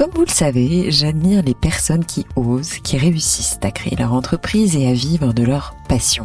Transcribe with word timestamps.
Comme 0.00 0.12
vous 0.14 0.24
le 0.24 0.30
savez, 0.30 0.90
j'admire 0.90 1.42
les 1.42 1.52
personnes 1.52 2.06
qui 2.06 2.24
osent, 2.34 2.78
qui 2.82 2.96
réussissent 2.96 3.58
à 3.60 3.70
créer 3.70 3.96
leur 3.96 4.14
entreprise 4.14 4.74
et 4.74 4.88
à 4.88 4.94
vivre 4.94 5.34
de 5.34 5.42
leur 5.42 5.74
passion. 5.90 6.24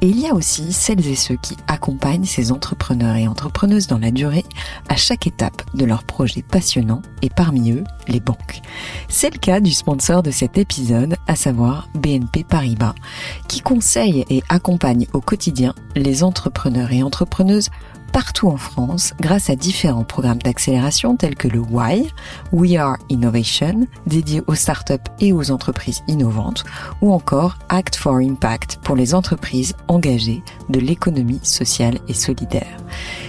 Et 0.00 0.08
il 0.08 0.18
y 0.18 0.26
a 0.26 0.34
aussi 0.34 0.72
celles 0.72 1.06
et 1.06 1.14
ceux 1.14 1.36
qui 1.36 1.56
accompagnent 1.68 2.24
ces 2.24 2.50
entrepreneurs 2.50 3.14
et 3.14 3.28
entrepreneuses 3.28 3.86
dans 3.86 4.00
la 4.00 4.10
durée 4.10 4.44
à 4.88 4.96
chaque 4.96 5.28
étape 5.28 5.62
de 5.74 5.84
leur 5.84 6.02
projet 6.02 6.42
passionnant 6.42 7.02
et 7.22 7.28
parmi 7.30 7.70
eux, 7.70 7.84
les 8.08 8.18
banques. 8.18 8.62
C'est 9.08 9.32
le 9.32 9.38
cas 9.38 9.60
du 9.60 9.70
sponsor 9.70 10.24
de 10.24 10.32
cet 10.32 10.58
épisode, 10.58 11.14
à 11.28 11.36
savoir 11.36 11.88
BNP 11.94 12.42
Paribas, 12.42 12.96
qui 13.46 13.60
conseille 13.60 14.24
et 14.28 14.42
accompagne 14.48 15.06
au 15.12 15.20
quotidien 15.20 15.72
les 15.94 16.24
entrepreneurs 16.24 16.90
et 16.90 17.04
entrepreneuses 17.04 17.70
partout 18.14 18.46
en 18.48 18.56
France 18.56 19.12
grâce 19.20 19.50
à 19.50 19.56
différents 19.56 20.04
programmes 20.04 20.38
d'accélération 20.38 21.16
tels 21.16 21.34
que 21.34 21.48
le 21.48 21.58
WHY, 21.58 22.12
We 22.52 22.76
Are 22.76 22.96
Innovation, 23.08 23.88
dédié 24.06 24.40
aux 24.46 24.54
startups 24.54 25.10
et 25.18 25.32
aux 25.32 25.50
entreprises 25.50 26.04
innovantes, 26.06 26.62
ou 27.02 27.12
encore 27.12 27.58
Act 27.70 27.96
for 27.96 28.18
Impact 28.18 28.78
pour 28.84 28.94
les 28.94 29.16
entreprises 29.16 29.74
engagées 29.88 30.44
de 30.68 30.78
l'économie 30.78 31.40
sociale 31.42 31.98
et 32.06 32.14
solidaire. 32.14 32.76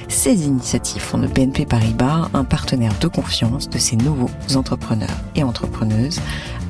Ces 0.08 0.45
initiatives 0.45 1.02
font 1.02 1.17
de 1.17 1.25
BNP 1.25 1.66
Paribas 1.66 2.30
un 2.36 2.44
partenaire 2.44 2.94
de 3.02 3.08
confiance 3.08 3.67
de 3.67 3.80
ces 3.80 3.95
nouveaux 3.95 4.30
entrepreneurs 4.53 5.17
et 5.36 5.41
entrepreneuses, 5.41 6.22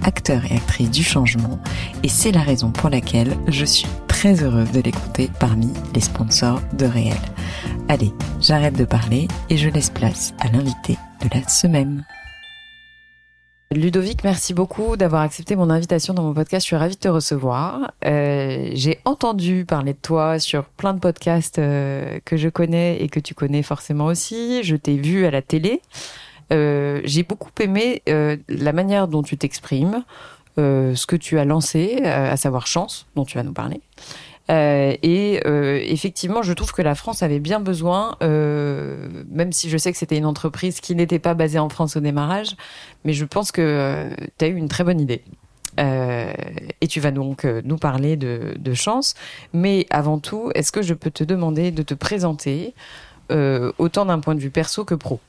acteurs 0.06 0.46
et 0.46 0.56
actrices 0.56 0.92
du 0.92 1.04
changement, 1.04 1.60
et 2.04 2.10
c'est 2.10 2.32
la 2.32 2.42
raison 2.42 2.72
pour 2.72 2.90
laquelle 2.90 3.36
je 3.48 3.66
suis 3.66 3.88
très 4.08 4.44
heureuse 4.44 4.72
de 4.72 4.82
l'écouter 4.82 5.30
parmi 5.40 5.74
les 5.94 6.02
sponsors 6.02 6.62
de 6.74 6.86
Réel. 6.86 7.18
Allez, 7.90 8.14
j'arrête 8.40 8.78
de 8.78 8.86
parler 8.86 9.28
et 9.50 9.58
je 9.58 9.70
laisse 9.70 9.90
place 9.90 10.34
à 10.40 10.48
l'invité 10.48 10.98
de 11.22 11.30
la 11.38 11.48
semaine. 11.48 12.06
Ludovic, 13.72 14.24
merci 14.24 14.54
beaucoup 14.54 14.96
d'avoir 14.96 15.24
accepté 15.24 15.56
mon 15.56 15.70
invitation 15.70 16.14
dans 16.14 16.24
mon 16.24 16.34
podcast. 16.34 16.64
Je 16.64 16.68
suis 16.68 16.76
ravie 16.76 16.96
de 16.96 17.00
te 17.00 17.08
recevoir. 17.08 17.92
Euh, 18.06 18.70
j'ai 18.74 19.00
entendu 19.06 19.66
parler 19.66 19.94
de 19.94 20.00
toi 20.02 20.40
sur 20.40 20.66
plein 20.66 20.94
de 20.94 21.00
podcasts 21.00 21.60
euh, 21.60 22.20
que 22.26 22.38
je 22.38 22.48
connais 22.48 23.02
et 23.02 23.10
que 23.10 23.20
tu 23.20 23.34
connais 23.34 23.64
forcément 23.64 24.06
aussi. 24.06 24.64
Je 24.64 24.76
t'ai 24.76 24.98
vu 24.98 25.26
à 25.26 25.32
la 25.32 25.42
télé. 25.42 25.82
Euh, 26.52 27.02
j'ai 27.04 27.24
beaucoup 27.24 27.50
aimé 27.60 28.02
euh, 28.10 28.38
la 28.50 28.74
manière 28.74 29.08
dont 29.08 29.24
tu 29.24 29.38
t'exprimes, 29.38 30.04
euh, 30.58 30.96
ce 30.96 31.06
que 31.06 31.16
tu 31.16 31.40
as 31.40 31.46
lancé, 31.46 32.04
à 32.04 32.38
savoir 32.38 32.68
Chance, 32.68 33.08
dont 33.16 33.26
tu 33.26 33.38
vas 33.38 33.44
nous 33.44 33.54
parler. 33.54 33.82
Et 34.48 35.42
effectivement, 35.92 36.44
je 36.44 36.54
trouve 36.54 36.72
que 36.72 36.84
la 36.84 36.94
France 36.94 37.24
avait 37.24 37.40
bien 37.40 37.60
besoin, 37.60 38.16
même 38.22 39.52
si 39.52 39.72
je 39.72 39.78
sais 39.78 39.92
que 39.92 39.98
c'était 39.98 40.18
une 40.18 40.26
entreprise 40.26 40.82
qui 40.82 40.94
n'était 40.94 41.18
pas 41.18 41.34
basée 41.34 41.58
en 41.58 41.68
France 41.68 41.96
au 41.96 42.00
démarrage, 42.00 42.56
mais 43.06 43.14
je 43.14 43.26
pense 43.26 43.52
que 43.52 44.08
tu 44.38 44.46
as 44.46 44.48
eu 44.48 44.56
une 44.56 44.68
très 44.68 44.84
bonne 44.84 45.02
idée. 45.02 45.24
Et 45.80 46.88
tu 46.88 47.00
vas 47.00 47.10
donc 47.10 47.44
nous 47.44 47.78
parler 47.78 48.18
de, 48.18 48.74
chance. 48.76 49.16
Mais 49.52 49.88
avant 49.90 50.20
tout, 50.20 50.52
est-ce 50.54 50.72
que 50.72 50.84
je 50.84 50.94
peux 50.94 51.10
te 51.10 51.24
demander 51.24 51.72
de 51.72 51.82
te 51.82 51.96
présenter 51.96 52.76
autant 53.32 54.06
d'un 54.06 54.20
point 54.20 54.36
de 54.36 54.42
vue 54.42 54.52
perso 54.52 54.86
que 54.86 54.94
pro? 54.94 55.20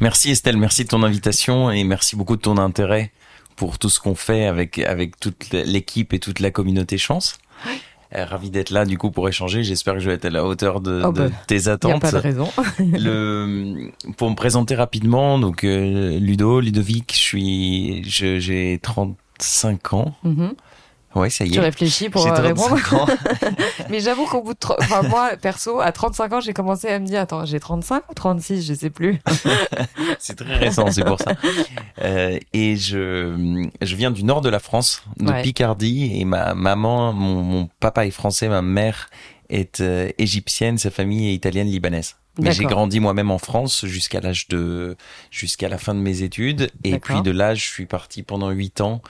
Merci 0.00 0.30
Estelle, 0.30 0.56
merci 0.56 0.84
de 0.84 0.88
ton 0.88 1.02
invitation 1.02 1.70
et 1.70 1.84
merci 1.84 2.16
beaucoup 2.16 2.36
de 2.36 2.42
ton 2.42 2.56
intérêt 2.58 3.12
pour 3.56 3.78
tout 3.78 3.88
ce 3.88 4.00
qu'on 4.00 4.14
fait 4.14 4.46
avec, 4.46 4.78
avec 4.78 5.18
toute 5.18 5.50
l'équipe 5.52 6.12
et 6.12 6.18
toute 6.18 6.40
la 6.40 6.50
communauté 6.50 6.98
chance. 6.98 7.38
Oui. 7.66 7.72
Euh, 8.14 8.24
ravi 8.24 8.50
d'être 8.50 8.70
là 8.70 8.84
du 8.84 8.98
coup 8.98 9.10
pour 9.10 9.28
échanger. 9.28 9.64
J'espère 9.64 9.94
que 9.94 10.00
je 10.00 10.08
vais 10.08 10.14
être 10.14 10.26
à 10.26 10.30
la 10.30 10.44
hauteur 10.44 10.80
de, 10.80 11.02
Oh 11.04 11.10
de 11.12 11.28
bah, 11.28 11.34
tes 11.48 11.66
a 11.66 11.72
attentes. 11.72 12.00
pas 12.00 12.12
de 12.12 12.16
raison. 12.18 12.48
Le, 12.78 13.90
pour 14.16 14.30
me 14.30 14.36
présenter 14.36 14.76
rapidement, 14.76 15.38
donc 15.40 15.64
euh, 15.64 16.18
Ludo, 16.20 16.60
Ludovic, 16.60 17.12
je 17.12 17.18
suis, 17.18 18.02
j'ai 18.04 18.78
35 18.80 19.92
ans. 19.94 20.14
Mhm. 20.22 20.54
Ouais, 21.16 21.30
ça 21.30 21.44
y 21.44 21.50
Tu 21.50 21.58
est. 21.58 21.62
réfléchis 21.62 22.08
pour 22.10 22.26
euh, 22.26 22.32
répondre. 22.32 22.78
35 22.80 22.92
ans. 22.92 23.06
Mais 23.90 24.00
j'avoue 24.00 24.26
qu'au 24.26 24.42
bout 24.42 24.52
de... 24.54 24.58
Enfin, 24.80 25.02
moi, 25.02 25.30
perso, 25.40 25.80
à 25.80 25.90
35 25.92 26.32
ans, 26.34 26.40
j'ai 26.40 26.52
commencé 26.52 26.88
à 26.88 26.98
me 26.98 27.06
dire, 27.06 27.20
attends, 27.20 27.44
j'ai 27.46 27.58
35 27.58 28.02
ou 28.10 28.14
36, 28.14 28.66
je 28.66 28.74
sais 28.74 28.90
plus. 28.90 29.18
C'est 30.18 30.36
très 30.36 30.56
récent, 30.56 30.90
c'est 30.90 31.04
pour 31.04 31.18
ça. 31.20 31.32
Euh, 32.02 32.38
et 32.52 32.76
je, 32.76 33.66
je 33.82 33.96
viens 33.96 34.10
du 34.10 34.24
nord 34.24 34.40
de 34.40 34.48
la 34.48 34.58
France, 34.58 35.02
de 35.18 35.26
Ouais. 35.30 35.42
Picardie, 35.42 36.20
et 36.20 36.24
ma 36.24 36.54
maman, 36.54 37.12
mon, 37.12 37.42
mon 37.42 37.68
papa 37.80 38.06
est 38.06 38.10
français, 38.10 38.48
ma 38.48 38.62
mère 38.62 39.08
est 39.48 39.80
euh, 39.80 40.10
égyptienne, 40.18 40.78
sa 40.78 40.90
famille 40.90 41.28
est 41.30 41.34
italienne 41.34 41.68
libanaise. 41.68 42.16
Mais 42.38 42.52
j'ai 42.52 42.64
grandi 42.64 43.00
moi-même 43.00 43.30
en 43.30 43.38
France 43.38 43.86
jusqu'à 43.86 44.20
l'âge 44.20 44.46
de 44.48 44.94
jusqu'à 45.30 45.70
la 45.70 45.78
fin 45.78 45.94
de 45.94 46.00
mes 46.00 46.20
études 46.20 46.70
et 46.84 46.98
puis 46.98 47.22
de 47.22 47.30
là 47.30 47.54
je 47.54 47.64
suis 47.64 47.86
parti 47.86 48.22
pendant 48.22 48.50
huit 48.50 48.82
ans 48.82 49.00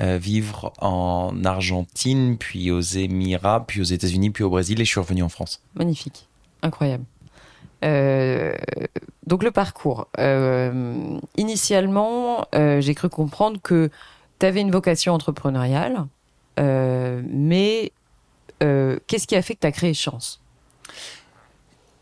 euh, 0.00 0.18
vivre 0.18 0.72
en 0.78 1.32
Argentine 1.44 2.36
puis 2.38 2.70
aux 2.70 2.80
Émirats 2.80 3.64
puis 3.66 3.80
aux 3.80 3.84
États-Unis 3.84 4.30
puis 4.30 4.44
au 4.44 4.50
Brésil 4.50 4.80
et 4.80 4.84
je 4.84 4.90
suis 4.90 5.00
revenu 5.00 5.22
en 5.22 5.28
France. 5.28 5.60
Magnifique. 5.74 6.28
Incroyable. 6.62 7.04
Euh, 7.84 8.54
donc 9.26 9.42
le 9.42 9.50
parcours. 9.50 10.08
Euh, 10.18 11.18
initialement, 11.36 12.46
j'ai 12.54 12.94
cru 12.94 13.08
comprendre 13.08 13.60
que 13.62 13.90
tu 14.38 14.46
avais 14.46 14.60
une 14.62 14.70
vocation 14.70 15.12
entrepreneuriale, 15.14 16.06
mais 16.58 17.92
qu'est-ce 18.60 19.26
qui 19.26 19.36
a 19.36 19.42
fait 19.42 19.54
que 19.54 19.60
tu 19.60 19.66
as 19.66 19.72
créé 19.72 19.92
Chance? 19.94 20.40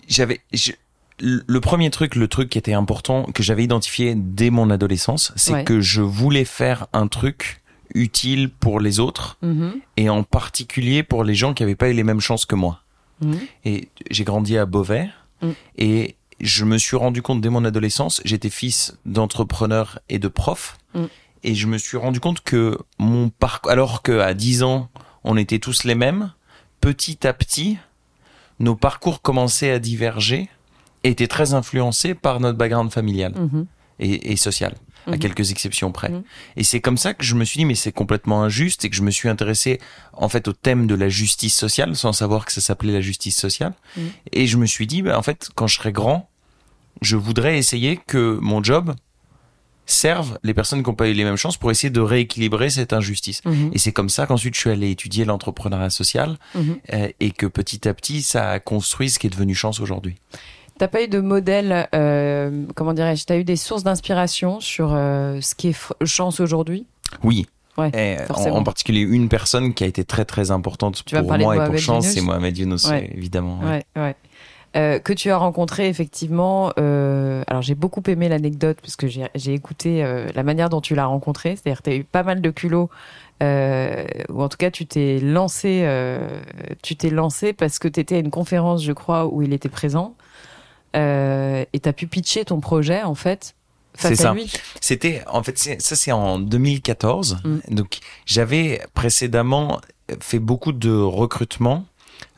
J'avais 0.08 0.40
je- 0.52 0.72
le 1.20 1.42
le 1.46 1.60
premier 1.60 1.90
truc, 1.90 2.16
le 2.16 2.26
truc 2.28 2.48
qui 2.50 2.58
était 2.58 2.72
important, 2.72 3.24
que 3.24 3.42
j'avais 3.42 3.62
identifié 3.64 4.14
dès 4.16 4.50
mon 4.50 4.70
adolescence, 4.70 5.32
c'est 5.36 5.52
Ouais. 5.52 5.64
que 5.64 5.80
je 5.80 6.00
voulais 6.02 6.44
faire 6.44 6.86
un 6.92 7.06
truc 7.06 7.61
utile 7.94 8.48
pour 8.50 8.80
les 8.80 8.98
autres 9.00 9.36
Mhm, 9.42 9.74
et 9.96 10.08
en 10.08 10.22
particulier 10.22 11.02
pour 11.02 11.24
les 11.24 11.34
gens 11.34 11.54
qui 11.54 11.62
n'avaient 11.62 11.76
pas 11.76 11.88
eu 11.90 11.94
les 11.94 12.04
mêmes 12.04 12.20
chances 12.20 12.46
que 12.46 12.54
moi. 12.54 12.80
mhm. 13.20 13.38
Et 13.64 13.88
j'ai 14.10 14.24
grandi 14.24 14.56
à 14.58 14.66
Beauvais 14.66 15.08
Mm. 15.42 15.50
et 15.78 16.16
je 16.40 16.64
me 16.64 16.78
suis 16.78 16.96
rendu 16.96 17.20
compte 17.22 17.40
dès 17.40 17.48
mon 17.50 17.64
adolescence, 17.64 18.20
j'étais 18.24 18.50
fils 18.50 18.96
d'entrepreneur 19.06 19.98
et 20.08 20.18
de 20.18 20.28
prof 20.28 20.76
Mm. 20.94 21.04
et 21.44 21.54
je 21.54 21.66
me 21.66 21.78
suis 21.78 21.96
rendu 21.96 22.20
compte 22.20 22.40
que 22.42 22.78
mon 22.98 23.28
parcours, 23.30 23.70
alors 23.72 24.02
que 24.02 24.18
à 24.20 24.34
10 24.34 24.62
ans, 24.62 24.88
on 25.24 25.36
était 25.36 25.58
tous 25.58 25.84
les 25.84 25.94
mêmes, 25.94 26.32
petit 26.80 27.26
à 27.26 27.32
petit, 27.32 27.78
nos 28.60 28.74
parcours 28.76 29.22
commençaient 29.22 29.70
à 29.70 29.78
diverger 29.78 30.48
et 31.04 31.10
étaient 31.10 31.26
très 31.28 31.54
influencés 31.54 32.14
par 32.14 32.38
notre 32.40 32.58
background 32.58 32.90
familial 32.92 33.32
Mhm. 33.36 33.66
et, 34.00 34.32
et 34.32 34.36
social, 34.36 34.74
à 35.06 35.12
Mhm. 35.12 35.18
quelques 35.18 35.50
exceptions 35.50 35.90
près. 35.92 36.10
Mhm. 36.10 36.22
Et 36.56 36.64
c'est 36.64 36.80
comme 36.80 36.96
ça 36.96 37.14
que 37.14 37.24
je 37.24 37.34
me 37.34 37.44
suis 37.44 37.58
dit, 37.58 37.64
mais 37.64 37.74
c'est 37.74 37.92
complètement 37.92 38.42
injuste 38.42 38.84
et 38.84 38.90
que 38.90 38.96
je 38.96 39.02
me 39.02 39.10
suis 39.10 39.28
intéressé 39.28 39.80
en 40.12 40.28
fait 40.28 40.46
au 40.48 40.52
thème 40.52 40.86
de 40.86 40.94
la 40.94 41.08
justice 41.08 41.56
sociale, 41.56 41.96
sans 41.96 42.12
savoir 42.12 42.44
que 42.44 42.52
ça 42.52 42.60
s'appelait 42.60 42.92
la 42.92 43.00
justice 43.00 43.36
sociale. 43.36 43.72
Mhm. 43.96 44.10
Et 44.32 44.46
je 44.46 44.56
me 44.56 44.66
suis 44.66 44.86
dit, 44.86 45.02
bah, 45.02 45.18
en 45.18 45.22
fait, 45.22 45.48
quand 45.54 45.66
je 45.66 45.76
serai 45.76 45.92
grand, 45.92 46.28
je 47.00 47.16
voudrais 47.16 47.58
essayer 47.58 47.98
que 48.06 48.38
mon 48.40 48.62
job 48.62 48.94
serve 49.84 50.38
les 50.44 50.54
personnes 50.54 50.82
qui 50.82 50.88
n'ont 50.88 50.94
pas 50.94 51.08
eu 51.08 51.12
les 51.12 51.24
mêmes 51.24 51.36
chances 51.36 51.56
pour 51.56 51.70
essayer 51.70 51.90
de 51.90 52.00
rééquilibrer 52.00 52.70
cette 52.70 52.92
injustice. 52.92 53.42
Et 53.72 53.78
c'est 53.78 53.92
comme 53.92 54.08
ça 54.08 54.26
qu'ensuite 54.26 54.54
je 54.54 54.60
suis 54.60 54.70
allé 54.70 54.90
étudier 54.90 55.24
l'entrepreneuriat 55.24 55.90
social 55.90 56.38
euh, 56.56 57.08
et 57.18 57.30
que 57.32 57.46
petit 57.46 57.88
à 57.88 57.92
petit 57.94 58.22
ça 58.22 58.50
a 58.50 58.60
construit 58.60 59.10
ce 59.10 59.18
qui 59.18 59.26
est 59.26 59.30
devenu 59.30 59.54
chance 59.54 59.80
aujourd'hui. 59.80 60.14
T'as 60.82 60.88
pas 60.88 61.04
eu 61.04 61.06
de 61.06 61.20
modèle, 61.20 61.86
euh, 61.94 62.64
comment 62.74 62.92
dirais-je, 62.92 63.24
t'as 63.24 63.36
eu 63.38 63.44
des 63.44 63.54
sources 63.54 63.84
d'inspiration 63.84 64.58
sur 64.58 64.92
euh, 64.92 65.40
ce 65.40 65.54
qui 65.54 65.68
est 65.68 65.76
chance 66.04 66.40
aujourd'hui? 66.40 66.88
Oui. 67.22 67.46
Ouais, 67.78 67.92
Et 67.94 68.20
en, 68.20 68.26
forcément. 68.26 68.56
en 68.56 68.64
particulier 68.64 69.02
une 69.02 69.28
personne 69.28 69.74
qui 69.74 69.84
a 69.84 69.86
été 69.86 70.02
très 70.02 70.24
très 70.24 70.50
importante 70.50 71.04
Tu 71.06 71.14
pour 71.14 71.22
moi 71.24 71.36
et 71.36 71.40
pour 71.40 71.52
Mohamed 71.54 71.78
chance, 71.78 72.04
Younous 72.06 72.14
c'est 72.16 72.20
Mohamed 72.20 72.58
Younous, 72.58 72.88
Ouais. 72.90 73.12
évidemment. 73.14 73.60
ouais. 73.60 73.84
Ouais, 73.94 74.16
euh, 74.74 74.98
que 74.98 75.12
tu 75.12 75.30
as 75.30 75.36
rencontré 75.36 75.86
effectivement. 75.88 76.72
Euh, 76.80 77.44
alors 77.46 77.62
j'ai 77.62 77.76
beaucoup 77.76 78.02
aimé 78.08 78.28
l'anecdote 78.28 78.78
parce 78.82 78.96
que 78.96 79.06
j'ai 79.06 79.54
écouté 79.54 80.02
euh, 80.02 80.26
la 80.34 80.42
manière 80.42 80.68
dont 80.68 80.80
tu 80.80 80.96
l'as 80.96 81.06
rencontré. 81.06 81.54
C'est-à-dire 81.54 81.82
tu 81.82 81.90
as 81.90 81.94
eu 81.94 82.02
pas 82.02 82.24
mal 82.24 82.40
de 82.40 82.50
culot. 82.50 82.90
Ou 83.40 84.42
en 84.42 84.48
tout 84.48 84.56
cas 84.58 84.72
tu 84.72 84.84
t'es 84.86 85.20
lancé, 85.20 85.86
tu 86.82 86.96
t'es 86.96 87.10
lancé 87.10 87.52
parce 87.52 87.78
que 87.78 87.86
tu 87.86 88.00
étais 88.00 88.16
à 88.16 88.18
une 88.18 88.30
conférence, 88.30 88.82
je 88.82 88.92
crois, 88.92 89.26
où 89.26 89.42
il 89.42 89.52
était 89.52 89.68
présent. 89.68 90.16
Et 90.94 91.80
tu 91.80 91.88
as 91.88 91.92
pu 91.92 92.06
pitcher 92.06 92.44
ton 92.44 92.60
projet 92.60 93.02
en 93.02 93.14
fait 93.14 93.54
c'est 93.94 94.14
ça. 94.14 94.34
C'était 94.80 95.22
en 95.26 95.42
fait 95.42 95.58
ça 95.58 95.96
c'est 95.96 96.12
en 96.12 96.38
2014. 96.38 97.38
Mm. 97.44 97.74
Donc 97.74 97.98
j'avais 98.26 98.82
précédemment 98.94 99.80
fait 100.20 100.38
beaucoup 100.38 100.72
de 100.72 100.92
recrutement 100.92 101.84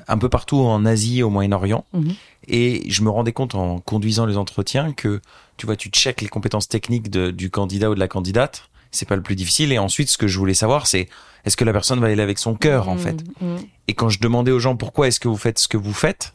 un 0.07 0.19
peu 0.19 0.29
partout 0.29 0.59
en 0.59 0.85
Asie, 0.85 1.23
au 1.23 1.31
Moyen-Orient. 1.31 1.85
Mm-hmm. 1.95 2.15
Et 2.49 2.91
je 2.91 3.03
me 3.03 3.09
rendais 3.09 3.33
compte 3.33 3.55
en 3.55 3.79
conduisant 3.79 4.27
les 4.27 4.37
entretiens 4.37 4.93
que, 4.93 5.21
tu 5.57 5.65
vois, 5.65 5.77
tu 5.77 5.89
checkes 5.89 6.21
les 6.21 6.29
compétences 6.29 6.69
techniques 6.69 7.11
du 7.11 7.51
candidat 7.51 7.91
ou 7.91 7.95
de 7.95 8.01
la 8.01 8.09
candidate. 8.09 8.69
C'est 8.91 9.09
pas 9.09 9.17
le 9.17 9.23
plus 9.23 9.35
difficile. 9.35 9.73
Et 9.73 9.79
ensuite, 9.79 10.11
ce 10.11 10.19
que 10.19 10.27
je 10.27 10.39
voulais 10.39 10.55
savoir, 10.55 10.87
c'est 10.87 11.09
est-ce 11.47 11.57
que 11.57 11.65
la 11.65 11.73
personne 11.73 12.01
va 12.01 12.09
aller 12.09 12.23
avec 12.23 12.39
son 12.39 12.55
cœur, 12.55 12.89
en 12.89 12.97
mm-hmm. 12.97 12.99
fait? 12.99 13.25
Mm-hmm. 13.25 13.67
Et 13.89 13.95
quand 13.95 14.11
je 14.11 14.21
demandais 14.21 14.53
aux 14.53 14.59
gens 14.59 14.77
pourquoi 14.77 15.09
est-ce 15.09 15.21
que 15.21 15.29
vous 15.29 15.39
faites 15.39 15.59
ce 15.59 15.69
que 15.69 15.79
vous 15.79 15.95
faites, 15.95 16.35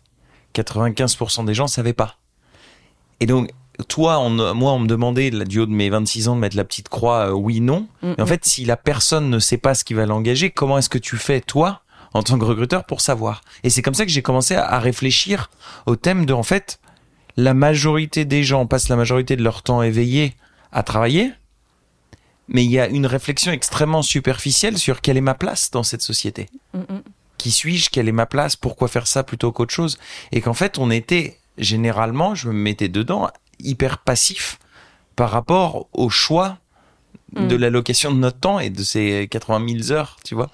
95% 0.56 1.46
des 1.46 1.54
gens 1.54 1.68
savaient 1.68 1.94
pas. 1.94 2.18
Et 3.20 3.26
donc, 3.26 3.52
toi, 3.88 4.20
on, 4.20 4.54
moi, 4.54 4.74
on 4.74 4.80
me 4.80 4.88
demandait 4.88 5.32
du 5.32 5.60
haut 5.60 5.66
de 5.66 5.72
mes 5.72 5.90
26 5.90 6.28
ans 6.28 6.36
de 6.36 6.42
mettre 6.42 6.58
la 6.58 6.66
petite 6.66 6.90
croix 6.90 7.30
euh, 7.30 7.32
oui, 7.32 7.62
non. 7.62 7.88
Mais 8.02 8.22
en 8.22 8.26
fait, 8.26 8.46
si 8.46 8.66
la 8.66 8.78
personne 8.78 9.30
ne 9.30 9.40
sait 9.40 9.58
pas 9.58 9.74
ce 9.74 9.84
qui 9.84 9.94
va 9.94 10.06
l'engager, 10.06 10.50
comment 10.50 10.78
est-ce 10.78 10.90
que 10.90 10.98
tu 10.98 11.18
fais, 11.18 11.40
toi, 11.40 11.82
en 12.14 12.24
tant 12.24 12.38
que 12.38 12.46
recruteur, 12.46 12.86
pour 12.86 13.02
savoir? 13.02 13.42
Et 13.64 13.70
c'est 13.70 13.82
comme 13.82 13.94
ça 13.94 14.06
que 14.06 14.12
j'ai 14.12 14.22
commencé 14.22 14.56
à, 14.56 14.80
réfléchir 14.80 15.50
au 15.86 15.96
thème 15.96 16.26
de, 16.26 16.34
en 16.34 16.44
fait, 16.44 16.80
la 17.38 17.54
majorité 17.54 18.26
des 18.26 18.44
gens 18.44 18.66
passent 18.66 18.90
la 18.90 18.98
majorité 18.98 19.36
de 19.36 19.44
leur 19.44 19.64
temps 19.64 19.82
éveillé 19.82 20.36
à 20.72 20.84
travailler, 20.84 21.32
mais 22.50 22.66
il 22.66 22.72
y 22.72 22.80
a 22.80 22.88
une 22.88 23.06
réflexion 23.06 23.52
extrêmement 23.52 24.02
superficielle 24.02 24.78
sur 24.78 25.02
quelle 25.02 25.18
est 25.18 25.22
ma 25.22 25.36
place 25.36 25.72
dans 25.72 25.84
cette 25.84 26.02
société. 26.02 26.50
Qui 27.40 27.50
suis-je 27.52 27.90
Quelle 27.90 28.08
est 28.08 28.12
ma 28.12 28.28
place 28.28 28.56
Pourquoi 28.56 28.88
faire 28.88 29.08
ça 29.08 29.24
plutôt 29.24 29.52
qu'autre 29.52 29.74
chose 29.74 29.98
Et 30.32 30.42
qu'en 30.42 30.54
fait, 30.54 30.78
on 30.78 30.92
était 30.92 31.40
généralement, 31.58 32.36
je 32.36 32.50
me 32.50 32.54
mettais 32.54 32.90
dedans, 32.90 33.30
hyper 33.60 33.98
passif 33.98 34.60
par 35.16 35.32
rapport 35.32 35.88
au 35.94 36.10
choix 36.10 36.60
de 37.34 37.56
mm. 37.56 37.60
l'allocation 37.60 38.12
de 38.12 38.18
notre 38.20 38.40
temps 38.40 38.60
et 38.60 38.70
de 38.70 38.84
ces 38.84 39.28
80 39.30 39.80
000 39.88 39.92
heures, 39.92 40.18
tu 40.24 40.36
vois, 40.36 40.50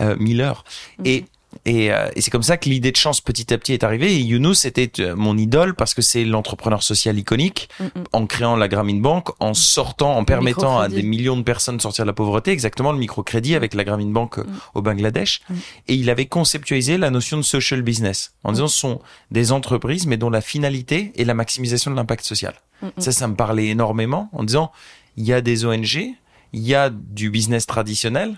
euh, 0.00 0.16
1000 0.16 0.40
heures. 0.40 0.64
Mm. 0.98 1.02
Et 1.06 1.24
et, 1.64 1.92
euh, 1.92 2.08
et 2.14 2.20
c'est 2.20 2.30
comme 2.30 2.42
ça 2.42 2.56
que 2.56 2.68
l'idée 2.68 2.92
de 2.92 2.96
chance 2.96 3.20
petit 3.20 3.52
à 3.52 3.58
petit 3.58 3.72
est 3.72 3.82
arrivée. 3.82 4.14
Et 4.14 4.20
Younous 4.20 4.66
était 4.66 5.00
euh, 5.00 5.16
mon 5.16 5.36
idole 5.36 5.74
parce 5.74 5.94
que 5.94 6.02
c'est 6.02 6.24
l'entrepreneur 6.24 6.82
social 6.82 7.18
iconique 7.18 7.68
mm, 7.80 7.86
en 8.12 8.26
créant 8.26 8.56
la 8.56 8.68
Grameen 8.68 9.00
Bank, 9.00 9.28
en 9.40 9.54
sortant, 9.54 10.16
en 10.16 10.24
permettant 10.24 10.78
à 10.78 10.88
des 10.88 11.02
millions 11.02 11.36
de 11.36 11.42
personnes 11.42 11.78
de 11.78 11.82
sortir 11.82 12.04
de 12.04 12.08
la 12.08 12.12
pauvreté, 12.12 12.50
exactement 12.50 12.92
le 12.92 12.98
microcrédit 12.98 13.54
avec 13.54 13.74
la 13.74 13.84
Grameen 13.84 14.12
Bank 14.12 14.38
au 14.74 14.82
Bangladesh. 14.82 15.40
Et 15.88 15.94
il 15.94 16.10
avait 16.10 16.26
conceptualisé 16.26 16.98
la 16.98 17.10
notion 17.10 17.36
de 17.36 17.42
social 17.42 17.82
business 17.82 18.34
en 18.44 18.52
disant 18.52 18.68
ce 18.68 18.78
sont 18.78 19.00
des 19.30 19.52
entreprises 19.52 20.06
mais 20.06 20.16
dont 20.16 20.30
la 20.30 20.40
finalité 20.40 21.12
est 21.16 21.24
la 21.24 21.34
maximisation 21.34 21.90
de 21.90 21.96
l'impact 21.96 22.24
social. 22.24 22.54
Ça, 22.98 23.10
ça 23.10 23.26
me 23.26 23.34
parlait 23.34 23.66
énormément 23.66 24.28
en 24.32 24.44
disant 24.44 24.70
il 25.16 25.24
y 25.24 25.32
a 25.32 25.40
des 25.40 25.64
ONG, 25.64 26.14
il 26.52 26.62
y 26.62 26.74
a 26.74 26.90
du 26.90 27.30
business 27.30 27.66
traditionnel, 27.66 28.36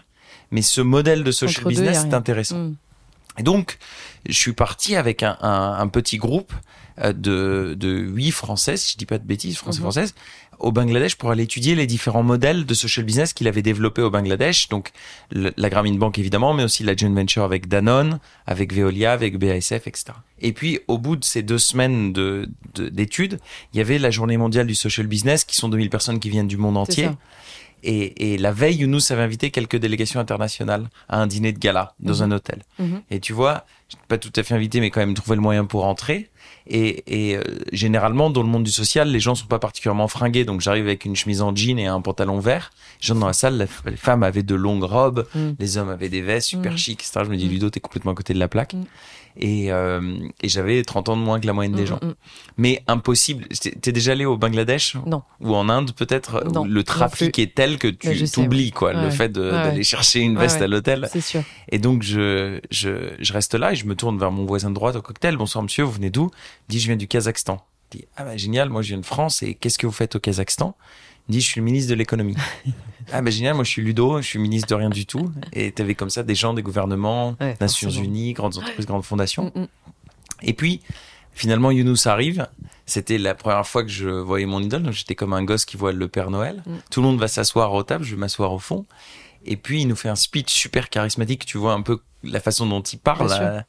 mais 0.51 0.63
ce 0.63 0.81
modèle 0.81 1.25
de 1.25 1.31
social 1.31 1.67
business 1.67 2.05
est 2.05 2.15
intéressant. 2.15 2.73
Et 3.39 3.43
donc, 3.43 3.79
je 4.29 4.37
suis 4.37 4.53
parti 4.53 4.97
avec 4.97 5.23
un, 5.23 5.37
un, 5.41 5.79
un 5.79 5.89
petit 5.89 6.19
groupe 6.19 6.53
euh, 7.01 7.13
de, 7.13 7.75
de 7.79 7.89
8 7.89 8.31
Françaises, 8.33 8.83
si 8.83 8.93
je 8.93 8.99
dis 8.99 9.07
pas 9.07 9.19
de 9.19 9.27
bêtises, 9.27 9.57
Français, 9.57 9.79
mhm. 9.79 9.85
Françaises, 9.85 10.15
au 10.59 10.73
Bangladesh 10.73 11.17
pour 11.17 11.31
aller 11.31 11.45
étudier 11.45 11.75
les 11.75 11.87
différents 11.87 12.23
modèles 12.23 12.67
de 12.67 12.75
social 12.75 13.07
business 13.07 13.33
qu'il 13.33 13.49
avait 13.49 13.63
développé 13.63 14.03
au 14.03 14.11
Bangladesh. 14.11 14.69
Donc, 14.69 14.91
la 15.33 15.71
Grameen 15.71 15.99
Bank 15.99 16.19
évidemment, 16.19 16.53
mais 16.53 16.65
aussi 16.65 16.85
la 16.85 16.95
joint 16.95 17.15
venture 17.15 17.45
avec 17.45 17.67
Danone, 17.67 18.21
avec 18.47 18.75
Veolia, 18.75 19.13
avec 19.13 19.39
BASF, 19.39 19.87
etc. 19.87 20.13
Et 20.41 20.53
puis, 20.53 20.81
au 20.87 20.99
bout 20.99 21.17
de 21.17 21.25
ces 21.25 21.43
deux 21.43 21.59
semaines 21.59 22.13
de, 22.13 22.49
d'études, 22.75 23.39
il 23.73 23.79
y 23.79 23.81
avait 23.81 23.99
la 23.99 24.11
journée 24.11 24.37
mondiale 24.37 24.67
du 24.67 24.75
social 24.75 25.07
business, 25.07 25.45
qui 25.45 25.57
sont 25.57 25.69
2000 25.69 25.89
personnes 25.89 26.21
qui 26.21 26.29
viennent 26.29 26.49
du 26.49 26.59
monde 26.59 26.77
entier. 26.77 27.09
Et, 27.83 28.35
et, 28.35 28.39
la 28.39 28.53
veille, 28.53 28.77
Younous 28.77 29.11
avait 29.11 29.23
invité 29.23 29.51
quelques 29.51 29.77
délégations 29.77 30.21
internationales 30.21 30.89
à 31.09 31.21
un 31.21 31.27
dîner 31.27 31.53
de 31.53 31.59
gala 31.59 31.95
dans 32.01 32.17
mhm. 32.17 32.23
un 32.23 32.37
hôtel. 32.37 32.63
Mhm. 32.79 33.03
Et 33.11 33.21
tu 33.21 33.33
vois, 33.33 33.65
je 33.89 33.97
pas 34.09 34.19
tout 34.19 34.33
à 34.37 34.43
fait 34.43 34.55
invité, 34.55 34.81
mais 34.81 34.91
quand 34.91 35.01
même 35.01 35.15
trouvé 35.15 35.37
le 35.37 35.43
moyen 35.43 35.65
pour 35.65 35.85
entrer. 35.85 36.31
Et, 36.67 37.31
et 37.31 37.37
euh, 37.37 37.43
généralement, 37.73 38.31
dans 38.31 38.43
le 38.43 38.49
monde 38.49 38.65
du 38.65 38.71
social, 38.71 39.11
les 39.11 39.21
gens 39.21 39.35
sont 39.35 39.47
pas 39.47 39.59
particulièrement 39.59 40.09
fringués. 40.09 40.45
Donc 40.45 40.61
j'arrive 40.61 40.85
avec 40.85 41.05
une 41.05 41.17
chemise 41.17 41.43
en 41.43 41.55
jean 41.55 41.79
et 41.79 41.87
un 41.87 42.01
pantalon 42.01 42.39
vert. 42.39 42.71
Les 43.01 43.07
gens 43.07 43.15
dans 43.15 43.27
la 43.27 43.33
salle, 43.33 43.69
les 43.87 43.97
femmes 43.97 44.23
avaient 44.23 44.43
de 44.43 44.55
longues 44.55 44.85
robes, 44.85 45.27
mhm. 45.35 45.57
les 45.59 45.79
hommes 45.79 45.89
avaient 45.89 46.09
des 46.09 46.23
vestes 46.23 46.49
super 46.49 46.77
chic, 46.77 47.01
etc. 47.01 47.21
Je 47.25 47.31
me 47.31 47.37
dis, 47.37 47.49
Ludo, 47.49 47.71
t'es 47.71 47.81
complètement 47.81 48.13
à 48.13 48.15
côté 48.15 48.35
de 48.35 48.39
la 48.39 48.49
plaque 48.49 48.75
et, 49.37 49.73
euh, 49.73 50.01
et 50.43 50.49
j'avais 50.49 50.83
30 50.83 51.11
ans 51.11 51.17
de 51.17 51.23
moins 51.23 51.41
que 51.41 51.47
la 51.47 51.53
moyenne 51.53 51.75
des 51.75 51.83
mm, 51.83 51.87
gens. 51.87 51.99
Mm, 52.03 52.09
mm. 52.09 52.15
Mais 52.57 52.83
impossible. 52.87 53.47
T'es 53.49 53.93
déjà 53.93 54.13
allé 54.13 54.25
au 54.25 54.37
Bangladesh 54.37 54.97
Non. 55.07 55.23
Ou 55.41 55.55
en 55.55 55.69
Inde 55.69 55.93
peut-être 55.93 56.45
où 56.47 56.65
Le 56.65 56.85
trafic 56.85 57.39
est 57.39 57.55
tel 57.55 57.79
que 57.79 57.89
tu 57.89 58.25
t'oublies 58.31 58.71
quoi, 58.71 58.93
le 58.93 59.11
fait 59.11 59.31
d'aller 59.31 59.85
chercher 59.85 60.21
une 60.21 60.39
veste 60.39 60.61
à 60.61 60.67
l'hôtel. 60.67 61.09
C'est 61.13 61.21
sûr. 61.21 61.43
Et 61.69 61.79
donc 61.79 62.03
je, 62.03 62.61
je, 62.71 63.13
je 63.19 63.33
reste 63.33 63.55
là 63.55 63.73
et 63.73 63.77
je 63.77 63.87
me 63.87 63.95
tourne 63.95 64.19
vers 64.19 64.33
mon 64.33 64.45
voisin 64.45 64.71
de 64.71 64.75
droite 64.75 64.97
au 64.97 65.03
cocktail. 65.03 65.37
Bonsoir 65.37 65.63
monsieur, 65.63 65.85
vous 65.85 65.93
venez 65.93 66.11
d'où? 66.11 66.31
Il 66.69 66.73
dit 66.73 66.81
je 66.81 66.87
viens 66.87 66.97
du 66.97 67.09
Kazakhstan. 67.09 67.65
Dis 67.91 68.05
ah 68.17 68.25
bah 68.25 68.37
génial, 68.37 68.69
moi 68.69 68.83
je 68.83 68.89
viens 68.89 68.99
de 68.99 69.07
France 69.07 69.43
et 69.43 69.55
qu'est-ce 69.55 69.79
que 69.79 69.87
vous 69.87 69.93
faites 69.93 70.17
au 70.17 70.21
Kazakhstan? 70.21 70.77
Dit 71.31 71.41
je 71.41 71.47
suis 71.47 71.61
le 71.61 71.65
ministre 71.65 71.91
de 71.91 71.95
l'économie. 71.97 72.37
Ah 73.13 73.23
ben 73.23 73.33
génial, 73.33 73.55
moi 73.55 73.65
je 73.65 73.71
suis 73.71 73.83
Ludo, 73.83 74.23
je 74.23 74.27
suis 74.27 74.39
ministre 74.39 74.69
de 74.69 74.75
rien 74.75 74.89
du 74.89 75.05
tout. 75.05 75.33
Et 75.53 75.73
tu 75.73 75.83
avais 75.83 75.97
comme 75.97 76.11
ça 76.11 76.23
des 76.23 76.37
gens 76.37 76.55
des 76.55 76.63
gouvernements, 76.63 77.37
Nations 77.61 77.91
Unies, 77.91 78.35
grandes 78.35 78.57
entreprises, 78.57 78.87
grandes 78.87 79.03
fondations. 79.03 79.51
Mm, 79.53 79.63
mm. 79.63 79.69
Et 80.43 80.53
puis 80.53 80.81
finalement 81.33 81.73
Younous 81.73 82.07
arrive. 82.07 82.47
C'était 82.87 83.19
la 83.19 83.35
première 83.35 83.67
fois 83.67 83.83
que 83.83 83.89
je 83.89 84.09
voyais 84.09 84.47
mon 84.47 84.61
idole, 84.61 84.85
donc 84.85 84.93
j'étais 84.93 85.17
comme 85.17 85.33
un 85.33 85.43
gosse 85.43 85.65
qui 85.65 85.77
voit 85.77 85.93
le 85.93 86.07
Père 86.07 86.31
Noël. 86.31 86.63
Mm. 86.65 86.73
Tout 86.89 87.01
le 87.01 87.09
monde 87.09 87.19
va 87.19 87.27
s'asseoir 87.27 87.73
aux 87.73 87.83
tables, 87.83 88.05
je 88.05 88.15
vais 88.15 88.21
m'asseoir 88.21 88.53
au 88.53 88.61
fond. 88.61 88.87
Et 89.45 89.57
puis 89.57 89.83
il 89.83 89.89
nous 89.89 89.97
fait 89.97 90.09
un 90.09 90.17
speech 90.17 90.53
super 90.53 90.89
charismatique, 90.91 91.47
tu 91.47 91.59
vois 91.59 91.73
un 91.73 91.83
peu 91.83 91.99
la 92.23 92.41
façon 92.41 92.67
dont 92.67 92.83
il 92.83 92.99
parle 92.99 93.33
euh, 93.33 93.61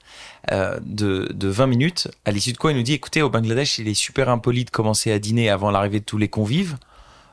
euh, 0.51 0.79
de, 0.83 1.29
de 1.33 1.47
20 1.47 1.67
minutes, 1.67 2.07
à 2.25 2.31
l'issue 2.31 2.51
de 2.51 2.57
quoi 2.57 2.71
il 2.71 2.77
nous 2.77 2.83
dit, 2.83 2.93
écoutez, 2.93 3.21
au 3.21 3.29
Bangladesh, 3.29 3.79
il 3.79 3.87
est 3.87 3.93
super 3.93 4.29
impoli 4.29 4.65
de 4.65 4.69
commencer 4.69 5.11
à 5.11 5.19
dîner 5.19 5.49
avant 5.49 5.71
l'arrivée 5.71 5.99
de 5.99 6.05
tous 6.05 6.17
les 6.17 6.27
convives. 6.27 6.77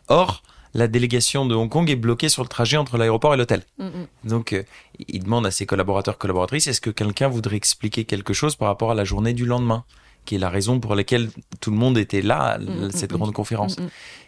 Or, 0.08 0.42
la 0.74 0.88
délégation 0.88 1.46
de 1.46 1.54
Hong 1.54 1.68
Kong 1.68 1.88
est 1.90 1.96
bloquée 1.96 2.28
sur 2.28 2.42
le 2.42 2.48
trajet 2.48 2.76
entre 2.76 2.98
l'aéroport 2.98 3.34
et 3.34 3.36
l'hôtel. 3.36 3.62
Mm, 3.78 3.84
mm. 3.86 4.06
Donc, 4.24 4.52
euh, 4.52 4.62
il 5.08 5.22
demande 5.24 5.46
à 5.46 5.50
ses 5.50 5.66
collaborateurs, 5.66 6.18
collaboratrices, 6.18 6.66
est-ce 6.66 6.80
que 6.80 6.90
quelqu'un 6.90 7.28
voudrait 7.28 7.56
expliquer 7.56 8.04
quelque 8.04 8.32
chose 8.32 8.56
par 8.56 8.68
rapport 8.68 8.90
à 8.90 8.94
la 8.94 9.04
journée 9.04 9.34
du 9.34 9.46
lendemain 9.46 9.84
qui 10.24 10.34
est 10.34 10.38
la 10.38 10.50
raison 10.50 10.78
pour 10.78 10.94
laquelle 10.94 11.30
tout 11.60 11.70
le 11.70 11.78
monde 11.78 11.96
était 11.96 12.20
là 12.20 12.40
à 12.40 12.58
mm, 12.58 12.90
cette 12.90 13.12
grande 13.12 13.32
conférence. 13.32 13.76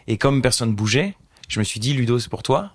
Et 0.07 0.17
comme 0.17 0.41
personne 0.41 0.73
bougeait, 0.73 1.15
je 1.47 1.59
me 1.59 1.63
suis 1.63 1.79
dit, 1.79 1.93
Ludo, 1.93 2.17
c'est 2.17 2.29
pour 2.29 2.41
toi. 2.41 2.71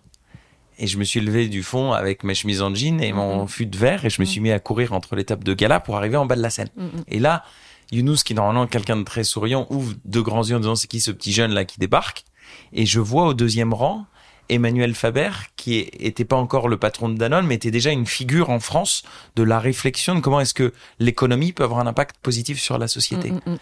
Et 0.78 0.86
je 0.86 0.96
me 0.96 1.02
suis 1.02 1.20
levé 1.20 1.48
du 1.48 1.64
fond 1.64 1.92
avec 1.92 2.22
ma 2.22 2.34
chemise 2.34 2.62
en 2.62 2.72
jean 2.72 3.00
et 3.00 3.12
mon 3.12 3.48
fût 3.48 3.66
de 3.66 3.76
verre 3.76 4.04
et 4.04 4.10
je 4.10 4.20
me 4.20 4.26
suis 4.26 4.40
mis 4.40 4.52
à 4.52 4.60
courir 4.60 4.92
entre 4.92 5.16
les 5.16 5.25
tables 5.25 5.42
de 5.42 5.54
gala 5.54 5.80
pour 5.80 5.96
arriver 5.96 6.16
en 6.18 6.26
bas 6.26 6.36
de 6.36 6.42
la 6.42 6.50
scène. 6.50 6.68
Et 7.08 7.18
là, 7.18 7.42
Younous, 7.90 8.18
qui 8.25 8.34
est 8.34 8.36
normalement 8.36 8.66
quelqu'un 8.66 8.96
de 8.96 9.02
très 9.02 9.25
souriant, 9.25 9.66
ouvre 9.70 9.94
deux 10.04 10.22
grands 10.22 10.44
yeux 10.44 10.56
en 10.56 10.60
disant 10.60 10.75
c'est 10.75 10.86
qui 10.86 11.00
ce 11.00 11.10
petit 11.10 11.32
jeune 11.32 11.52
là 11.52 11.64
qui 11.64 11.78
débarque? 11.78 12.25
Et 12.73 12.87
je 12.87 13.00
vois 13.00 13.26
au 13.26 13.35
deuxième 13.35 13.73
rang 13.73 14.06
Emmanuel 14.49 14.94
Faber, 14.94 15.30
qui 15.56 15.78
était 15.99 16.25
pas 16.25 16.37
encore 16.37 16.68
le 16.68 16.76
patron 16.76 17.08
de 17.08 17.16
Danone, 17.16 17.46
mais 17.46 17.56
était 17.56 17.70
déjà 17.70 17.90
une 17.90 18.06
figure 18.06 18.50
en 18.50 18.61
France 18.61 19.02
de 19.35 19.42
la 19.42 19.58
réflexion 19.58 20.14
de 20.14 20.20
comment 20.20 20.40
est-ce 20.40 20.54
que 20.54 20.73
l'économie 21.00 21.52
peut 21.52 21.64
avoir 21.64 21.80
un 21.80 21.87
impact 21.87 22.16
positif 22.23 22.61
sur 22.61 22.78
la 22.78 22.87
société. 22.87 23.30
Mm, 23.30 23.40
mm, 23.46 23.52
mm. 23.52 23.58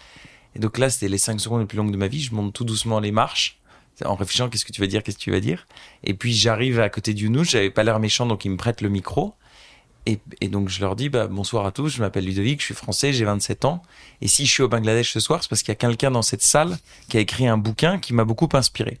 Et 0.55 0.59
donc 0.59 0.77
là, 0.77 0.89
c'était 0.89 1.09
les 1.09 1.17
cinq 1.17 1.39
secondes 1.39 1.61
les 1.61 1.65
plus 1.65 1.77
longues 1.77 1.91
de 1.91 1.97
ma 1.97 2.07
vie. 2.07 2.21
Je 2.21 2.33
monte 2.33 2.53
tout 2.53 2.63
doucement 2.63 2.99
les 2.99 3.11
marches, 3.11 3.59
en 4.03 4.15
réfléchissant, 4.15 4.49
qu'est-ce 4.49 4.65
que 4.65 4.73
tu 4.73 4.81
vas 4.81 4.87
dire, 4.87 5.03
qu'est-ce 5.03 5.17
que 5.17 5.23
tu 5.23 5.31
vas 5.31 5.39
dire? 5.39 5.67
Et 6.03 6.13
puis 6.13 6.33
j'arrive 6.33 6.79
à 6.79 6.89
côté 6.89 7.13
du 7.13 7.29
nous, 7.29 7.43
j'avais 7.43 7.69
pas 7.69 7.83
l'air 7.83 7.99
méchant, 7.99 8.25
donc 8.25 8.43
il 8.45 8.51
me 8.51 8.57
prête 8.57 8.81
le 8.81 8.89
micro. 8.89 9.33
Et, 10.05 10.19
et, 10.39 10.49
donc 10.49 10.69
je 10.69 10.81
leur 10.81 10.95
dis 10.95 11.09
bah, 11.09 11.27
bonsoir 11.27 11.65
à 11.65 11.71
tous, 11.71 11.89
je 11.89 11.99
m'appelle 11.99 12.25
Ludovic, 12.25 12.59
je 12.59 12.65
suis 12.65 12.75
français, 12.75 13.11
j'ai 13.11 13.25
27 13.25 13.65
ans. 13.65 13.81
Et 14.21 14.27
si 14.27 14.45
je 14.45 14.51
suis 14.51 14.63
au 14.63 14.67
Bangladesh 14.67 15.11
ce 15.11 15.19
soir, 15.19 15.41
c'est 15.41 15.49
parce 15.49 15.63
qu'il 15.63 15.69
y 15.69 15.71
a 15.71 15.75
quelqu'un 15.75 16.11
dans 16.11 16.21
cette 16.21 16.43
salle 16.43 16.77
qui 17.09 17.17
a 17.17 17.19
écrit 17.19 17.47
un 17.47 17.57
bouquin 17.57 17.97
qui 17.97 18.13
m'a 18.13 18.23
beaucoup 18.23 18.49
inspiré. 18.53 18.99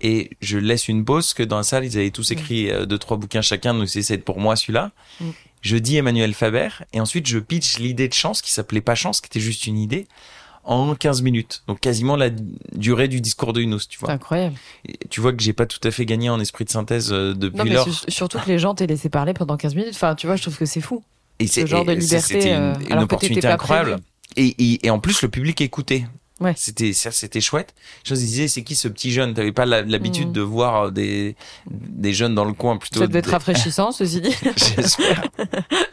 Et 0.00 0.30
je 0.40 0.58
laisse 0.58 0.88
une 0.88 1.04
pause 1.04 1.34
que 1.34 1.42
dans 1.42 1.56
la 1.56 1.62
salle, 1.62 1.84
ils 1.84 1.96
avaient 1.98 2.10
tous 2.10 2.30
écrit 2.30 2.70
euh, 2.70 2.86
deux, 2.86 2.98
trois 2.98 3.16
bouquins 3.16 3.42
chacun, 3.42 3.74
donc 3.74 3.88
c'est 3.88 4.18
pour 4.18 4.38
moi 4.38 4.56
celui-là. 4.56 4.92
Mm. 5.20 5.30
Je 5.60 5.76
dis 5.76 5.96
Emmanuel 5.96 6.34
Faber, 6.34 6.68
et 6.92 7.00
ensuite 7.00 7.26
je 7.26 7.38
pitch 7.38 7.78
l'idée 7.78 8.08
de 8.08 8.14
chance 8.14 8.42
qui 8.42 8.52
s'appelait 8.52 8.80
pas 8.80 8.94
chance, 8.94 9.20
qui 9.20 9.26
était 9.26 9.40
juste 9.40 9.66
une 9.66 9.78
idée, 9.78 10.06
en 10.68 10.94
15 10.94 11.22
minutes. 11.22 11.62
Donc 11.66 11.80
quasiment 11.80 12.14
la 12.14 12.28
durée 12.74 13.08
du 13.08 13.20
discours 13.20 13.52
de 13.52 13.60
Yunus, 13.62 13.88
tu 13.88 13.98
vois. 13.98 14.10
Incroyable. 14.10 14.54
tu 15.10 15.20
vois 15.20 15.32
que 15.32 15.42
j'ai 15.42 15.54
pas 15.54 15.66
tout 15.66 15.80
à 15.82 15.90
fait 15.90 16.04
gagné 16.04 16.28
en 16.30 16.38
esprit 16.38 16.64
de 16.64 16.70
synthèse 16.70 17.10
euh, 17.12 17.32
depuis 17.34 17.56
non, 17.58 17.64
mais 17.64 17.70
lors. 17.72 17.88
Surtout 18.08 18.38
que 18.38 18.48
les 18.48 18.58
gens 18.58 18.74
t'aient 18.74 18.86
laissé 18.86 19.08
parler 19.08 19.32
pendant 19.32 19.56
15 19.56 19.74
minutes. 19.74 19.94
Enfin, 19.94 20.14
tu 20.14 20.26
vois, 20.26 20.36
je 20.36 20.42
trouve 20.42 20.56
que 20.58 20.66
c'est 20.66 20.82
fou. 20.82 21.02
Et 21.40 21.46
ce 21.46 21.64
genre 21.66 21.84
de 21.84 21.92
liberté. 21.92 22.20
C'était 22.20 22.50
une, 22.54 22.74
euh, 22.92 23.00
opportunité 23.00 23.46
incroyable. 23.48 23.96
et, 24.36 24.54
et, 24.58 24.86
et 24.86 24.90
en 24.90 25.00
plus, 25.00 25.22
le 25.22 25.28
public 25.28 25.60
écoutait. 25.62 26.04
Ouais. 26.40 26.52
C'était 26.56 26.92
ça, 26.92 27.10
c'était 27.10 27.40
chouette. 27.40 27.74
Je 28.04 28.14
me 28.14 28.18
disais, 28.18 28.46
c'est 28.46 28.62
qui 28.62 28.76
ce 28.76 28.86
petit 28.86 29.10
jeune? 29.10 29.34
T'avais 29.34 29.50
pas 29.50 29.66
l'habitude 29.66 30.28
Mhm. 30.28 30.32
de 30.34 30.40
voir 30.40 30.92
des 30.92 31.34
des 31.70 32.12
jeunes 32.14 32.34
dans 32.36 32.44
le 32.44 32.52
coin 32.52 32.76
plutôt. 32.76 33.00
Ça 33.00 33.08
devait 33.08 33.18
être 33.18 33.30
rafraîchissant, 33.30 33.90
ceci 33.90 34.20
dit. 34.20 34.34
J'espère. 34.76 35.24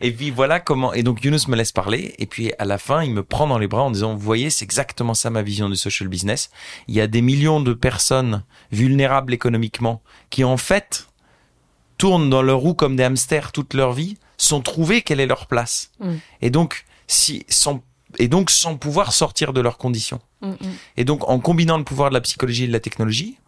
et 0.00 0.12
puis 0.12 0.30
voilà 0.30 0.60
comment. 0.60 0.92
Et 0.92 1.02
donc 1.02 1.22
Younous 1.24 1.48
me 1.48 1.56
laisse 1.56 1.72
parler. 1.72 2.14
Et 2.18 2.26
puis 2.26 2.52
à 2.58 2.64
la 2.64 2.78
fin, 2.78 3.02
il 3.02 3.12
me 3.12 3.22
prend 3.22 3.46
dans 3.46 3.58
les 3.58 3.68
bras 3.68 3.82
en 3.82 3.90
disant 3.90 4.14
Vous 4.14 4.20
voyez, 4.20 4.50
c'est 4.50 4.64
exactement 4.64 5.14
ça 5.14 5.30
ma 5.30 5.42
vision 5.42 5.68
du 5.68 5.76
social 5.76 6.08
business. 6.08 6.50
Il 6.88 6.94
y 6.94 7.00
a 7.00 7.06
des 7.06 7.22
millions 7.22 7.60
de 7.60 7.72
personnes 7.72 8.44
vulnérables 8.72 9.32
économiquement 9.34 10.02
qui 10.30 10.44
en 10.44 10.56
fait 10.56 11.08
tournent 11.98 12.30
dans 12.30 12.42
leur 12.42 12.58
roue 12.58 12.74
comme 12.74 12.96
des 12.96 13.04
hamsters 13.04 13.52
toute 13.52 13.74
leur 13.74 13.92
vie, 13.92 14.16
sont 14.36 14.60
trouvés 14.60 15.02
quelle 15.02 15.20
est 15.20 15.26
leur 15.26 15.46
place. 15.46 15.90
Mm. 16.00 16.14
Et 16.42 16.50
donc, 16.50 16.84
si, 17.06 17.44
sans, 17.48 17.82
et 18.18 18.28
donc 18.28 18.50
sans 18.50 18.76
pouvoir 18.76 19.12
sortir 19.12 19.52
de 19.52 19.60
leurs 19.60 19.78
conditions. 19.78 20.20
Mm, 20.42 20.50
mm. 20.50 20.56
Et 20.98 21.04
donc, 21.04 21.28
en 21.28 21.38
combinant 21.38 21.78
le 21.78 21.84
pouvoir 21.84 22.10
de 22.10 22.14
la 22.14 22.20
psychologie 22.20 22.64
et 22.64 22.68
de 22.68 22.72
la 22.72 22.80
technologie, 22.80 23.38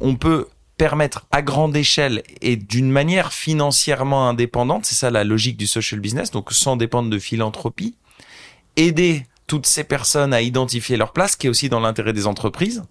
on 0.00 0.16
peut 0.16 0.48
permettre 0.78 1.26
à 1.30 1.42
grande 1.42 1.76
échelle 1.76 2.22
et 2.40 2.56
d'une 2.56 2.90
manière 2.90 3.32
financièrement 3.32 4.28
indépendante, 4.28 4.86
c'est 4.86 4.94
ça 4.94 5.10
la 5.10 5.24
logique 5.24 5.56
du 5.56 5.66
social 5.66 6.00
business, 6.00 6.30
donc 6.30 6.52
sans 6.52 6.76
dépendre 6.76 7.10
de 7.10 7.18
philanthropie, 7.18 7.96
aider 8.76 9.26
toutes 9.48 9.66
ces 9.66 9.84
personnes 9.84 10.32
à 10.32 10.40
identifier 10.40 10.96
leur 10.96 11.12
place, 11.12 11.34
qui 11.36 11.48
est 11.48 11.50
aussi 11.50 11.68
dans 11.68 11.80
l'intérêt 11.80 12.12
des 12.12 12.26
entreprises, 12.26 12.84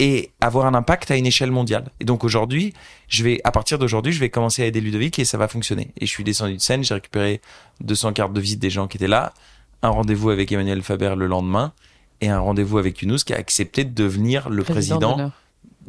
et 0.00 0.30
avoir 0.40 0.66
un 0.66 0.74
impact 0.74 1.10
à 1.10 1.16
une 1.16 1.26
échelle 1.26 1.50
mondiale. 1.50 1.90
Et 2.00 2.04
donc 2.04 2.24
aujourd'hui, 2.24 2.74
je 3.08 3.22
vais, 3.22 3.40
à 3.44 3.52
partir 3.52 3.78
d'aujourd'hui, 3.78 4.12
je 4.12 4.20
vais 4.20 4.28
commencer 4.28 4.62
à 4.62 4.66
aider 4.66 4.80
Ludovic 4.80 5.18
et 5.18 5.24
ça 5.24 5.38
va 5.38 5.46
fonctionner. 5.48 5.92
Et 6.00 6.06
je 6.06 6.10
suis 6.10 6.24
descendu 6.24 6.54
de 6.54 6.60
scène, 6.60 6.82
j'ai 6.82 6.94
récupéré 6.94 7.40
200 7.80 8.12
cartes 8.12 8.32
de 8.32 8.40
visite 8.40 8.60
des 8.60 8.70
gens 8.70 8.88
qui 8.88 8.96
étaient 8.96 9.08
là, 9.08 9.32
un 9.82 9.90
rendez-vous 9.90 10.30
avec 10.30 10.50
Emmanuel 10.50 10.82
Faber 10.82 11.14
le 11.16 11.26
lendemain, 11.26 11.72
et 12.20 12.28
un 12.28 12.40
rendez-vous 12.40 12.78
avec 12.78 13.00
Younous 13.02 13.18
qui 13.18 13.32
a 13.32 13.36
accepté 13.36 13.84
de 13.84 13.94
devenir 13.94 14.48
le 14.50 14.64
président. 14.64 15.30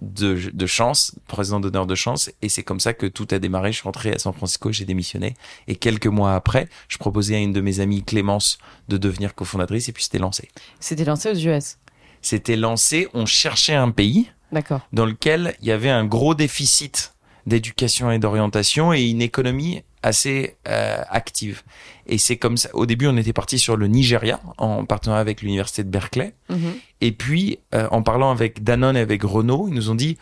De, 0.01 0.51
de 0.53 0.65
chance, 0.65 1.15
président 1.27 1.59
d'honneur 1.59 1.85
de 1.85 1.95
chance. 1.95 2.31
Et 2.41 2.49
c'est 2.49 2.63
comme 2.63 2.79
ça 2.79 2.93
que 2.93 3.05
tout 3.05 3.27
a 3.31 3.39
démarré. 3.39 3.71
Je 3.71 3.77
suis 3.77 3.83
rentré 3.83 4.13
à 4.13 4.19
San 4.19 4.33
Francisco, 4.33 4.71
j'ai 4.71 4.85
démissionné. 4.85 5.35
Et 5.67 5.75
quelques 5.75 6.07
mois 6.07 6.35
après, 6.35 6.67
je 6.87 6.97
proposais 6.97 7.35
à 7.35 7.39
une 7.39 7.53
de 7.53 7.61
mes 7.61 7.79
amies, 7.79 8.03
Clémence, 8.03 8.57
de 8.87 8.97
devenir 8.97 9.35
cofondatrice 9.35 9.89
et 9.89 9.91
puis 9.91 10.03
c'était 10.03 10.19
lancé. 10.19 10.49
C'était 10.79 11.05
lancé 11.05 11.29
aux 11.31 11.35
US. 11.35 11.77
C'était 12.21 12.55
lancé, 12.55 13.07
on 13.13 13.25
cherchait 13.25 13.75
un 13.75 13.91
pays 13.91 14.29
D'accord. 14.51 14.81
dans 14.91 15.05
lequel 15.05 15.55
il 15.61 15.67
y 15.67 15.71
avait 15.71 15.89
un 15.89 16.05
gros 16.05 16.35
déficit 16.35 17.13
d'éducation 17.45 18.11
et 18.11 18.19
d'orientation 18.19 18.93
et 18.93 19.03
une 19.03 19.21
économie 19.21 19.83
assez 20.03 20.55
euh, 20.67 21.01
active. 21.09 21.63
Et 22.07 22.17
c'est 22.17 22.37
comme 22.37 22.57
ça. 22.57 22.69
Au 22.73 22.85
début, 22.85 23.07
on 23.07 23.17
était 23.17 23.33
parti 23.33 23.59
sur 23.59 23.75
le 23.77 23.87
Nigeria 23.87 24.39
en 24.57 24.85
partenariat 24.85 25.21
avec 25.21 25.41
l'université 25.41 25.83
de 25.83 25.89
Berkeley. 25.89 26.33
Mhm. 26.49 26.73
Et 27.01 27.11
puis, 27.11 27.59
euh, 27.75 27.87
en 27.91 28.01
parlant 28.01 28.31
avec 28.31 28.63
Danone 28.63 28.97
et 28.97 29.01
avec 29.01 29.23
Renault, 29.23 29.67
ils 29.67 29.73
nous 29.73 29.89
ont 29.89 29.95
dit 29.95 30.17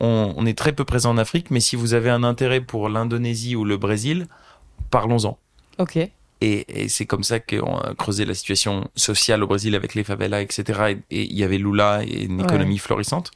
on, 0.00 0.32
on 0.36 0.46
est 0.46 0.56
très 0.56 0.72
peu 0.72 0.84
présent 0.84 1.10
en 1.10 1.18
Afrique, 1.18 1.50
mais 1.50 1.60
si 1.60 1.76
vous 1.76 1.94
avez 1.94 2.10
un 2.10 2.24
intérêt 2.24 2.60
pour 2.60 2.88
l'Indonésie 2.88 3.56
ou 3.56 3.64
le 3.64 3.76
Brésil, 3.76 4.26
parlons-en. 4.90 5.38
Ok. 5.78 5.96
Et, 5.96 6.10
et 6.40 6.88
c'est 6.88 7.06
comme 7.06 7.22
ça 7.22 7.38
qu'on 7.40 7.78
a 7.78 7.94
creusé 7.94 8.24
la 8.24 8.34
situation 8.34 8.88
sociale 8.96 9.42
au 9.44 9.46
Brésil 9.46 9.74
avec 9.76 9.94
les 9.94 10.02
favelas, 10.02 10.42
etc. 10.42 10.96
Et 11.10 11.20
et 11.20 11.22
il 11.24 11.38
y 11.38 11.44
avait 11.44 11.58
Lula 11.58 12.02
et 12.04 12.24
une 12.24 12.38
Ouais. 12.38 12.44
économie 12.44 12.78
florissante. 12.78 13.30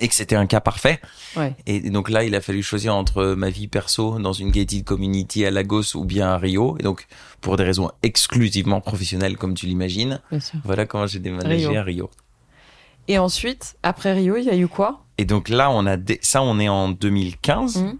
Et 0.00 0.08
que 0.08 0.14
c'était 0.14 0.34
un 0.36 0.46
cas 0.46 0.60
parfait. 0.60 1.00
Ouais. 1.36 1.54
Et 1.66 1.78
donc 1.90 2.10
là, 2.10 2.24
il 2.24 2.34
a 2.34 2.40
fallu 2.40 2.62
choisir 2.62 2.94
entre 2.96 3.34
ma 3.36 3.48
vie 3.50 3.68
perso 3.68 4.18
dans 4.18 4.32
une 4.32 4.50
gated 4.50 4.84
community 4.84 5.46
à 5.46 5.50
Lagos 5.52 5.94
ou 5.94 6.04
bien 6.04 6.28
à 6.30 6.36
Rio. 6.38 6.76
Et 6.80 6.82
donc, 6.82 7.06
pour 7.40 7.56
des 7.56 7.62
raisons 7.64 7.90
exclusivement 8.02 8.80
professionnelles, 8.80 9.36
comme 9.36 9.54
tu 9.54 9.66
l'imagines, 9.66 10.20
voilà 10.64 10.86
comment 10.86 11.06
j'ai 11.06 11.20
déménagé 11.20 11.68
Rio. 11.68 11.78
à 11.78 11.82
Rio. 11.82 12.10
Et 13.06 13.18
ensuite, 13.18 13.76
après 13.82 14.14
Rio, 14.14 14.36
il 14.36 14.44
y 14.44 14.50
a 14.50 14.56
eu 14.56 14.66
quoi? 14.66 15.04
Et 15.18 15.24
donc 15.26 15.48
là, 15.48 15.70
on 15.70 15.86
a 15.86 15.96
dé- 15.96 16.18
ça, 16.22 16.42
on 16.42 16.58
est 16.58 16.68
en 16.68 16.88
2015. 16.88 17.76
Mhm. 17.82 17.98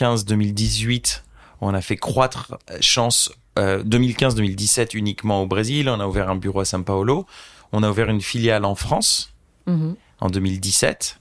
2015-2018, 0.00 1.22
on 1.60 1.74
a 1.74 1.80
fait 1.80 1.96
croître 1.96 2.56
euh, 2.70 2.78
chance. 2.80 3.32
euh, 3.58 3.82
2015-2017 3.84 4.96
uniquement 4.96 5.42
au 5.42 5.46
Brésil. 5.46 5.88
On 5.88 5.98
a 6.00 6.06
ouvert 6.06 6.30
un 6.30 6.36
bureau 6.36 6.60
à 6.60 6.64
São 6.64 6.82
Paulo. 6.84 7.26
On 7.72 7.82
a 7.82 7.90
ouvert 7.90 8.08
une 8.08 8.20
filiale 8.20 8.64
en 8.64 8.74
France 8.74 9.32
Mhm. 9.66 9.94
En 10.20 10.28
2017. 10.30 11.18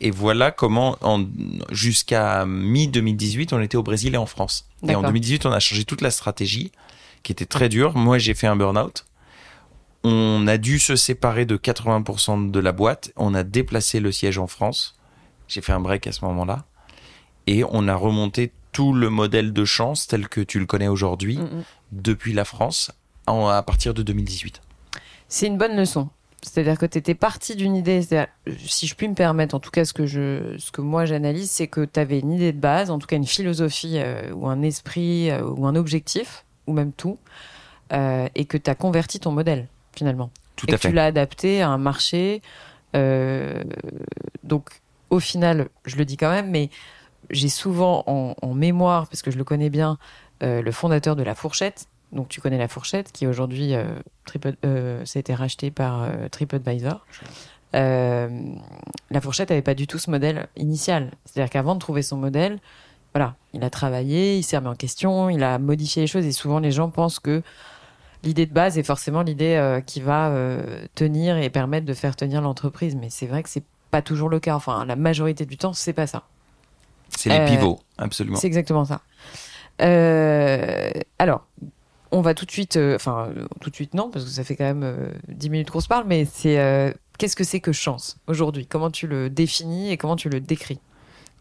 Et 0.00 0.10
voilà 0.10 0.50
comment, 0.50 0.96
en, 1.00 1.24
jusqu'à 1.70 2.44
mi-2018, 2.46 3.54
on 3.54 3.60
était 3.60 3.76
au 3.78 3.82
Brésil 3.82 4.14
et 4.14 4.18
en 4.18 4.26
France. 4.26 4.68
Et 4.82 4.84
en 4.86 4.88
D'accord. 4.88 5.02
2018, 5.04 5.46
on 5.46 5.52
a 5.52 5.60
changé 5.60 5.84
toute 5.84 6.02
la 6.02 6.10
stratégie, 6.10 6.70
qui 7.22 7.32
était 7.32 7.46
très 7.46 7.68
dure. 7.68 7.96
Moi, 7.96 8.18
j'ai 8.18 8.34
fait 8.34 8.46
un 8.46 8.56
burn-out. 8.56 9.06
On 10.04 10.46
a 10.46 10.58
dû 10.58 10.78
se 10.78 10.94
séparer 10.96 11.46
de 11.46 11.56
80% 11.56 12.50
de 12.50 12.60
la 12.60 12.72
boîte. 12.72 13.10
On 13.16 13.34
a 13.34 13.42
déplacé 13.42 13.98
le 14.00 14.12
siège 14.12 14.38
en 14.38 14.46
France. 14.46 14.96
J'ai 15.48 15.62
fait 15.62 15.72
un 15.72 15.80
break 15.80 16.06
à 16.06 16.12
ce 16.12 16.24
moment-là. 16.26 16.64
Et 17.46 17.64
on 17.68 17.88
a 17.88 17.94
remonté 17.94 18.52
tout 18.72 18.92
le 18.92 19.08
modèle 19.08 19.52
de 19.52 19.64
chance 19.64 20.06
tel 20.06 20.28
que 20.28 20.40
tu 20.42 20.58
le 20.58 20.66
connais 20.66 20.88
aujourd'hui 20.88 21.38
Mhm. 21.38 21.64
depuis 21.92 22.32
la 22.34 22.44
France 22.44 22.90
en- 23.26 23.48
à 23.48 23.62
partir 23.62 23.94
de 23.94 24.02
2018. 24.02 24.60
C'est 25.28 25.46
une 25.46 25.56
bonne 25.56 25.76
leçon. 25.76 26.10
C'est-à-dire 26.46 26.78
que 26.78 26.86
tu 26.86 26.96
étais 26.96 27.14
parti 27.16 27.56
d'une 27.56 27.74
idée, 27.74 28.02
c'est-à-dire, 28.02 28.32
si 28.56 28.86
je 28.86 28.94
puis 28.94 29.08
me 29.08 29.14
permettre, 29.14 29.54
en 29.56 29.60
tout 29.60 29.72
cas 29.72 29.84
ce 29.84 29.92
que, 29.92 30.06
je, 30.06 30.54
ce 30.58 30.70
que 30.70 30.80
moi 30.80 31.04
j'analyse, 31.04 31.50
c'est 31.50 31.66
que 31.66 31.84
tu 31.84 31.98
avais 31.98 32.20
une 32.20 32.30
idée 32.30 32.52
de 32.52 32.60
base, 32.60 32.88
en 32.90 33.00
tout 33.00 33.08
cas 33.08 33.16
une 33.16 33.26
philosophie 33.26 33.98
euh, 33.98 34.32
ou 34.32 34.46
un 34.46 34.62
esprit 34.62 35.28
euh, 35.30 35.42
ou 35.42 35.66
un 35.66 35.74
objectif, 35.74 36.44
ou 36.68 36.72
même 36.72 36.92
tout, 36.92 37.18
euh, 37.92 38.28
et 38.36 38.44
que 38.44 38.56
tu 38.56 38.70
as 38.70 38.76
converti 38.76 39.18
ton 39.18 39.32
modèle 39.32 39.66
finalement. 39.96 40.30
Tout 40.54 40.66
et 40.68 40.74
à 40.74 40.76
que 40.76 40.80
tu 40.82 40.88
fait. 40.88 40.94
l'as 40.94 41.06
adapté 41.06 41.62
à 41.62 41.68
un 41.68 41.78
marché. 41.78 42.42
euh, 42.94 43.64
donc 44.44 44.70
au 45.10 45.20
final, 45.20 45.68
je 45.84 45.96
le 45.96 46.04
dis 46.04 46.16
quand 46.16 46.30
même, 46.30 46.50
mais 46.50 46.70
j'ai 47.30 47.48
souvent 47.48 48.04
en, 48.06 48.34
en 48.40 48.54
mémoire, 48.54 49.08
parce 49.08 49.22
que 49.22 49.30
je 49.32 49.38
le 49.38 49.44
connais 49.44 49.70
bien, 49.70 49.98
euh, 50.42 50.62
le 50.62 50.72
fondateur 50.72 51.16
de 51.16 51.22
La 51.24 51.34
Fourchette. 51.34 51.86
Donc 52.12 52.28
tu 52.28 52.40
connais 52.40 52.58
La 52.58 52.68
Fourchette, 52.68 53.12
qui 53.12 53.26
aujourd'hui, 53.26 53.74
euh, 53.74 53.84
euh, 54.64 55.04
ça 55.04 55.18
a 55.18 55.20
été 55.20 55.34
racheté 55.34 55.70
par 55.70 56.02
euh, 56.02 56.28
TripAdvisor. 56.28 57.04
Euh, 57.74 58.28
la 59.10 59.20
Fourchette 59.20 59.50
avait 59.50 59.62
pas 59.62 59.74
du 59.74 59.86
tout 59.86 59.98
ce 59.98 60.10
modèle 60.10 60.48
initial. 60.56 61.10
C'est-à-dire 61.24 61.50
qu'avant 61.50 61.74
de 61.74 61.80
trouver 61.80 62.02
son 62.02 62.16
modèle, 62.16 62.58
voilà, 63.12 63.34
il 63.52 63.64
a 63.64 63.70
travaillé, 63.70 64.38
il 64.38 64.44
s'est 64.44 64.56
remis 64.56 64.68
en 64.68 64.74
question, 64.76 65.28
il 65.30 65.42
a 65.42 65.58
modifié 65.58 66.02
les 66.02 66.06
choses. 66.06 66.24
Et 66.24 66.32
souvent, 66.32 66.60
les 66.60 66.70
gens 66.70 66.90
pensent 66.90 67.18
que 67.18 67.42
l'idée 68.22 68.46
de 68.46 68.52
base 68.52 68.78
est 68.78 68.82
forcément 68.82 69.22
l'idée 69.22 69.56
euh, 69.56 69.80
qui 69.80 70.00
va 70.00 70.32
tenir 70.94 71.36
et 71.36 71.50
permettre 71.50 71.86
de 71.86 71.94
faire 71.94 72.14
tenir 72.14 72.40
l'entreprise. 72.40 72.94
Mais 72.94 73.10
c'est 73.10 73.26
vrai 73.26 73.42
que 73.42 73.48
c'est 73.48 73.64
pas 73.90 74.00
toujours 74.00 74.28
le 74.28 74.38
cas. 74.38 74.54
Enfin, 74.54 74.84
la 74.84 74.96
majorité 74.96 75.44
du 75.44 75.56
temps, 75.56 75.72
c'est 75.72 75.92
pas 75.92 76.06
ça. 76.06 76.22
C'est 77.10 77.30
les 77.30 77.44
pivots, 77.46 77.80
absolument. 77.98 78.36
C'est 78.36 78.46
exactement 78.46 78.84
ça. 78.84 79.00
Alors, 81.18 81.46
on 82.16 82.22
va 82.22 82.34
tout 82.34 82.46
de 82.46 82.50
suite, 82.50 82.76
euh, 82.76 82.96
enfin, 82.96 83.28
euh, 83.36 83.46
tout 83.60 83.68
de 83.70 83.74
suite 83.74 83.92
non, 83.94 84.10
parce 84.10 84.24
que 84.24 84.30
ça 84.30 84.42
fait 84.42 84.56
quand 84.56 84.64
même 84.64 84.82
euh, 84.82 85.10
10 85.28 85.50
minutes 85.50 85.70
qu'on 85.70 85.80
se 85.80 85.88
parle, 85.88 86.06
mais 86.06 86.24
c'est 86.24 86.58
euh, 86.58 86.90
qu'est-ce 87.18 87.36
que 87.36 87.44
c'est 87.44 87.60
que 87.60 87.72
chance 87.72 88.16
aujourd'hui? 88.26 88.66
Comment 88.66 88.90
tu 88.90 89.06
le 89.06 89.28
définis 89.28 89.90
et 89.90 89.96
comment 89.96 90.16
tu 90.16 90.28
le 90.30 90.40
décris? 90.40 90.80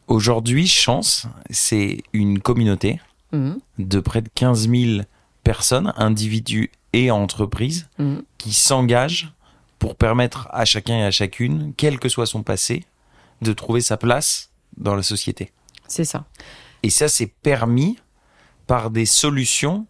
Aujourd'hui, 0.08 0.67
Chance, 0.67 1.27
c'est 1.50 2.03
une 2.13 2.39
communauté 2.39 3.00
Mhm, 3.32 3.60
de 3.79 4.00
près 4.00 4.22
de 4.22 4.29
15 4.36 4.70
000 4.70 5.01
personnes, 5.44 5.94
individus 5.98 6.72
et 6.94 7.10
entreprises, 7.10 7.89
mhm, 7.98 8.22
qui 8.38 8.53
s'engagent 8.53 9.34
pour 9.79 9.96
permettre 9.96 10.48
à 10.51 10.63
chacun 10.63 10.98
et 10.98 11.03
à 11.03 11.12
chacune, 11.12 11.74
quel 11.75 12.00
que 12.00 12.08
soit 12.08 12.27
son 12.27 12.44
passé, 12.44 12.86
de 13.41 13.51
trouver 13.51 13.82
sa 13.82 13.98
place 13.98 14.51
dans 14.77 14.96
la 14.96 15.03
société. 15.03 15.51
C'est 15.88 16.05
ça. 16.05 16.25
Et 16.84 16.89
ça, 16.89 17.08
c'est 17.08 17.27
permis 17.27 17.98
par 18.67 18.89
des 18.89 19.05
solutions 19.05 19.86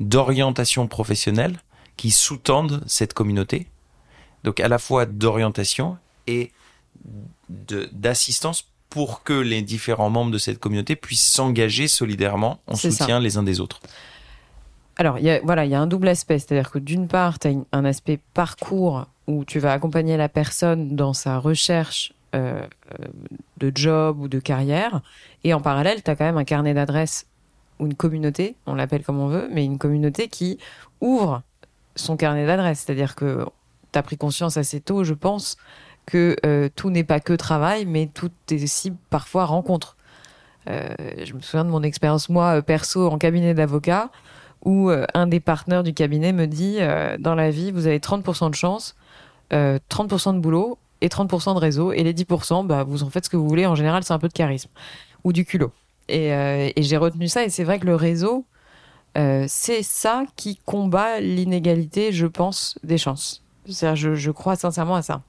d'orientation 0.00 0.86
professionnelle 0.88 1.58
qui 1.96 2.10
sous-tendent 2.10 2.82
cette 2.86 3.14
communauté. 3.14 3.68
Donc 4.44 4.60
à 4.60 4.68
la 4.68 4.78
fois 4.78 5.06
d'orientation 5.06 5.98
et 6.26 6.52
d'assistance 7.48 8.68
pour 8.88 9.22
que 9.22 9.32
les 9.32 9.62
différents 9.62 10.10
membres 10.10 10.30
de 10.30 10.38
cette 10.38 10.58
communauté 10.58 10.96
puissent 10.96 11.26
s'engager 11.26 11.88
solidairement 11.88 12.60
en 12.66 12.74
ça. 12.74 12.90
soutien 12.90 13.20
les 13.20 13.36
uns 13.36 13.42
des 13.42 13.60
autres. 13.60 13.80
Alors, 14.96 15.18
il 15.18 15.24
y 15.24 15.30
a, 15.30 15.40
voilà, 15.42 15.64
il 15.64 15.70
y 15.70 15.74
a 15.74 15.80
un 15.80 15.86
double 15.86 16.08
aspect. 16.08 16.38
C'est-à-dire 16.38 16.70
que 16.70 16.78
d'une 16.78 17.08
part, 17.08 17.38
tu 17.38 17.48
as 17.48 17.52
un 17.72 17.84
aspect 17.86 18.18
parcours 18.34 19.06
où 19.26 19.44
tu 19.44 19.58
vas 19.58 19.72
accompagner 19.72 20.18
la 20.18 20.28
personne 20.28 20.94
dans 20.94 21.14
sa 21.14 21.38
recherche 21.38 22.12
euh, 22.34 22.66
euh, 23.00 23.06
de 23.58 23.72
job 23.74 24.20
ou 24.20 24.28
de 24.28 24.38
carrière. 24.38 25.00
Et 25.44 25.54
en 25.54 25.60
parallèle, 25.60 26.02
tu 26.02 26.10
as 26.10 26.16
quand 26.16 26.24
même 26.24 26.38
un 26.38 26.44
carnet 26.44 26.74
d'adresses 26.74 27.26
ou 27.82 27.86
une 27.86 27.94
communauté, 27.94 28.54
on 28.66 28.74
l'appelle 28.74 29.02
comme 29.02 29.18
on 29.18 29.26
veut, 29.26 29.48
mais 29.52 29.64
une 29.64 29.78
communauté 29.78 30.28
qui 30.28 30.58
ouvre 31.00 31.42
son 31.96 32.16
carnet 32.16 32.46
d'adresses. 32.46 32.84
C'est-à-dire 32.86 33.16
que 33.16 33.44
tu 33.92 33.98
as 33.98 34.02
pris 34.02 34.16
conscience 34.16 34.56
assez 34.56 34.80
tôt, 34.80 35.04
je 35.04 35.14
pense, 35.14 35.56
que 36.06 36.36
euh, 36.46 36.68
tout 36.74 36.90
n'est 36.90 37.04
pas 37.04 37.20
que 37.20 37.32
travail, 37.32 37.84
mais 37.84 38.06
tout 38.06 38.30
est 38.50 38.62
aussi 38.62 38.92
parfois 39.10 39.44
rencontre. 39.44 39.96
Euh, 40.68 40.94
je 41.24 41.34
me 41.34 41.40
souviens 41.40 41.64
de 41.64 41.70
mon 41.70 41.82
expérience, 41.82 42.28
moi, 42.28 42.58
euh, 42.58 42.62
perso, 42.62 43.08
en 43.08 43.18
cabinet 43.18 43.52
d'avocat 43.52 44.10
où 44.64 44.90
un 45.14 45.26
des 45.26 45.40
partenaires 45.40 45.82
du 45.82 45.92
cabinet 45.92 46.32
me 46.32 46.46
dit 46.46 46.78
dans 47.18 47.34
la 47.34 47.50
vie, 47.50 47.72
vous 47.72 47.88
avez 47.88 47.98
30% 47.98 48.48
de 48.48 48.54
chance, 48.54 48.94
euh, 49.52 49.80
30% 49.88 50.34
de 50.34 50.38
boulot 50.38 50.78
et 51.00 51.08
30% 51.08 51.54
de 51.54 51.58
réseau. 51.58 51.92
Et 51.92 52.04
les 52.04 52.14
10%, 52.14 52.64
bah, 52.64 52.84
vous 52.84 53.02
en 53.02 53.10
faites 53.10 53.24
ce 53.24 53.30
que 53.30 53.36
vous 53.36 53.48
voulez. 53.48 53.66
En 53.66 53.74
général, 53.74 54.04
c'est 54.04 54.12
un 54.12 54.20
peu 54.20 54.28
de 54.28 54.32
charisme 54.32 54.70
ou 55.24 55.32
du 55.32 55.44
culot. 55.44 55.72
Et, 56.08 56.32
euh, 56.32 56.70
et 56.74 56.82
j'ai 56.82 56.96
retenu 56.96 57.28
ça. 57.28 57.44
Et 57.44 57.50
c'est 57.50 57.64
vrai 57.64 57.78
que 57.78 57.86
le 57.86 57.94
réseau, 57.94 58.44
euh, 59.18 59.44
c'est 59.48 59.82
ça 59.82 60.24
qui 60.36 60.56
combat 60.56 61.20
l'inégalité, 61.20 62.12
je 62.12 62.26
pense, 62.26 62.78
des 62.82 62.98
chances. 62.98 63.42
Je, 63.66 64.14
je 64.14 64.30
crois 64.30 64.56
sincèrement 64.56 64.96
à 64.96 65.02
ça. 65.02 65.22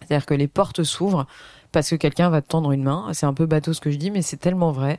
C'est-à-dire 0.00 0.26
que 0.26 0.34
les 0.34 0.48
portes 0.48 0.82
s'ouvrent 0.82 1.26
parce 1.72 1.90
que 1.90 1.96
quelqu'un 1.96 2.30
va 2.30 2.42
te 2.42 2.48
tendre 2.48 2.72
une 2.72 2.82
main. 2.82 3.10
C'est 3.12 3.26
un 3.26 3.34
peu 3.34 3.46
bateau 3.46 3.72
ce 3.72 3.80
que 3.80 3.90
je 3.90 3.96
dis, 3.96 4.10
mais 4.10 4.22
c'est 4.22 4.36
tellement 4.36 4.72
vrai. 4.72 4.98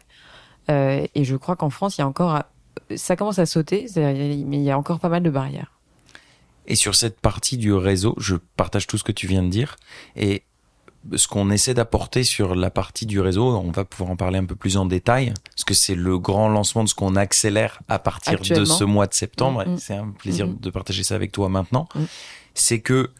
Euh, 0.69 1.05
et 1.13 1.23
je 1.23 1.35
crois 1.35 1.55
qu'en 1.55 1.69
France, 1.69 1.97
il 1.97 2.01
y 2.01 2.03
a 2.03 2.07
encore, 2.07 2.41
ça 2.95 3.15
commence 3.15 3.39
à 3.39 3.45
sauter, 3.45 3.87
mais 3.95 4.57
il 4.57 4.63
y 4.63 4.71
a 4.71 4.77
encore 4.77 4.99
pas 4.99 5.09
mal 5.09 5.23
de 5.23 5.29
barrières. 5.29 5.71
Et 6.67 6.75
sur 6.75 6.95
cette 6.95 7.19
partie 7.19 7.57
du 7.57 7.73
réseau, 7.73 8.15
je 8.17 8.35
partage 8.57 8.87
tout 8.87 8.97
ce 8.97 9.03
que 9.03 9.11
tu 9.11 9.27
viens 9.27 9.43
de 9.43 9.49
dire. 9.49 9.75
Et 10.15 10.43
ce 11.15 11.27
qu'on 11.27 11.51
essaie 11.51 11.73
d'apporter 11.73 12.23
sur 12.23 12.55
la 12.55 12.71
partie 12.71 13.05
du 13.05 13.19
réseau, 13.19 13.55
on 13.55 13.71
va 13.71 13.85
pouvoir 13.85 14.09
en 14.11 14.15
parler 14.15 14.39
un 14.39 14.45
peu 14.45 14.55
plus 14.55 14.75
en 14.77 14.85
détail, 14.85 15.33
parce 15.45 15.63
que 15.63 15.73
c'est 15.73 15.95
le 15.95 16.17
grand 16.17 16.49
lancement 16.49 16.83
de 16.83 16.89
ce 16.89 16.95
qu'on 16.95 17.15
accélère 17.15 17.79
à 17.87 17.99
partir 17.99 18.39
de 18.39 18.65
ce 18.65 18.83
mois 18.83 19.05
de 19.07 19.13
septembre. 19.13 19.63
Mm, 19.67 19.73
mm. 19.73 19.77
C'est 19.77 19.95
un 19.95 20.09
plaisir 20.09 20.47
Mhm. 20.47 20.59
de 20.59 20.69
partager 20.71 21.03
ça 21.03 21.15
avec 21.15 21.31
toi 21.31 21.47
maintenant. 21.49 21.87
Mm. 21.95 22.03
C'est 22.55 22.79
que 22.81 23.11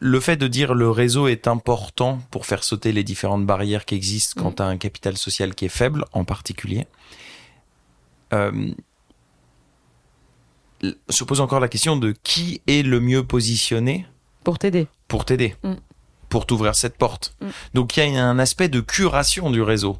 le 0.00 0.20
fait 0.20 0.36
de 0.36 0.46
dire 0.48 0.74
le 0.74 0.90
réseau 0.90 1.26
est 1.28 1.46
important 1.48 2.18
pour 2.30 2.46
faire 2.46 2.64
sauter 2.64 2.92
les 2.92 3.04
différentes 3.04 3.44
barrières 3.46 3.84
qui 3.84 3.94
existent 3.94 4.40
quand 4.40 4.50
Mm. 4.52 4.54
tu 4.56 4.62
as 4.62 4.66
un 4.66 4.76
capital 4.76 5.16
social 5.16 5.54
qui 5.54 5.64
est 5.66 5.68
faible, 5.68 6.04
en 6.12 6.24
particulier, 6.24 6.86
euh, 8.32 8.70
se 11.08 11.24
pose 11.24 11.40
encore 11.40 11.60
la 11.60 11.68
question 11.68 11.96
de 11.96 12.14
qui 12.22 12.60
est 12.66 12.82
le 12.84 13.00
mieux 13.00 13.24
positionné 13.24 14.06
Pour 14.44 14.58
t'aider. 14.58 14.88
Pour 15.12 15.26
t'aider, 15.26 15.54
Mm. 15.62 15.74
pour 16.30 16.46
t'ouvrir 16.46 16.74
cette 16.74 16.96
porte. 16.96 17.34
Mm. 17.42 17.46
Donc 17.74 17.96
il 17.98 18.14
y 18.14 18.16
a 18.16 18.24
un 18.24 18.38
aspect 18.38 18.70
de 18.70 18.80
curation 18.80 19.50
du 19.50 19.60
réseau. 19.60 19.98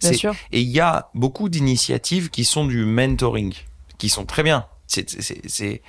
Bien 0.00 0.10
C'est- 0.10 0.16
sûr. 0.16 0.34
Et 0.50 0.60
il 0.60 0.68
y 0.68 0.80
a 0.80 1.10
beaucoup 1.14 1.48
d'initiatives 1.48 2.28
qui 2.30 2.44
sont 2.44 2.64
du 2.66 2.84
mentoring, 2.84 3.54
qui 3.98 4.08
sont 4.08 4.24
très 4.26 4.42
bien. 4.42 4.66
C'est- 4.88 5.80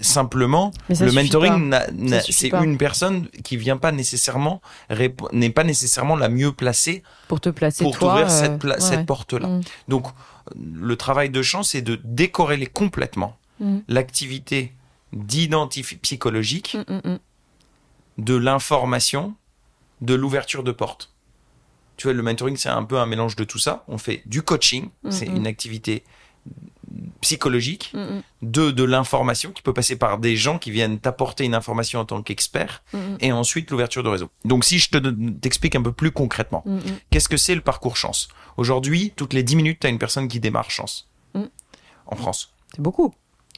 simplement 0.00 0.72
le 0.88 1.12
mentoring, 1.12 1.72
c'est 2.28 2.48
une 2.50 2.76
personne 2.78 3.28
qui 3.44 3.56
vient 3.56 3.76
pas 3.76 3.92
nécessairement 3.92 4.60
n'est 5.32 5.50
pas 5.50 5.62
nécessairement 5.62 6.16
la 6.16 6.28
mieux 6.28 6.50
placée 6.50 7.04
Pour 7.28 7.40
te 7.40 7.48
placer 7.50 7.84
pour 7.84 7.96
t'ouvrir 7.96 8.26
euh, 8.26 8.40
cette, 8.40 8.58
pla- 8.58 8.74
ouais, 8.74 8.80
cette 8.80 9.06
porte-là. 9.06 9.46
Mm. 9.46 9.60
Donc 9.86 10.06
le 10.56 10.96
travail 10.96 11.30
de 11.30 11.42
chance, 11.42 11.70
c'est 11.70 11.82
de 11.82 11.94
décorréler 12.02 12.66
complètement 12.66 13.36
l'activité 13.86 14.72
d'identification 15.12 16.00
psychologique. 16.02 16.76
De 18.18 18.34
l'information, 18.34 19.34
de 20.00 20.14
l'ouverture 20.14 20.62
de 20.62 20.72
porte. 20.72 21.12
Tu 21.96 22.04
vois, 22.08 22.12
le 22.14 22.22
mentoring, 22.22 22.56
c'est 22.56 22.68
un 22.68 22.82
peu 22.84 22.98
un 22.98 23.06
mélange 23.06 23.36
de 23.36 23.44
tout 23.44 23.58
ça. 23.58 23.84
On 23.88 23.98
fait 23.98 24.22
du 24.26 24.42
coaching, 24.42 24.88
c'est 25.10 25.28
Mhm. 25.28 25.36
une 25.36 25.46
activité 25.46 26.04
psychologique, 27.20 27.90
Mm, 27.94 27.98
mm, 28.00 28.22
de, 28.42 28.70
de 28.70 28.84
l'information 28.84 29.50
qui 29.52 29.62
peut 29.62 29.72
passer 29.72 29.96
par 29.96 30.18
des 30.18 30.36
gens 30.36 30.58
qui 30.58 30.70
viennent 30.70 30.98
t'apporter 30.98 31.44
une 31.44 31.54
information 31.54 32.00
en 32.00 32.04
tant 32.04 32.22
qu'expert, 32.22 32.82
mm, 32.92 32.98
mm, 32.98 33.16
et 33.20 33.32
ensuite 33.32 33.70
l'ouverture 33.70 34.02
de 34.02 34.08
réseau. 34.08 34.28
Donc 34.44 34.64
si 34.64 34.78
je 34.78 34.90
te 34.90 34.98
t'explique 35.40 35.74
un 35.76 35.82
peu 35.82 35.92
plus 35.92 36.10
concrètement, 36.12 36.64
qu'est-ce 37.10 37.28
que 37.28 37.36
c'est 37.36 37.54
le 37.54 37.60
parcours 37.62 37.96
chance? 37.96 38.28
Aujourd'hui, 38.56 39.12
toutes 39.16 39.32
les 39.32 39.42
10 39.42 39.56
minutes, 39.56 39.78
tu 39.80 39.86
as 39.86 39.90
une 39.90 39.98
personne 39.98 40.28
qui 40.28 40.40
démarre 40.40 40.70
chance. 40.70 41.08
Mm. 41.34 41.44
En 42.06 42.16
France. 42.16 42.52
C'est 42.74 42.82
beaucoup. 42.82 43.14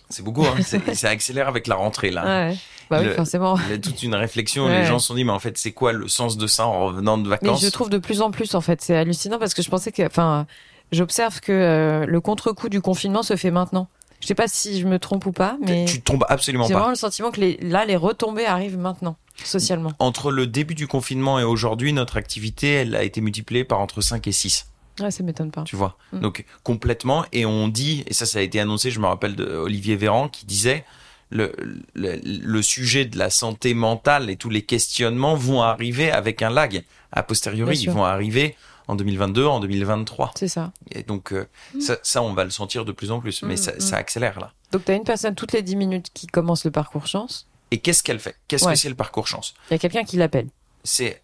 C'est 0.09 0.23
beaucoup, 0.23 0.45
hein. 0.45 0.55
Ça 0.95 1.09
accélère 1.09 1.49
avec 1.49 1.67
la 1.67 1.75
rentrée 1.75 2.11
là. 2.11 2.25
Ouais. 2.49 2.57
Bah 2.89 3.01
oui, 3.03 3.09
forcément. 3.17 3.57
Il 3.67 3.71
y 3.71 3.75
a 3.75 3.79
toute 3.79 4.03
une 4.05 4.15
réflexion, 4.15 4.67
Ouais. 4.67 4.81
les 4.83 4.87
gens 4.87 5.01
se 5.01 5.09
sont 5.09 5.15
dit, 5.15 5.25
mais 5.25 5.33
en 5.33 5.41
fait, 5.41 5.59
c'est 5.59 5.73
quoi 5.73 5.93
le 5.93 6.07
sens 6.07 6.37
de 6.37 6.47
ça 6.47 6.67
en 6.69 6.87
revenant 6.87 7.19
de 7.19 7.25
Mais 7.25 7.31
vacances? 7.31 7.61
je 7.61 7.69
trouve 7.69 7.91
de 7.91 7.99
plus 7.99 8.21
en 8.23 8.31
plus, 8.31 8.55
en 8.55 8.61
fait. 8.61 8.81
C'est 8.81 8.95
hallucinant 8.97 9.39
parce 9.41 9.55
que 9.55 9.63
je 9.63 9.69
pensais 9.71 9.91
que. 9.91 10.07
Enfin, 10.07 10.47
j'observe 10.93 11.41
que 11.41 11.51
euh, 11.53 12.07
le 12.07 12.21
contre-coup 12.21 12.69
du 12.69 12.81
confinement 12.81 13.25
se 13.25 13.35
fait 13.35 13.51
maintenant. 13.51 13.89
Je 14.21 14.29
sais 14.29 14.35
pas 14.37 14.47
si 14.49 14.81
je 14.81 14.87
me 14.87 14.99
trompe 15.01 15.27
ou 15.27 15.33
pas, 15.33 15.57
mais 15.67 15.85
Tu 15.85 16.01
tombes 16.01 16.25
absolument 16.29 16.67
j'ai 16.67 16.73
pas. 16.73 16.79
vraiment 16.79 16.91
le 16.91 16.97
sentiment 16.97 17.31
que 17.33 17.41
les, 17.41 17.59
là, 17.61 17.85
les 17.85 17.97
retombées 17.97 18.47
arrivent 18.47 18.79
maintenant, 18.79 19.17
socialement. 19.45 19.91
Entre 19.99 20.31
le 20.31 20.47
début 20.47 20.75
du 20.77 20.87
confinement 20.87 21.39
et 21.41 21.45
aujourd'hui, 21.45 21.93
notre 21.93 22.17
activité, 22.17 22.73
elle 22.75 22.95
a 22.95 23.03
été 23.03 23.21
multipliée 23.21 23.65
par 23.65 23.79
entre 23.81 24.01
5 24.01 24.27
et 24.29 24.33
6, 24.33 24.69
Ouais, 25.01 25.11
ça 25.11 25.23
m'étonne 25.23 25.51
pas. 25.51 25.63
tu 25.65 25.77
vois. 25.77 25.97
Mm. 26.13 26.21
Donc, 26.21 26.45
complètement. 26.63 27.25
Et 27.33 27.45
on 27.47 27.69
dit, 27.69 28.05
et 28.07 28.15
ça, 28.15 28.27
ça 28.27 28.39
a 28.39 28.43
été 28.43 28.61
annoncé, 28.61 28.91
je 28.91 29.01
me 29.01 29.07
rappelle 29.07 29.37
de 29.37 29.45
Olivier 29.45 29.97
Véran 29.97 30.29
qui 30.29 30.47
disait, 30.47 30.85
le, 31.31 31.53
le, 31.95 32.21
le 32.25 32.63
sujet 32.63 33.05
de 33.05 33.19
la 33.19 33.31
santé 33.31 33.75
mentale 33.75 34.31
et 34.31 34.37
tous 34.37 34.49
les 34.51 34.63
questionnements 34.63 35.35
vont 35.35 35.63
arriver 35.63 36.11
avec 36.11 36.41
un 36.43 36.51
lag. 36.51 36.85
A 37.13 37.23
posteriori, 37.23 37.79
ils 37.79 37.91
vont 37.91 38.05
arriver 38.05 38.55
en 38.89 38.95
2022, 38.95 39.45
en 39.47 39.59
2023. 39.61 40.33
C'est 40.37 40.47
ça. 40.49 40.73
Et 40.93 41.03
donc, 41.03 41.33
euh, 41.33 41.47
ça, 41.81 41.97
ça, 42.05 42.23
on 42.23 42.33
va 42.35 42.45
le 42.45 42.51
sentir 42.51 42.85
de 42.85 42.93
plus 42.93 43.11
en 43.11 43.19
plus. 43.21 43.43
Mais 43.43 43.55
Mm, 43.55 43.57
ça, 43.57 43.73
mm. 43.73 43.81
ça 43.81 43.97
accélère 43.97 44.39
là. 44.39 44.53
Donc, 44.71 44.85
tu 44.85 44.93
as 44.93 44.95
une 44.95 45.03
personne 45.05 45.35
toutes 45.35 45.53
les 45.53 45.63
10 45.63 45.75
minutes 45.77 46.07
qui 46.15 46.27
commence 46.29 46.65
le 46.65 46.71
parcours 46.71 47.07
chance. 47.09 47.49
Et 47.73 47.79
qu'est-ce 47.79 48.05
qu'elle 48.05 48.21
fait? 48.21 48.37
Qu'est-ce 48.47 48.65
Ouais. 48.65 48.75
que 48.75 48.79
c'est 48.79 48.89
le 48.89 48.95
parcours 48.95 49.27
chance? 49.27 49.55
Il 49.71 49.75
y 49.75 49.77
a 49.77 49.79
quelqu'un 49.79 50.05
qui 50.05 50.17
l'appelle. 50.17 50.47
c'est 50.85 51.21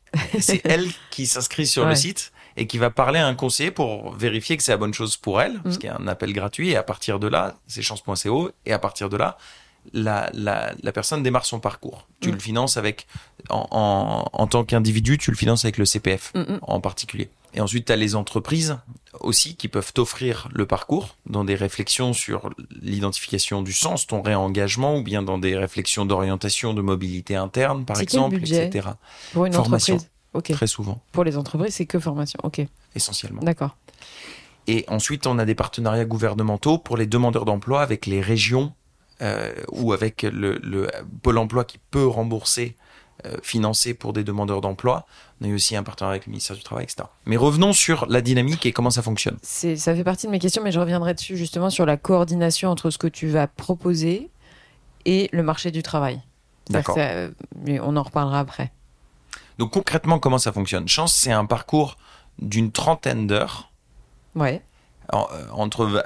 elle 0.65 0.89
qui 1.11 1.27
s'inscrit 1.29 1.67
sur 1.69 1.87
le 1.87 1.95
site 1.95 2.33
et 2.57 2.67
qui 2.67 2.79
va 2.79 2.91
parler 2.91 3.19
à 3.19 3.27
un 3.27 3.35
conseiller 3.35 3.71
pour 3.71 4.15
vérifier 4.15 4.57
que 4.57 4.63
c'est 4.63 4.73
la 4.73 4.79
bonne 4.79 4.95
chose 4.95 5.17
pour 5.17 5.41
elle, 5.41 5.61
parce 5.63 5.77
Mhm. 5.77 5.81
qu'il 5.81 5.89
y 5.89 5.93
a 5.93 5.97
un 5.99 6.07
appel 6.09 6.33
gratuit, 6.33 6.71
et 6.71 6.77
à 6.77 6.83
partir 6.83 7.19
de 7.19 7.29
là, 7.29 7.55
c'est 7.67 7.83
chance.co, 7.83 8.51
et 8.67 8.73
à 8.73 8.79
partir 8.79 9.09
de 9.09 9.17
là, 9.17 9.37
la, 9.93 10.31
la, 10.33 10.73
la 10.81 10.93
personne 10.93 11.23
démarre 11.25 11.45
son 11.45 11.59
parcours. 11.59 12.07
Tu 12.21 12.29
Mhm. 12.29 12.35
le 12.35 12.41
finances 12.41 12.77
avec, 12.77 13.07
en, 13.51 13.67
en, 13.73 14.25
en 14.33 14.47
tant 14.47 14.65
qu'individu, 14.65 15.19
tu 15.19 15.31
le 15.33 15.37
finances 15.37 15.65
avec 15.65 15.77
le 15.79 15.85
CPF 15.85 16.33
Mm, 16.35 16.41
mm. 16.41 16.59
en 16.63 16.81
particulier. 16.81 17.31
Et 17.55 17.61
ensuite, 17.61 17.87
tu 17.87 17.93
as 17.93 17.97
les 17.97 18.15
entreprises 18.15 18.79
aussi 19.21 19.57
qui 19.57 19.69
peuvent 19.69 19.93
t'offrir 19.93 20.49
le 20.55 20.65
parcours 20.67 21.17
dans 21.27 21.45
des 21.45 21.55
réflexions 21.55 22.13
sur 22.15 22.49
l'identification 22.81 23.61
du 23.63 23.73
sens, 23.73 24.07
ton 24.07 24.23
réengagement, 24.23 24.97
ou 24.97 25.03
bien 25.03 25.23
dans 25.23 25.39
des 25.39 25.57
réflexions 25.57 26.05
d'orientation, 26.07 26.75
de 26.75 26.81
mobilité 26.83 27.37
interne, 27.37 27.85
par 27.85 28.01
exemple, 28.01 28.37
budget 28.39 28.67
etc. 28.69 28.89
Pour 29.33 29.47
une 29.47 29.53
Formation. 29.53 29.97
entreprise? 29.97 30.12
Ok. 30.35 30.51
Très 30.53 30.67
souvent, 30.67 31.01
Pour 31.13 31.25
les 31.25 31.37
entreprises, 31.37 31.75
c'est 31.75 31.87
que 31.87 31.99
formation. 31.99 32.39
Ok. 32.43 32.61
essentiellement. 32.95 33.43
D'accord. 33.43 33.77
Et 34.67 34.85
ensuite, 34.89 35.27
on 35.27 35.39
a 35.39 35.45
des 35.45 35.55
partenariats 35.55 36.05
gouvernementaux 36.05 36.79
pour 36.79 36.97
les 36.97 37.07
demandeurs 37.07 37.45
d'emploi 37.45 37.83
avec 37.83 38.07
les 38.07 38.21
régions 38.21 38.73
euh, 39.21 39.53
ou 39.73 39.93
avec 39.93 40.23
le, 40.23 40.59
le 40.63 40.89
Pôle 41.23 41.39
emploi 41.39 41.65
qui 41.65 41.79
peut 41.91 42.07
rembourser, 42.07 42.77
euh, 43.27 43.37
financer 43.43 43.93
pour 43.95 44.13
des 44.13 44.23
demandeurs 44.25 44.61
d'emploi. 44.61 45.05
On 45.41 45.45
a 45.45 45.49
eu 45.49 45.55
aussi 45.55 45.75
un 45.77 45.83
partenariat 45.83 46.15
avec 46.15 46.27
le 46.27 46.31
ministère 46.31 46.57
du 46.57 46.63
Travail, 46.63 46.85
etc. 46.85 47.09
Mais 47.27 47.37
revenons 47.37 47.73
sur 47.73 48.07
la 48.07 48.21
dynamique 48.21 48.65
et 48.65 48.73
comment 48.73 48.91
ça 48.91 49.03
fonctionne. 49.03 49.37
C'est, 49.43 49.77
ça 49.77 49.95
fait 49.95 50.05
partie 50.05 50.27
de 50.27 50.33
mes 50.33 50.39
questions, 50.39 50.63
mais 50.63 50.73
je 50.73 50.79
reviendrai 50.81 51.15
dessus 51.15 51.37
justement 51.37 51.69
sur 51.69 51.85
la 51.85 51.97
coordination 51.97 52.71
entre 52.71 52.91
ce 52.91 52.99
que 52.99 53.09
tu 53.09 53.27
vas 53.29 53.47
proposer 53.49 54.31
et 55.05 55.29
le 55.33 55.43
marché 55.43 55.71
du 55.73 55.83
travail. 55.83 56.21
D'accord. 56.71 56.95
ça- 56.95 57.11
euh, 57.11 57.31
mais 57.65 57.81
on 57.81 57.97
en 57.97 58.03
reparlera 58.05 58.39
après. 58.39 58.71
Donc 59.59 59.73
concrètement, 59.73 60.19
comment 60.19 60.39
ça 60.39 60.53
fonctionne? 60.53 60.89
Chance, 60.89 61.13
c'est 61.15 61.33
un 61.33 61.45
parcours 61.47 61.97
d'une 62.39 62.73
trentaine 62.73 63.27
d'heures. 63.27 63.71
Ouais. 64.35 64.63
En- 65.13 65.29
euh, 65.33 65.45
entre 65.53 65.85
v- 65.87 66.01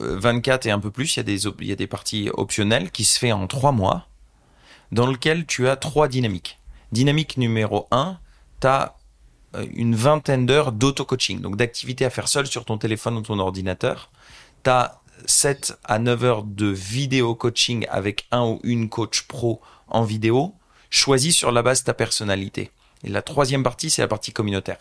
euh, 0.00 0.18
24 0.18 0.66
et 0.66 0.70
un 0.70 0.80
peu 0.80 0.90
plus, 0.90 1.14
il 1.16 1.18
y, 1.18 1.20
a 1.20 1.22
des 1.24 1.46
op- 1.46 1.60
il 1.60 1.68
y 1.68 1.72
a 1.72 1.76
des 1.76 1.86
parties 1.86 2.30
optionnelles 2.34 2.90
qui 2.90 3.04
se 3.04 3.18
fait 3.18 3.30
en 3.32 3.46
trois 3.46 3.72
mois, 3.72 4.06
dans 4.90 5.06
lequel 5.06 5.46
tu 5.46 5.68
as 5.68 5.76
trois 5.76 6.08
dynamiques. 6.08 6.58
Dynamique 6.92 7.36
numéro 7.36 7.86
1, 7.90 8.18
tu 8.60 8.66
as 8.66 8.94
une 9.74 9.94
vingtaine 9.94 10.44
d'heures 10.46 10.72
d'auto-coaching, 10.72 11.40
donc 11.40 11.56
d'activités 11.56 12.04
à 12.04 12.10
faire 12.10 12.28
seul 12.28 12.46
sur 12.46 12.64
ton 12.64 12.78
téléphone 12.78 13.16
ou 13.16 13.22
ton 13.22 13.38
ordinateur. 13.38 14.10
Tu 14.64 14.70
as 14.70 15.00
7 15.26 15.78
à 15.84 15.98
9 15.98 16.24
heures 16.24 16.42
de 16.42 16.66
vidéo 16.66 17.34
coaching 17.34 17.86
avec 17.90 18.26
un 18.30 18.44
ou 18.44 18.60
une 18.62 18.88
coach 18.88 19.22
pro 19.22 19.60
en 19.88 20.02
vidéo, 20.02 20.54
choisi 20.90 21.32
sur 21.32 21.50
la 21.52 21.62
base 21.62 21.80
de 21.80 21.84
ta 21.86 21.94
personnalité. 21.94 22.70
Et 23.04 23.08
la 23.10 23.22
troisième 23.22 23.62
partie, 23.62 23.90
c'est 23.90 24.02
la 24.02 24.08
partie 24.08 24.32
communautaire. 24.32 24.78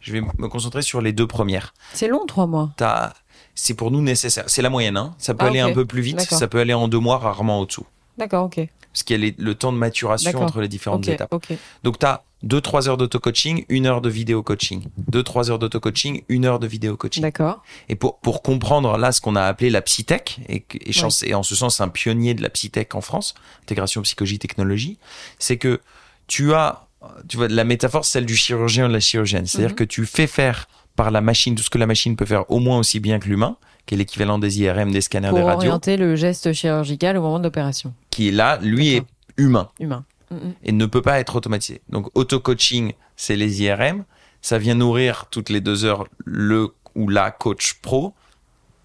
Je 0.00 0.12
vais 0.12 0.20
me 0.22 0.48
concentrer 0.48 0.82
sur 0.82 1.00
les 1.00 1.12
deux 1.12 1.26
premières 1.26 1.74
C'est 1.92 2.08
long, 2.08 2.24
trois 2.26 2.46
mois. 2.46 2.70
t'as- 2.76 3.12
c'est 3.54 3.74
pour 3.74 3.90
nous 3.90 4.00
nécessaire. 4.00 4.44
C'est 4.46 4.62
la 4.62 4.70
moyenne, 4.70 4.96
hein. 4.96 5.14
Ça 5.18 5.34
peut 5.34 5.44
Ah, 5.44 5.48
aller 5.48 5.60
un 5.60 5.72
peu 5.72 5.84
plus 5.84 6.00
vite, 6.02 6.16
D'accord. 6.16 6.38
ça 6.38 6.48
peut 6.48 6.58
aller 6.60 6.72
en 6.74 6.88
deux 6.88 6.98
mois, 7.00 7.18
rarement 7.18 7.60
au-dessous. 7.60 7.84
D'accord, 8.16 8.44
ok. 8.46 8.60
Parce 8.92 9.02
qu'il 9.02 9.20
y 9.20 9.22
a 9.22 9.30
les- 9.30 9.34
le 9.38 9.54
temps 9.54 9.72
de 9.72 9.76
maturation 9.78 10.30
D'accord. 10.30 10.46
entre 10.46 10.60
les 10.60 10.68
différentes 10.68 11.06
étapes. 11.06 11.32
ok. 11.32 11.52
Donc, 11.84 11.98
tu 11.98 12.06
as 12.06 12.22
2-3 12.42 12.88
heures 12.88 12.96
d'auto-coaching, 12.96 13.64
une 13.68 13.86
heure 13.86 14.00
de 14.00 14.08
vidéo-coaching. 14.08 14.84
2-3 15.10 15.50
heures 15.50 15.58
d'auto-coaching, 15.58 16.22
une 16.28 16.46
heure 16.46 16.58
de 16.58 16.66
vidéo-coaching. 16.66 17.22
D'accord. 17.22 17.62
Et 17.90 17.94
pour, 17.96 18.18
pour 18.20 18.42
comprendre 18.42 18.96
là 18.96 19.12
ce 19.12 19.20
qu'on 19.20 19.36
a 19.36 19.42
appelé 19.42 19.68
la 19.70 19.82
psytech, 19.82 20.40
et, 20.48 20.64
et 20.80 20.92
Chance 20.92 21.22
est 21.22 21.34
en 21.34 21.42
ce 21.42 21.54
sens 21.54 21.80
un 21.82 21.88
pionnier 21.88 22.32
de 22.34 22.42
la 22.42 22.48
psytech 22.48 22.94
en 22.94 23.00
France, 23.02 23.34
intégration 23.62 24.00
psychologie 24.02 24.38
technologie, 24.38 24.98
c'est 25.38 25.58
que 25.58 25.80
tu 26.26 26.54
as, 26.54 26.86
tu 27.28 27.36
vois, 27.36 27.48
la 27.48 27.64
métaphore 27.64 28.04
c'est 28.04 28.12
celle 28.12 28.26
du 28.26 28.36
chirurgien 28.36 28.84
ou 28.84 28.88
de 28.88 28.92
la 28.92 29.00
chirurgienne. 29.00 29.46
C'est-à-dire 29.46 29.70
Mhm. 29.70 29.76
que 29.76 29.84
tu 29.84 30.06
fais 30.06 30.26
faire 30.26 30.66
par 30.96 31.10
la 31.10 31.20
machine 31.20 31.54
tout 31.54 31.62
ce 31.62 31.70
que 31.70 31.78
la 31.78 31.86
machine 31.86 32.16
peut 32.16 32.26
faire 32.26 32.50
au 32.50 32.58
moins 32.58 32.78
aussi 32.78 33.00
bien 33.00 33.18
que 33.18 33.28
l'humain, 33.28 33.56
qui 33.86 33.94
est 33.94 33.98
l'équivalent 33.98 34.38
des 34.38 34.60
IRM, 34.60 34.90
des 34.92 35.00
scanners, 35.00 35.28
Pour 35.30 35.38
des 35.38 35.44
radios, 35.44 35.58
orienter 35.70 35.96
le 35.96 36.14
geste 36.16 36.52
chirurgical 36.52 37.16
au 37.16 37.22
moment 37.22 37.38
de 37.38 37.44
l'opération. 37.44 37.94
qui 38.10 38.28
est 38.28 38.32
là, 38.32 38.58
lui 38.62 38.94
est 38.96 39.04
humain 39.36 39.70
Humain. 39.80 40.04
Mm, 40.30 40.34
mm. 40.36 40.54
et 40.64 40.72
ne 40.72 40.86
peut 40.86 41.00
pas 41.02 41.18
être 41.20 41.36
automatisé. 41.36 41.80
Donc 41.88 42.10
auto-coaching, 42.14 42.92
c'est 43.16 43.36
les 43.36 43.62
IRM, 43.62 44.04
ça 44.42 44.58
vient 44.58 44.74
nourrir 44.74 45.26
toutes 45.30 45.48
les 45.48 45.60
deux 45.60 45.84
heures 45.84 46.06
le 46.24 46.74
ou 46.94 47.08
la 47.08 47.30
coach 47.30 47.74
pro. 47.80 48.14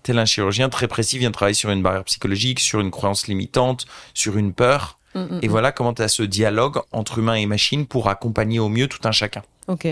Tel 0.04 0.20
un 0.20 0.26
chirurgien 0.26 0.70
très 0.70 0.88
précis 0.88 1.18
vient 1.18 1.32
travailler 1.32 1.56
sur 1.56 1.72
une 1.72 1.82
barrière 1.82 2.04
psychologique, 2.06 2.60
sur 2.60 2.80
une 2.80 2.92
croyance 2.92 3.28
limitante, 3.28 3.88
sur 4.14 4.38
une 4.38 4.54
peur. 4.54 4.95
Mm, 5.16 5.20
mm, 5.20 5.40
Et 5.42 5.48
mm. 5.48 5.52
voilà 5.52 5.72
comment 5.72 5.94
tu 5.94 6.02
as 6.02 6.08
ce 6.08 6.24
dialogue 6.24 6.82
entre 6.92 7.20
humain 7.20 7.36
et 7.36 7.46
machine 7.46 7.88
pour 7.88 8.10
accompagner 8.10 8.60
au 8.60 8.70
mieux 8.70 8.88
tout 8.88 9.00
un 9.06 9.12
chacun. 9.12 9.42
Ok. 9.68 9.88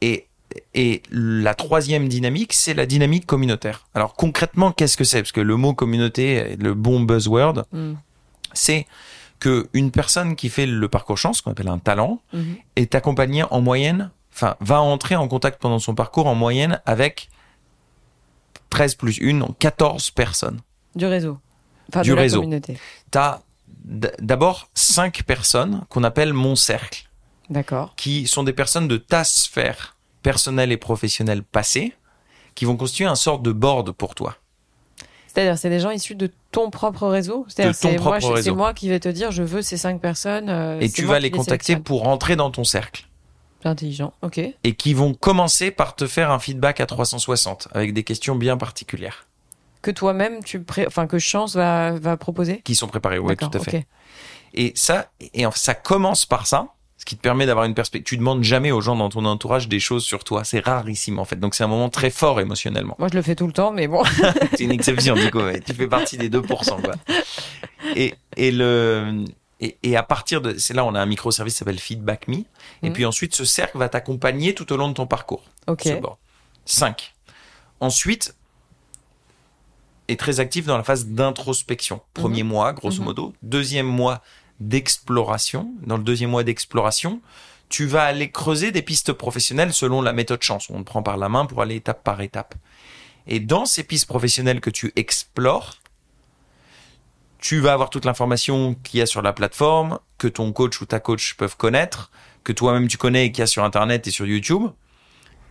Et, 0.00 0.26
et 0.74 1.02
la 1.10 1.54
troisième 1.54 2.08
dynamique, 2.08 2.52
c'est 2.52 2.74
la 2.74 2.86
dynamique 2.86 3.26
communautaire. 3.26 3.86
Alors 3.94 4.14
concrètement, 4.14 4.70
qu'est-ce 4.72 4.96
que 4.96 5.04
c'est? 5.04 5.22
Parce 5.22 5.32
que 5.32 5.40
le 5.40 5.56
mot 5.56 5.74
communauté, 5.74 6.56
le 6.56 6.74
bon 6.74 7.00
buzzword, 7.00 7.64
c'est 8.52 8.86
que 9.40 9.68
une 9.72 9.90
personne 9.90 10.36
qui 10.36 10.48
fait 10.48 10.66
le 10.66 10.88
parcours 10.88 11.18
chance, 11.18 11.40
qu'on 11.40 11.52
appelle 11.52 11.68
un 11.68 11.78
talent, 11.78 12.20
mhm. 12.32 12.56
est 12.76 12.94
accompagnée 12.94 13.44
en 13.50 13.60
moyenne, 13.60 14.10
enfin, 14.32 14.56
va 14.60 14.80
entrer 14.80 15.16
en 15.16 15.28
contact 15.28 15.60
pendant 15.60 15.78
son 15.78 15.94
parcours 15.94 16.26
en 16.26 16.34
moyenne 16.34 16.80
avec 16.86 17.28
13 18.70 18.94
plus 18.96 19.20
1, 19.22 19.38
donc 19.38 19.58
14 19.58 20.10
personnes. 20.10 20.60
Du 20.94 21.06
réseau. 21.06 21.38
Enfin, 21.88 22.02
Du 22.02 22.10
de 22.10 22.14
la 22.14 22.22
réseau. 22.22 22.44
Tu 22.44 23.18
as 23.18 23.40
d'abord 23.88 24.68
5 24.74 25.22
personnes 25.22 25.84
qu'on 25.88 26.04
appelle 26.04 26.32
mon 26.32 26.54
cercle. 26.56 27.04
D'accord. 27.50 27.94
qui 27.96 28.26
sont 28.26 28.42
des 28.42 28.52
personnes 28.52 28.88
de 28.88 28.98
ta 28.98 29.24
sphère 29.24 29.96
personnelle 30.22 30.70
et 30.70 30.76
professionnelle 30.76 31.42
passée, 31.42 31.94
qui 32.54 32.66
vont 32.66 32.76
constituer 32.76 33.06
un 33.06 33.14
sort 33.14 33.38
de 33.38 33.52
board 33.52 33.92
pour 33.92 34.14
toi. 34.14 34.36
C'est-à-dire, 35.28 35.56
c'est 35.56 35.70
des 35.70 35.80
gens 35.80 35.90
issus 35.90 36.14
de 36.14 36.30
ton 36.50 36.70
propre 36.70 37.06
réseau? 37.06 37.46
C'est-à-dire, 37.48 37.74
c'est 37.74 38.50
moi, 38.50 38.74
qui 38.74 38.88
vais 38.88 39.00
te 39.00 39.08
dire, 39.08 39.30
je 39.30 39.42
veux 39.42 39.62
ces 39.62 39.76
cinq 39.76 40.00
personnes. 40.00 40.48
euh, 40.50 40.80
et 40.80 40.90
tu 40.90 41.04
vas 41.04 41.20
les 41.20 41.30
contacter 41.30 41.76
pour 41.76 42.02
rentrer 42.02 42.36
dans 42.36 42.50
ton 42.50 42.64
cercle. 42.64 43.06
Intelligent. 43.64 44.12
Ok. 44.22 44.38
Et 44.38 44.74
qui 44.74 44.94
vont 44.94 45.14
commencer 45.14 45.70
par 45.70 45.96
te 45.96 46.06
faire 46.06 46.30
un 46.30 46.38
feedback 46.38 46.80
à 46.80 46.86
360, 46.86 47.68
avec 47.72 47.92
des 47.92 48.04
questions 48.04 48.34
bien 48.34 48.56
particulières, 48.56 49.27
Que 49.82 49.90
toi-même, 49.90 50.42
tu 50.42 50.60
pré... 50.60 50.86
enfin, 50.86 51.06
que 51.06 51.18
Chance 51.18 51.54
va, 51.54 51.92
va 51.92 52.16
proposer? 52.16 52.60
Qui 52.62 52.74
sont 52.74 52.88
préparées. 52.88 53.18
Oui, 53.18 53.36
tout 53.36 53.50
à 53.52 53.58
fait. 53.60 53.86
Et 54.54 54.72
ça, 54.74 55.10
et 55.20 55.44
ça 55.54 55.74
commence 55.74 56.26
par 56.26 56.46
ça, 56.46 56.68
ce 56.96 57.04
qui 57.04 57.16
te 57.16 57.20
permet 57.20 57.46
d'avoir 57.46 57.64
une 57.64 57.74
perspective. 57.74 58.04
Tu 58.08 58.16
demandes 58.16 58.42
jamais 58.42 58.72
aux 58.72 58.80
gens 58.80 58.96
dans 58.96 59.08
ton 59.08 59.24
entourage 59.24 59.68
des 59.68 59.78
choses 59.78 60.04
sur 60.04 60.24
toi. 60.24 60.42
C'est 60.42 60.58
rarissime, 60.60 61.18
en 61.20 61.24
fait. 61.24 61.36
Donc 61.38 61.54
c'est 61.54 61.62
un 61.64 61.68
moment 61.68 61.90
très 61.90 62.10
fort 62.10 62.40
émotionnellement. 62.40 62.96
Moi, 62.98 63.08
je 63.10 63.14
le 63.16 63.22
fais 63.22 63.36
tout 63.36 63.46
le 63.46 63.52
temps, 63.52 63.70
mais 63.72 63.86
bon. 63.86 64.02
C'est 64.56 64.64
une 64.64 64.72
exception, 64.72 65.14
du 65.14 65.30
coup. 65.30 65.38
ouais. 65.38 65.60
Tu 65.60 65.74
fais 65.74 65.86
partie 65.86 66.16
des 66.16 66.28
2%, 66.28 66.82
quoi. 66.82 66.94
Et, 67.94 68.14
et 68.36 68.50
le, 68.50 69.24
et, 69.60 69.76
et 69.84 69.96
à 69.96 70.02
partir 70.02 70.40
de, 70.40 70.58
c'est 70.58 70.74
là, 70.74 70.84
on 70.84 70.94
a 70.94 71.00
un 71.00 71.06
microservice 71.06 71.54
qui 71.54 71.58
s'appelle 71.58 71.78
Feedback 71.78 72.26
Me. 72.26 72.38
Et 72.38 72.44
Mhm. 72.88 72.92
puis 72.94 73.04
ensuite, 73.06 73.34
ce 73.36 73.44
cercle 73.44 73.78
va 73.78 73.88
t'accompagner 73.88 74.54
tout 74.54 74.72
au 74.72 74.76
long 74.76 74.88
de 74.88 74.94
ton 74.94 75.06
parcours. 75.06 75.44
ok. 75.68 75.82
ce 75.84 75.92
board. 76.00 76.16
5. 76.64 77.14
Ensuite, 77.80 78.34
est 80.08 80.18
très 80.18 80.40
actif 80.40 80.66
dans 80.66 80.76
la 80.76 80.82
phase 80.84 81.06
d'introspection. 81.06 82.00
Premier 82.14 82.42
mois, 82.42 82.72
grosso 82.72 82.98
Mhm. 82.98 83.04
modo. 83.04 83.34
Deuxième 83.42 83.86
mois 83.86 84.22
d'exploration. 84.60 85.70
Dans 85.86 85.96
le 85.96 86.02
deuxième 86.02 86.30
mois 86.30 86.44
d'exploration, 86.44 87.20
tu 87.68 87.86
vas 87.86 88.04
aller 88.04 88.30
creuser 88.30 88.72
des 88.72 88.82
pistes 88.82 89.12
professionnelles 89.12 89.72
selon 89.72 90.00
la 90.02 90.12
méthode 90.12 90.42
chance. 90.42 90.68
On 90.70 90.78
te 90.80 90.84
prend 90.84 91.02
par 91.02 91.16
la 91.16 91.28
main 91.28 91.46
pour 91.46 91.62
aller 91.62 91.76
étape 91.76 92.02
par 92.02 92.20
étape. 92.20 92.54
Et 93.26 93.40
dans 93.40 93.66
ces 93.66 93.84
pistes 93.84 94.06
professionnelles 94.06 94.60
que 94.60 94.70
tu 94.70 94.92
explores, 94.96 95.76
tu 97.38 97.60
vas 97.60 97.72
avoir 97.72 97.90
toute 97.90 98.04
l'information 98.04 98.74
qu'il 98.82 98.98
y 98.98 99.02
a 99.02 99.06
sur 99.06 99.22
la 99.22 99.32
plateforme, 99.32 100.00
que 100.16 100.26
ton 100.28 100.52
coach 100.52 100.80
ou 100.80 100.86
ta 100.86 100.98
coach 100.98 101.34
peuvent 101.34 101.56
connaître, 101.56 102.10
que 102.42 102.52
toi-même 102.52 102.88
tu 102.88 102.96
connais 102.96 103.26
et 103.26 103.32
qu'il 103.32 103.40
y 103.40 103.42
a 103.42 103.46
sur 103.46 103.62
Internet 103.64 104.06
et 104.06 104.10
sur 104.10 104.26
YouTube 104.26 104.70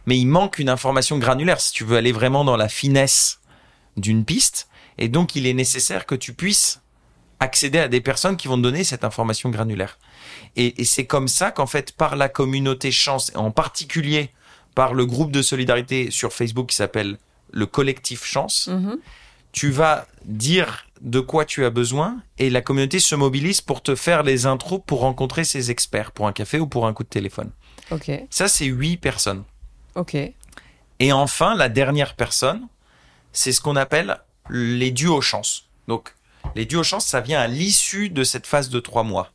mais 0.08 0.18
il 0.18 0.26
manque 0.26 0.58
une 0.58 0.70
information 0.70 1.18
granulaire 1.20 1.60
si 1.60 1.74
tu 1.74 1.84
veux 1.84 1.98
aller 1.98 2.14
vraiment 2.14 2.46
dans 2.46 2.56
la 2.56 2.70
finesse 2.70 3.37
d'une 3.98 4.24
piste. 4.26 4.68
Et 4.98 5.10
donc, 5.10 5.36
il 5.36 5.46
est 5.46 5.54
nécessaire 5.54 6.06
que 6.06 6.16
tu 6.16 6.34
puisses 6.34 6.82
accéder 7.40 7.80
à 7.80 7.88
des 7.88 8.02
personnes 8.02 8.36
qui 8.38 8.48
vont 8.48 8.58
te 8.58 8.62
donner 8.64 8.84
cette 8.84 9.04
information 9.04 9.50
granulaire. 9.50 10.00
Et, 10.56 10.82
et 10.82 10.86
c'est 10.86 11.06
comme 11.06 11.28
ça 11.28 11.52
qu'en 11.52 11.68
fait, 11.68 11.92
par 11.92 12.16
la 12.16 12.30
communauté 12.30 12.92
chance, 12.92 13.32
et 13.34 13.38
en 13.38 13.52
particulier 13.52 14.32
par 14.74 14.94
le 14.94 15.06
groupe 15.06 15.32
de 15.32 15.42
solidarité 15.42 16.10
sur 16.12 16.34
Facebook 16.34 16.70
qui 16.70 16.76
s'appelle 16.76 17.18
le 17.52 17.66
collectif 17.66 18.24
chance, 18.26 18.68
Mhm. 18.68 18.98
tu 19.52 19.70
vas 19.72 20.08
dire 20.26 20.86
de 21.02 21.20
quoi 21.20 21.46
tu 21.46 21.64
as 21.64 21.70
besoin 21.70 22.18
et 22.40 22.50
la 22.50 22.62
communauté 22.62 23.00
se 23.00 23.14
mobilise 23.16 23.62
pour 23.62 23.82
te 23.84 23.96
faire 23.96 24.24
les 24.24 24.46
intros 24.48 24.82
pour 24.86 25.00
rencontrer 25.02 25.44
ses 25.46 25.70
experts 25.72 26.12
pour 26.12 26.28
un 26.28 26.34
café 26.34 26.60
ou 26.60 26.66
pour 26.68 26.88
un 26.88 26.94
coup 26.94 27.04
de 27.04 27.10
téléphone. 27.10 27.52
Ok. 27.92 28.12
Ça, 28.32 28.48
c'est 28.48 28.66
huit 28.66 28.98
personnes. 28.98 29.44
Ok. 29.96 30.16
Et 31.00 31.12
enfin, 31.12 31.56
la 31.56 31.70
dernière 31.70 32.16
personne, 32.16 32.68
c'est 33.38 33.52
ce 33.52 33.62
qu'on 33.62 33.76
appelle 33.76 34.18
les 34.50 34.90
duos 34.90 35.22
chance. 35.22 35.70
Donc, 35.88 36.16
les 36.56 36.66
duos 36.66 36.82
chance, 36.82 37.06
ça 37.06 37.22
vient 37.22 37.40
à 37.40 37.46
l'issue 37.48 38.10
de 38.10 38.24
cette 38.24 38.48
phase 38.48 38.70
de 38.70 38.80
trois 38.80 39.04
mois. 39.04 39.32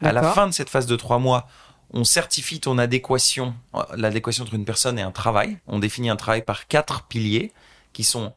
À 0.00 0.12
la 0.12 0.22
fin 0.32 0.46
de 0.46 0.52
cette 0.52 0.70
phase 0.70 0.86
de 0.86 0.94
trois 0.94 1.18
mois, 1.18 1.48
on 1.92 2.04
certifie 2.04 2.60
ton 2.60 2.78
adéquation, 2.78 3.54
euh, 3.74 3.82
l'adéquation 3.96 4.44
entre 4.44 4.54
une 4.54 4.64
personne 4.64 4.96
et 4.96 5.02
un 5.02 5.10
travail. 5.10 5.58
On 5.66 5.80
définit 5.80 6.08
un 6.08 6.14
travail 6.16 6.42
par 6.42 6.68
quatre 6.68 7.02
piliers 7.08 7.52
qui 7.92 8.04
sont 8.04 8.32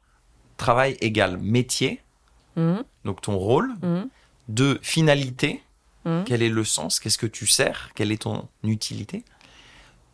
travail 0.58 0.98
égal 1.02 1.38
métier, 1.38 2.02
Mhm. 2.56 2.84
donc 3.06 3.22
ton 3.22 3.38
rôle, 3.38 3.70
Mhm. 3.84 4.10
deux 4.48 4.80
finalité, 4.82 5.62
Mhm. 6.06 6.24
quel 6.26 6.42
est 6.42 6.50
le 6.50 6.64
sens, 6.64 7.00
qu'est-ce 7.00 7.20
que 7.20 7.28
tu 7.28 7.46
sers, 7.46 7.92
quelle 7.94 8.12
est 8.12 8.24
ton 8.24 8.48
utilité? 8.64 9.24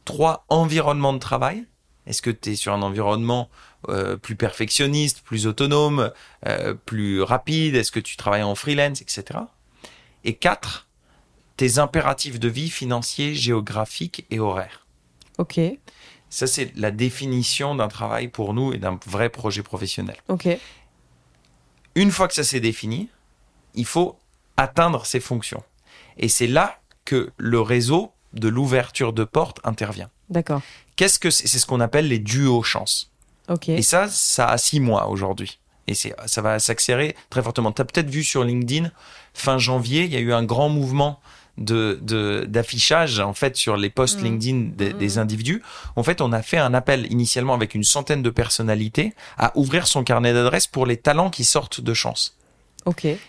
Trois, 0.03 0.43
environnement 0.49 1.13
de 1.13 1.19
travail. 1.19 1.65
Est-ce 2.07 2.21
que 2.21 2.29
tu 2.29 2.51
es 2.51 2.55
sur 2.55 2.73
un 2.73 2.81
environnement 2.81 3.49
euh, 3.89 4.17
plus 4.17 4.35
perfectionniste, 4.35 5.21
plus 5.21 5.47
autonome, 5.47 6.11
euh, 6.45 6.73
plus 6.73 7.21
rapide? 7.21 7.75
Est-ce 7.75 7.91
que 7.91 7.99
tu 7.99 8.17
travailles 8.17 8.43
en 8.43 8.55
freelance, 8.55 9.01
etc. 9.01 9.39
Et 10.23 10.35
quatre, 10.35 10.85
tes 11.57 11.79
impératifs 11.79 12.39
de 12.39 12.47
vie 12.47 12.69
financiers, 12.69 13.33
géographiques 13.33 14.25
et 14.29 14.39
horaires. 14.39 14.85
Ok. 15.37 15.59
Ça, 16.29 16.47
c'est 16.47 16.75
la 16.75 16.91
définition 16.91 17.75
d'un 17.75 17.87
travail 17.87 18.27
pour 18.27 18.53
nous 18.53 18.73
et 18.73 18.77
d'un 18.77 18.99
vrai 19.05 19.29
projet 19.29 19.63
professionnel. 19.63 20.17
Ok. 20.27 20.47
Une 21.95 22.11
fois 22.11 22.27
que 22.27 22.33
ça 22.33 22.43
s'est 22.43 22.59
défini, 22.59 23.09
il 23.73 23.85
faut 23.85 24.17
atteindre 24.57 25.05
ces 25.05 25.19
fonctions. 25.19 25.63
Et 26.17 26.27
c'est 26.27 26.47
là 26.47 26.79
que 27.05 27.31
le 27.37 27.61
réseau 27.61 28.11
de 28.33 28.49
l'ouverture 28.49 29.13
de 29.13 29.23
porte 29.23 29.59
intervient. 29.63 30.09
D'accord. 30.29 30.61
Qu'est-ce 30.95 31.19
que 31.19 31.29
c'est? 31.29 31.47
C'est 31.47 31.59
ce 31.59 31.65
qu'on 31.65 31.79
appelle 31.81 32.07
les 32.07 32.19
duos 32.19 32.63
chance. 32.63 33.11
Ok. 33.49 33.69
Et 33.69 33.81
ça, 33.81 34.07
ça 34.07 34.47
a 34.47 34.57
six 34.57 34.79
mois 34.79 35.07
aujourd'hui. 35.07 35.59
Et 35.87 35.93
c'est, 35.93 36.15
ça 36.25 36.41
va 36.41 36.57
s'accélérer 36.59 37.15
très 37.29 37.43
fortement. 37.43 37.71
Tu 37.71 37.81
as 37.81 37.85
peut-être 37.85 38.09
vu 38.09 38.23
sur 38.23 38.43
LinkedIn, 38.43 38.89
fin 39.35 39.57
janvier, 39.59 40.05
il 40.05 40.11
y 40.13 40.15
a 40.15 40.19
eu 40.19 40.33
un 40.33 40.43
grand 40.43 40.69
mouvement 40.69 41.19
de, 41.57 41.99
d'affichage 42.49 43.19
en 43.19 43.33
fait 43.33 43.55
sur 43.55 43.77
les 43.77 43.89
posts 43.89 44.17
Mhm. 44.19 44.23
LinkedIn 44.25 44.59
des, 44.75 44.93
des 44.93 45.17
individus. 45.19 45.61
En 45.95 46.03
fait, 46.03 46.21
on 46.21 46.33
a 46.33 46.41
fait 46.41 46.57
un 46.57 46.73
appel 46.73 47.09
initialement 47.11 47.53
avec 47.53 47.75
une 47.75 47.83
centaine 47.83 48.23
de 48.23 48.29
personnalités 48.29 49.13
à 49.37 49.51
ouvrir 49.55 49.85
son 49.87 50.03
carnet 50.03 50.33
d'adresses 50.33 50.67
pour 50.67 50.85
les 50.85 50.97
talents 50.97 51.29
qui 51.29 51.43
sortent 51.45 51.81
de 51.81 51.93
chance. 51.93 52.35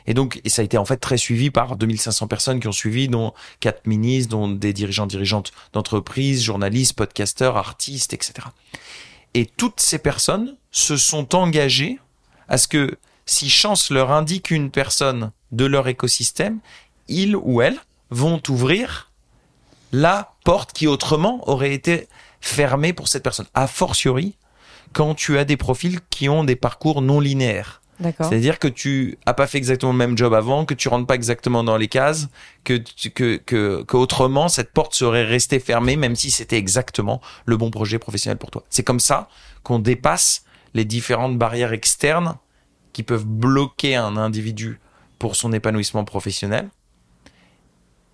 Et 0.07 0.15
donc, 0.15 0.41
et 0.45 0.49
ça 0.49 0.63
a 0.63 0.65
été 0.65 0.79
en 0.79 0.85
fait 0.85 0.99
très 0.99 1.17
suivi 1.17 1.51
par 1.51 1.77
2500 1.77 2.27
personnes 2.27 2.61
qui 2.61 2.69
ont 2.69 2.73
suivi, 2.73 3.09
dont 3.09 3.33
quatre 3.61 3.87
ministres, 3.87 4.31
dont 4.31 4.49
des 4.49 4.73
dirigeants, 4.73 5.07
dirigeantes 5.07 5.53
d'entreprises, 5.73 6.43
journalistes, 6.43 6.95
podcasteurs, 6.95 7.57
artistes, 7.57 8.13
etc. 8.13 8.49
Et 9.35 9.47
toutes 9.47 9.81
ces 9.81 9.99
personnes 9.99 10.57
se 10.71 10.97
sont 10.97 11.35
engagées 11.35 11.99
à 12.49 12.59
ce 12.59 12.69
que 12.69 12.99
si 13.25 13.51
chance 13.51 13.91
leur 13.91 14.13
indique 14.13 14.51
une 14.51 14.71
personne 14.71 15.33
de 15.53 15.65
leur 15.65 15.89
écosystème, 15.89 16.61
ils 17.09 17.37
ou 17.37 17.61
elles 17.61 17.79
vont 18.11 18.41
ouvrir 18.49 19.11
la 19.93 20.35
porte 20.45 20.73
qui 20.73 20.87
autrement 20.87 21.49
aurait 21.49 21.73
été 21.73 22.09
fermée 22.41 22.93
pour 22.93 23.09
cette 23.09 23.23
personne. 23.23 23.47
A 23.55 23.67
fortiori, 23.67 24.37
quand 24.93 25.15
tu 25.15 25.39
as 25.39 25.45
des 25.45 25.57
profils 25.57 26.01
qui 26.11 26.29
ont 26.29 26.45
des 26.45 26.57
parcours 26.57 27.03
non 27.03 27.21
linéaires. 27.21 27.83
C'est-à-dire 28.03 28.59
que 28.59 28.69
tu 28.69 29.19
as 29.27 29.35
pas 29.35 29.47
fait 29.47 29.59
exactement 29.59 29.93
le 29.93 29.99
même 29.99 30.19
job 30.19 30.35
avant, 30.35 30.65
que 30.65 30.75
tu 30.75 30.89
rentres 30.89 31.07
pas 31.07 31.15
exactement 31.15 31.65
dans 31.65 31.77
les 31.77 31.89
cases, 31.89 32.29
que 32.65 32.83
que, 33.09 33.37
que 33.83 33.97
autrement 33.97 34.49
cette 34.49 34.73
porte 34.73 34.95
serait 34.95 35.25
restée 35.25 35.61
fermée 35.61 35.97
même 35.97 36.17
si 36.17 36.31
c'était 36.31 36.59
exactement 36.59 37.21
le 37.47 37.57
bon 37.57 37.71
projet 37.71 37.99
professionnel 37.99 38.39
pour 38.39 38.51
toi. 38.51 38.65
C'est 38.69 38.85
comme 38.85 39.01
ça 39.01 39.29
qu'on 39.63 39.79
dépasse 39.79 40.45
les 40.75 40.85
différentes 40.85 41.39
barrières 41.39 41.73
externes 41.73 42.37
qui 42.93 43.03
peuvent 43.03 43.27
bloquer 43.27 43.97
un 43.97 44.17
individu 44.17 44.81
pour 45.19 45.37
son 45.37 45.53
épanouissement 45.53 46.05
professionnel 46.05 46.69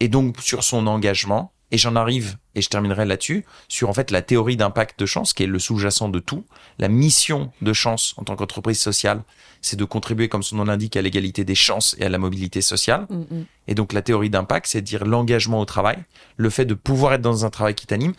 et 0.01 0.09
donc 0.09 0.41
sur 0.41 0.65
son 0.65 0.87
engagement 0.87 1.53
Et 1.73 1.79
j'en 1.79 1.97
arrive, 1.97 2.37
et 2.55 2.61
je 2.61 2.69
terminerai 2.69 3.07
là-dessus, 3.07 3.47
sur 3.67 3.89
en 3.89 3.95
fait 3.95 4.11
la 4.11 4.21
théorie 4.21 4.59
d'impact 4.59 5.01
de 5.01 5.07
chance, 5.07 5.33
qui 5.33 5.43
est 5.43 5.47
le 5.47 5.59
sous-jacent 5.59 6.11
de 6.11 6.19
tout. 6.19 6.45
La 6.79 6.89
mission 6.89 7.51
de 7.63 7.73
chance 7.73 8.15
en 8.19 8.25
tant 8.25 8.37
qu'entreprise 8.37 8.79
sociale, 8.79 9.25
c'est 9.63 9.79
de 9.79 9.85
contribuer, 9.85 10.29
comme 10.29 10.43
son 10.43 10.57
nom 10.57 10.65
l'indique, 10.65 10.97
à 10.97 11.03
l'égalité 11.03 11.45
des 11.45 11.55
chances 11.55 11.97
et 11.99 12.05
à 12.05 12.11
la 12.11 12.19
mobilité 12.19 12.61
sociale. 12.61 13.07
Mm, 13.09 13.17
mm. 13.17 13.45
Et 13.69 13.75
donc 13.75 13.95
la 13.95 14.03
théorie 14.03 14.29
d'impact, 14.29 14.67
c'est 14.67 14.83
dire 14.83 15.07
l'engagement 15.07 15.61
au 15.61 15.65
travail, 15.65 15.97
le 16.37 16.51
fait 16.51 16.67
de 16.67 16.75
pouvoir 16.75 17.15
être 17.15 17.23
dans 17.23 17.47
un 17.47 17.51
travail 17.51 17.75
qui 17.75 17.87
t'anime, 17.87 18.13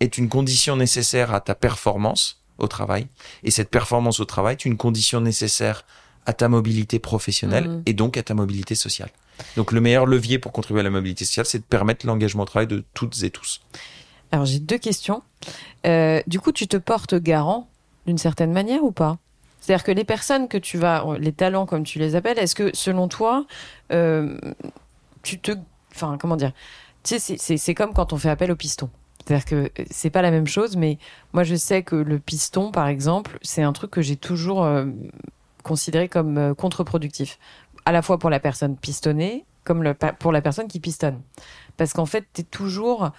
est 0.00 0.18
une 0.18 0.28
condition 0.28 0.76
nécessaire 0.76 1.32
à 1.32 1.40
ta 1.40 1.54
performance 1.54 2.42
au 2.58 2.68
travail. 2.68 3.06
Et 3.44 3.50
cette 3.50 3.70
performance 3.70 4.20
au 4.20 4.26
travail 4.26 4.52
est 4.52 4.64
une 4.66 4.76
condition 4.76 5.22
nécessaire 5.22 5.86
à 6.26 6.32
ta 6.32 6.48
mobilité 6.48 6.98
professionnelle 6.98 7.68
Mhm. 7.68 7.82
et 7.86 7.92
donc 7.92 8.16
à 8.16 8.22
ta 8.22 8.34
mobilité 8.34 8.74
sociale. 8.74 9.10
Donc 9.56 9.72
le 9.72 9.80
meilleur 9.80 10.06
levier 10.06 10.38
pour 10.38 10.52
contribuer 10.52 10.80
à 10.80 10.84
la 10.84 10.90
mobilité 10.90 11.24
sociale, 11.24 11.46
c'est 11.46 11.58
de 11.58 11.64
permettre 11.64 12.06
l'engagement 12.06 12.42
au 12.42 12.46
travail 12.46 12.66
de 12.66 12.84
toutes 12.94 13.22
et 13.22 13.30
tous. 13.30 13.60
Alors 14.32 14.44
j'ai 14.46 14.58
deux 14.58 14.78
questions. 14.78 15.22
Euh, 15.86 16.20
du 16.26 16.38
coup, 16.40 16.52
tu 16.52 16.68
te 16.68 16.76
portes 16.76 17.14
garant 17.14 17.68
d'une 18.06 18.18
certaine 18.18 18.52
manière 18.52 18.84
ou 18.84 18.92
pas? 18.92 19.18
C'est-à-dire 19.60 19.84
que 19.84 19.92
les 19.92 20.04
personnes 20.04 20.46
que 20.48 20.58
tu 20.58 20.78
vas, 20.78 21.04
les 21.18 21.32
talents 21.32 21.66
comme 21.66 21.84
tu 21.84 21.98
les 21.98 22.14
appelles, 22.16 22.38
est-ce 22.38 22.54
que 22.54 22.70
selon 22.74 23.08
toi, 23.08 23.46
euh, 23.92 24.38
tu 25.22 25.38
te, 25.38 25.52
enfin 25.94 26.16
comment 26.20 26.36
dire, 26.36 26.52
tu 27.02 27.10
sais, 27.14 27.18
c'est- 27.18 27.36
c'est 27.38 27.56
c'est 27.56 27.74
comme 27.74 27.92
quand 27.94 28.12
on 28.12 28.16
fait 28.18 28.30
appel 28.30 28.50
au 28.52 28.56
piston. 28.56 28.88
C'est-à-dire 29.26 29.44
que 29.44 29.54
euh, 29.56 29.84
c'est 29.90 30.10
pas 30.10 30.22
la 30.22 30.30
même 30.30 30.46
chose, 30.46 30.76
mais 30.76 30.98
moi 31.32 31.44
je 31.44 31.54
sais 31.56 31.82
que 31.82 31.96
le 31.96 32.18
piston, 32.18 32.70
par 32.72 32.88
exemple, 32.88 33.38
c'est 33.42 33.62
un 33.62 33.72
truc 33.72 33.90
que 33.90 34.00
j'ai 34.02 34.16
toujours 34.16 34.64
euh, 34.64 34.86
considéré 35.70 36.08
comme 36.08 36.36
euh, 36.36 36.54
contre-productif, 36.54 37.38
à 37.84 37.92
la 37.92 38.02
fois 38.02 38.18
pour 38.18 38.28
la 38.28 38.40
personne 38.40 38.76
pistonnée, 38.76 39.44
comme 39.62 39.94
pour 40.18 40.32
la 40.32 40.42
personne 40.42 40.66
qui 40.66 40.80
pistonne, 40.80 41.20
parce 41.76 41.92
qu'en 41.92 42.06
fait, 42.06 42.24
t'es 42.32 42.42
toujours 42.42 43.10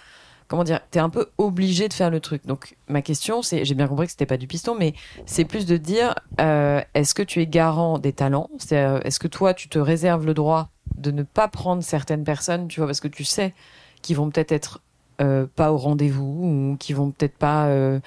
comment 0.48 0.64
dire, 0.64 0.80
t'es 0.90 0.98
un 0.98 1.08
peu 1.08 1.30
obligé 1.38 1.88
de 1.88 1.94
faire 1.94 2.10
le 2.10 2.20
truc. 2.20 2.44
Donc 2.46 2.76
ma 2.86 3.00
question, 3.00 3.40
c'est, 3.40 3.64
j'ai 3.64 3.74
bien 3.74 3.88
compris 3.88 4.04
que 4.04 4.12
c'était 4.12 4.26
pas 4.26 4.36
du 4.36 4.46
piston, 4.46 4.76
mais 4.78 4.92
c'est 5.24 5.46
plus 5.46 5.64
de 5.64 5.78
dire, 5.78 6.14
euh, 6.42 6.82
est-ce 6.92 7.14
que 7.14 7.22
tu 7.22 7.40
es 7.40 7.46
garant 7.46 7.98
des 7.98 8.12
talents? 8.12 8.50
Euh, 8.72 9.00
Est-ce 9.02 9.18
que 9.18 9.28
toi, 9.28 9.54
tu 9.54 9.70
te 9.70 9.78
réserves 9.78 10.26
le 10.26 10.34
droit 10.34 10.68
de 10.98 11.10
ne 11.10 11.22
pas 11.22 11.48
prendre 11.48 11.82
certaines 11.82 12.24
personnes, 12.24 12.68
tu 12.68 12.80
vois, 12.80 12.86
parce 12.86 13.00
que 13.00 13.08
tu 13.08 13.24
sais 13.24 13.54
qu'ils 14.02 14.16
vont 14.16 14.28
peut-être 14.28 14.52
être 14.52 14.82
euh, 15.22 15.46
pas 15.56 15.72
au 15.72 15.78
rendez-vous 15.78 16.72
ou 16.72 16.76
qui 16.78 16.92
vont 16.92 17.12
peut-être 17.12 17.38
pas 17.38 17.68
euh, 17.68 17.98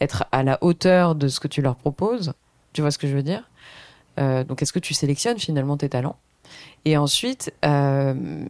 être 0.00 0.24
à 0.32 0.42
la 0.42 0.56
hauteur 0.62 1.14
de 1.14 1.28
ce 1.28 1.38
que 1.38 1.48
tu 1.48 1.60
leur 1.60 1.76
proposes? 1.76 2.32
Tu 2.72 2.80
vois 2.80 2.92
ce 2.92 2.98
que 2.98 3.08
je 3.08 3.14
veux 3.14 3.22
dire? 3.22 3.42
Euh, 3.42 3.49
Donc 4.18 4.62
est-ce 4.62 4.72
que 4.72 4.78
tu 4.78 4.94
sélectionnes 4.94 5.38
finalement 5.38 5.76
tes 5.76 5.88
talents? 5.88 6.16
Et 6.84 6.96
ensuite, 6.96 7.52
euh, 7.64 8.44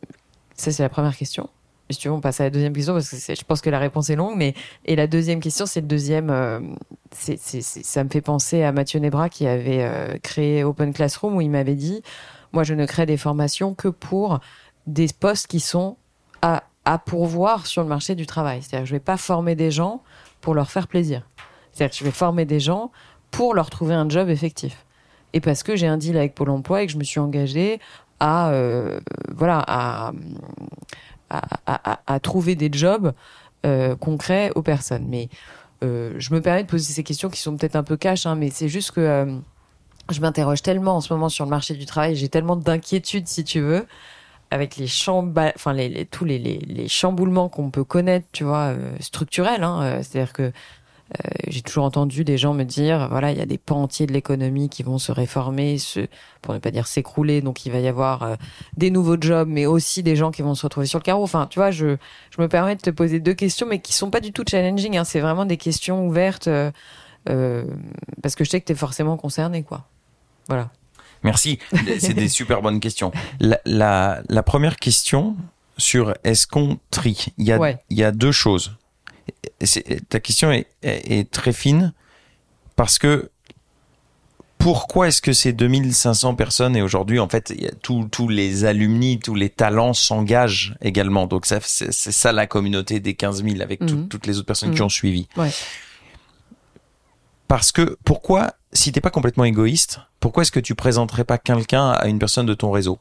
ça 0.55 0.73
c'est 0.73 0.83
la 0.83 0.89
première 0.89 1.17
question. 1.17 1.49
Si 1.91 1.99
tu 1.99 2.09
veux, 2.09 2.15
on 2.15 2.21
passe 2.21 2.41
à 2.41 2.45
la 2.45 2.51
deuxième 2.51 2.73
question 2.73 2.93
parce 2.95 3.11
que 3.11 3.35
je 3.35 3.45
pense 3.45 3.61
que 3.61 3.71
la 3.71 3.81
réponse 3.81 4.11
est 4.11 4.17
longue. 4.17 4.37
Mais 4.37 4.55
et 4.85 4.95
la 4.95 5.09
deuxième 5.09 5.41
question, 5.41 5.67
c'est 5.67 5.81
le 5.81 5.89
deuxième. 5.89 6.31
euh, 6.31 6.61
ça 7.11 8.05
me 8.05 8.09
fait 8.09 8.21
penser 8.21 8.63
à 8.63 8.71
Mathieu 8.71 9.01
Nebra 9.01 9.29
qui 9.29 9.49
avait 9.49 9.83
euh, 9.83 10.17
créé 10.23 10.63
Open 10.63 10.93
Classroom 10.93 11.37
où 11.37 11.41
il 11.41 11.51
m'avait 11.51 11.75
dit, 11.75 12.03
moi, 12.53 12.63
je 12.63 12.75
ne 12.75 12.87
crée 12.87 13.07
des 13.07 13.17
formations 13.17 13.75
que 13.75 13.89
pour 13.89 14.39
des 14.87 15.09
postes 15.19 15.49
qui 15.49 15.59
sont 15.59 15.97
à, 16.43 16.63
à 16.85 16.99
pourvoir 16.99 17.67
sur 17.67 17.83
le 17.83 17.89
marché 17.89 18.15
du 18.15 18.25
travail. 18.25 18.63
C'est-à-dire, 18.63 18.87
je 18.87 18.93
vais 18.93 19.01
pas 19.01 19.17
former 19.17 19.57
des 19.57 19.73
gens 19.73 20.03
pour 20.41 20.55
leur 20.55 20.71
faire 20.71 20.87
plaisir. 20.87 21.29
C'est-à-dire 21.73 21.97
je 21.99 22.05
vais 22.05 22.13
former 22.13 22.45
des 22.45 22.61
gens 22.61 22.93
pour 23.33 23.53
leur 23.53 23.69
trouver 23.69 23.95
un 23.95 24.09
job 24.09 24.29
effectif. 24.29 24.85
Et 25.33 25.41
parce 25.41 25.63
que 25.63 25.77
j'ai 25.77 25.87
un 25.87 25.97
deal 25.97 26.17
avec 26.17 26.35
Pôle 26.35 26.51
Emploi 26.51 26.83
et 26.83 26.87
que 26.87 26.93
je 26.93 26.99
me 26.99 27.05
suis 27.05 27.21
engagée 27.21 27.81
à 28.19 28.51
euh, 28.51 29.01
voilà 29.29 29.65
à 29.67 30.13
à, 31.31 32.21
trouver 32.21 32.57
des 32.57 32.71
jobs 32.73 33.13
euh, 33.65 33.95
concrets 33.95 34.51
aux 34.57 34.63
personnes. 34.63 35.07
Mais 35.09 35.29
euh, 35.85 36.15
je 36.19 36.35
me 36.35 36.41
permets 36.41 36.65
de 36.65 36.69
poser 36.69 36.93
ces 36.93 37.05
questions 37.05 37.31
qui 37.31 37.41
sont 37.41 37.57
peut-être 37.57 37.77
un 37.77 37.85
peu 37.85 37.97
cash, 37.97 38.27
hein, 38.27 38.35
mais 38.35 38.51
c'est 38.51 38.69
juste 38.69 38.91
que 38.91 39.39
je 40.11 40.21
m'interroge 40.21 40.63
tellement 40.63 40.97
en 40.97 41.01
ce 41.01 41.13
moment 41.13 41.29
sur 41.29 41.45
le 41.45 41.51
marché 41.51 41.75
du 41.75 41.87
travail, 41.87 42.17
j'ai 42.17 42.29
tellement 42.29 42.57
d'inquiétudes, 42.57 43.29
si 43.29 43.45
tu 43.45 43.61
veux, 43.61 43.87
avec 44.51 44.77
les 44.77 44.89
chamba- 44.89 45.53
enfin 45.55 45.73
les, 45.73 46.05
tous 46.07 46.25
les, 46.25 46.39
les, 46.39 46.89
chamboulements 46.89 47.49
qu'on 47.49 47.71
peut 47.71 47.85
connaître, 47.85 48.27
tu 48.33 48.43
vois, 48.43 48.75
structurels. 48.99 49.63
Hein, 49.63 50.03
C'est-à-dire 50.03 50.33
que 50.33 50.53
euh, 51.13 51.29
j'ai 51.49 51.63
toujours 51.63 51.85
entendu 51.85 52.25
des 52.25 52.39
gens 52.39 52.55
me 52.55 52.65
dire, 52.65 53.09
voilà, 53.11 53.33
il 53.33 53.39
y 53.39 53.41
a 53.41 53.47
des 53.47 53.59
pans 53.59 53.83
entiers 53.83 54.07
de 54.07 54.13
l'économie 54.13 54.69
qui 54.69 54.83
vont 54.83 54.99
se 54.99 55.11
réformer, 55.13 55.79
se, 55.79 56.07
pour 56.43 56.55
ne 56.55 56.59
pas 56.59 56.71
dire 56.71 56.87
s'écrouler, 56.87 57.41
donc 57.41 57.67
il 57.67 57.73
va 57.73 57.79
y 57.79 57.89
avoir 57.89 58.23
euh, 58.23 58.37
des 58.77 58.91
nouveaux 58.91 59.17
jobs, 59.21 59.49
mais 59.49 59.67
aussi 59.67 60.03
des 60.03 60.15
gens 60.17 60.31
qui 60.31 60.43
vont 60.43 60.55
se 60.55 60.63
retrouver 60.65 60.87
sur 60.87 60.99
le 60.99 61.05
carreau. 61.05 61.25
Enfin, 61.25 61.47
tu 61.51 61.59
vois, 61.59 61.71
je, 61.71 61.97
je 62.31 62.41
me 62.41 62.49
permets 62.49 62.77
de 62.77 62.81
te 62.81 62.91
poser 62.91 63.19
deux 63.21 63.35
questions, 63.35 63.67
mais 63.67 63.81
qui 63.81 63.93
sont 63.93 64.11
pas 64.11 64.21
du 64.21 64.33
tout 64.33 64.45
challenging. 64.49 64.97
Hein. 64.97 65.05
C'est 65.05 65.21
vraiment 65.21 65.45
des 65.47 65.57
questions 65.57 66.07
ouvertes, 66.07 66.49
euh, 66.49 66.71
parce 68.23 68.35
que 68.35 68.45
je 68.45 68.51
sais 68.51 68.61
que 68.61 68.67
tu 68.67 68.73
es 68.73 68.77
forcément 68.77 69.17
concerné, 69.17 69.63
quoi. 69.63 69.87
Voilà. 70.49 70.71
Merci, 71.23 71.59
c'est 71.99 72.15
des 72.15 72.29
super 72.29 72.63
bonnes 72.63 72.81
questions. 72.81 73.13
La, 73.41 73.61
la, 73.67 74.23
la 74.29 74.43
première 74.43 74.77
question 74.77 75.37
sur 75.77 76.15
est-ce 76.25 76.47
qu'on 76.47 76.79
trie, 76.91 77.27
il 77.37 77.47
y 77.47 77.53
a, 77.53 77.59
Ouais. 77.59 77.79
il 77.91 77.99
y 77.99 78.05
a 78.05 78.11
deux 78.13 78.33
choses. 78.33 78.77
Ta 80.09 80.21
question 80.21 80.51
est, 80.53 80.67
est, 80.83 81.19
est 81.21 81.31
très 81.31 81.53
fine 81.53 81.93
parce 82.77 82.99
que 82.99 83.31
pourquoi 84.59 85.09
est-ce 85.09 85.23
que 85.23 85.33
ces 85.33 85.53
2500 85.55 86.35
personnes 86.35 86.77
et 86.77 86.83
aujourd'hui 86.83 87.19
en 87.19 87.29
fait 87.29 87.55
tous 87.83 88.29
les 88.29 88.65
alumni, 88.67 89.19
tous 89.19 89.35
les 89.35 89.49
talents 89.49 89.95
s'engagent 89.95 90.75
également. 90.83 91.27
Donc 91.27 91.47
c'est 91.47 91.93
ça 91.93 92.33
la 92.33 92.47
communauté 92.47 93.01
des 93.01 93.15
15 93.15 93.43
000 93.43 93.63
avec 93.63 93.81
tout- 93.81 93.97
Mhm. 93.97 94.09
toutes 94.09 94.27
les 94.27 94.37
autres 94.37 94.47
personnes 94.47 94.73
qui 94.73 94.81
Mhm. 94.81 94.87
ont 94.87 94.91
suivi. 94.91 95.29
Ouais. 95.37 95.51
Parce 97.49 97.73
que 97.73 97.97
pourquoi, 98.05 98.53
si 98.73 98.93
t'es 98.93 99.01
pas 99.01 99.11
complètement 99.11 99.45
égoïste, 99.45 100.01
pourquoi 100.21 100.43
est-ce 100.43 100.53
que 100.53 100.61
tu 100.61 100.75
présenterais 100.75 101.25
pas 101.25 101.39
quelqu'un 101.39 101.91
à 101.91 102.07
une 102.07 102.19
personne 102.19 102.47
de 102.47 102.55
ton 102.55 102.71
réseau? 102.71 102.99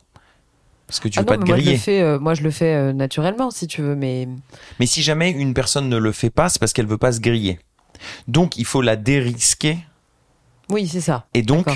Parce 0.90 1.00
que 1.00 1.08
tu 1.08 1.20
Ah 1.20 1.22
veux 1.22 1.26
non, 1.28 1.34
pas 1.34 1.38
te 1.38 1.42
mais 1.44 1.48
moi 1.48 1.56
je, 1.58 1.62
le 1.62 1.66
griller. 1.66 1.78
fais, 1.78 2.02
euh, 2.02 2.20
moi 2.20 2.34
je 2.34 2.42
le 2.42 2.50
fais 2.52 2.74
euh, 2.74 2.94
naturellement, 2.94 3.52
si 3.52 3.68
tu 3.68 3.82
veux, 3.84 3.96
mais 3.96 4.28
Mais 4.80 4.88
si 4.88 5.02
jamais 5.04 5.30
une 5.30 5.54
personne 5.54 5.88
ne 5.88 5.98
le 5.98 6.12
fait 6.12 6.32
pas, 6.32 6.50
c'est 6.50 6.58
parce 6.60 6.74
qu'elle 6.74 6.88
veut 6.88 6.98
pas 6.98 7.12
se 7.12 7.20
griller. 7.20 7.60
Donc 8.28 8.58
il 8.58 8.66
faut 8.66 8.82
la 8.82 8.96
dérisquer 8.96 9.78
oui, 10.72 10.88
c'est 10.88 11.02
ça. 11.02 11.26
et 11.36 11.42
donc 11.44 11.68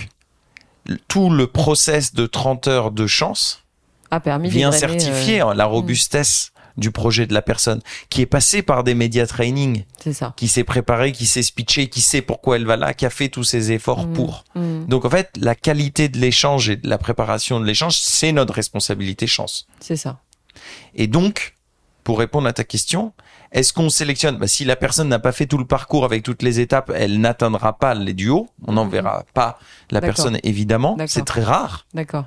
tout 1.08 1.30
le 1.30 1.48
process 1.48 2.14
de 2.14 2.26
30 2.26 2.68
heures 2.68 2.92
de 2.92 3.08
chance 3.08 3.64
A 4.12 4.20
permis 4.20 4.50
vient 4.50 4.72
certifier 4.72 5.42
euh, 5.42 5.54
la 5.54 5.66
robustesse 5.66 6.53
du 6.78 6.92
projet 6.92 7.28
de 7.28 7.34
la 7.34 7.42
personne 7.42 7.82
qui 8.10 8.22
est 8.22 8.26
passée 8.26 8.62
par 8.62 8.84
des 8.84 8.96
médias 8.96 9.26
training, 9.28 9.84
ça. 10.12 10.34
qui 10.38 10.48
s'est 10.48 10.64
préparée, 10.64 11.12
qui 11.12 11.26
s'est 11.26 11.44
speechée, 11.44 11.88
qui 11.88 12.02
sait 12.02 12.22
pourquoi 12.22 12.56
elle 12.56 12.66
va 12.66 12.78
là, 12.78 12.94
qui 12.94 13.06
a 13.06 13.10
fait 13.10 13.30
tous 13.30 13.44
ses 13.44 13.72
efforts 13.72 14.08
Mhm. 14.08 14.14
pour. 14.14 14.44
Mm, 14.56 14.86
Donc 14.88 15.06
en 15.06 15.10
fait, 15.10 15.30
la 15.40 15.56
qualité 15.56 16.10
de 16.10 16.18
l'échange 16.18 16.70
et 16.70 16.76
de 16.78 16.90
la 16.90 16.98
préparation 16.98 17.60
de 17.60 17.66
l'échange, 17.66 17.98
c'est 17.98 18.32
notre 18.32 18.54
responsabilité 18.54 19.28
chance. 19.28 19.68
c'est 19.80 19.96
ça. 19.96 20.20
Et 20.96 21.08
donc, 21.08 21.56
pour 22.04 22.20
répondre 22.20 22.48
à 22.48 22.54
ta 22.54 22.64
question, 22.64 23.14
est-ce 23.52 23.72
qu'on 23.72 23.90
sélectionne? 23.90 24.38
Bah, 24.38 24.48
Si 24.48 24.66
la 24.66 24.76
personne 24.76 25.08
n'a 25.10 25.20
pas 25.20 25.32
fait 25.32 25.46
tout 25.46 25.58
le 25.58 25.66
parcours 25.66 26.06
avec 26.06 26.24
toutes 26.24 26.42
les 26.42 26.60
étapes, 26.60 26.92
elle 26.96 27.20
n'atteindra 27.22 27.78
pas 27.78 27.94
les 27.94 28.14
duos. 28.14 28.50
On 28.68 28.74
n'enverra 28.74 29.24
pas 29.34 29.60
la 29.92 30.02
personne, 30.02 30.38
évidemment. 30.44 30.98
C'est 31.08 31.24
très 31.26 31.44
rare. 31.44 31.86
D'accord. 31.94 32.26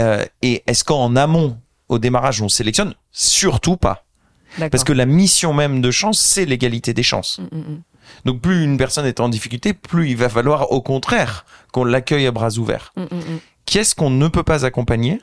Euh, 0.00 0.24
et 0.42 0.62
est-ce 0.66 0.82
qu'en 0.84 1.14
amont, 1.16 1.58
au 1.94 1.98
démarrage, 1.98 2.42
on 2.42 2.48
sélectionne 2.48 2.94
Surtout 3.12 3.76
pas. 3.76 4.04
Parce 4.70 4.84
que 4.84 4.92
la 4.92 5.06
mission 5.06 5.52
même 5.52 5.80
de 5.80 5.90
chance, 5.90 6.20
c'est 6.20 6.44
l'égalité 6.44 6.94
des 6.94 7.02
chances. 7.02 7.40
Mm, 7.40 7.56
mm, 7.56 7.60
mm. 7.60 7.82
Donc 8.24 8.40
plus 8.40 8.62
une 8.62 8.76
personne 8.76 9.06
est 9.06 9.20
en 9.20 9.28
difficulté, 9.28 9.72
plus 9.72 10.10
il 10.10 10.16
va 10.16 10.28
falloir 10.28 10.70
au 10.70 10.80
contraire 10.80 11.44
qu'on 11.72 11.84
l'accueille 11.84 12.26
à 12.26 12.30
bras 12.30 12.58
ouverts. 12.58 12.92
Mm, 12.96 13.02
mm, 13.02 13.18
mm. 13.18 13.40
Qui 13.66 13.78
est-ce 13.78 13.94
qu'on 13.94 14.10
ne 14.10 14.28
peut 14.28 14.42
pas 14.42 14.64
accompagner? 14.64 15.20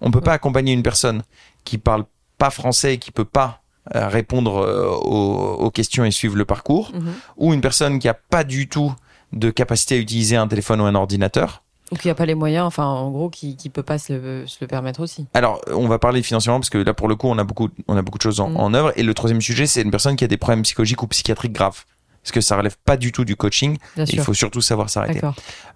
On 0.00 0.10
peut 0.10 0.20
pas 0.20 0.32
accompagner 0.32 0.72
une 0.72 0.82
personne 0.82 1.22
qui 1.64 1.78
parle 1.78 2.04
pas 2.38 2.50
français 2.50 2.94
et 2.94 2.98
qui 2.98 3.10
peut 3.10 3.24
pas 3.24 3.62
euh, 3.94 4.08
répondre 4.08 4.58
euh, 4.58 4.88
aux, 4.88 5.54
aux 5.54 5.70
questions 5.70 6.04
et 6.04 6.10
suivre 6.10 6.36
le 6.36 6.44
parcours, 6.44 6.92
ou 7.36 7.52
une 7.52 7.60
personne 7.60 7.98
qui 7.98 8.08
a 8.08 8.14
pas 8.14 8.44
du 8.44 8.68
tout 8.68 8.94
de 9.32 9.50
capacité 9.50 9.96
à 9.96 9.98
utiliser 9.98 10.36
un 10.36 10.46
téléphone 10.46 10.80
ou 10.80 10.84
un 10.84 10.94
ordinateur. 10.94 11.61
Ou 11.92 11.96
qui 11.96 12.10
a 12.10 12.14
pas 12.14 12.26
les 12.26 12.34
moyens, 12.34 12.64
enfin, 12.66 12.86
en 12.86 13.10
gros, 13.10 13.28
qui, 13.30 13.56
qui 13.56 13.68
peut 13.70 13.82
pas 13.82 13.98
se 13.98 14.12
le, 14.14 14.46
se 14.46 14.56
le 14.60 14.66
permettre 14.66 15.00
aussi. 15.00 15.26
Alors, 15.34 15.60
on 15.68 15.86
va 15.86 15.98
parler 15.98 16.22
financièrement 16.22 16.58
parce 16.58 16.70
que 16.70 16.78
là, 16.78 16.94
pour 16.94 17.06
le 17.06 17.14
coup, 17.16 17.28
on 17.28 17.38
a 17.38 17.44
beaucoup, 17.44 17.68
on 17.86 17.96
a 17.96 18.02
beaucoup 18.02 18.18
de 18.18 18.22
choses 18.22 18.40
en, 18.40 18.48
Mm. 18.50 18.56
en 18.56 18.74
œuvre. 18.74 18.92
Et 18.96 19.02
le 19.02 19.14
troisième 19.14 19.40
sujet, 19.42 19.66
c'est 19.66 19.82
une 19.82 19.90
personne 19.90 20.16
qui 20.16 20.24
a 20.24 20.26
des 20.28 20.36
problèmes 20.38 20.62
psychologiques 20.62 21.02
ou 21.02 21.06
psychiatriques 21.06 21.52
graves. 21.52 21.84
Parce 22.22 22.32
que 22.32 22.40
ça 22.40 22.56
relève 22.56 22.76
pas 22.84 22.96
du 22.96 23.12
tout 23.12 23.24
du 23.24 23.36
coaching. 23.36 23.78
Bien 23.96 24.04
et 24.06 24.10
il 24.14 24.20
faut 24.20 24.32
surtout 24.34 24.60
savoir 24.60 24.88
s'arrêter. 24.90 25.20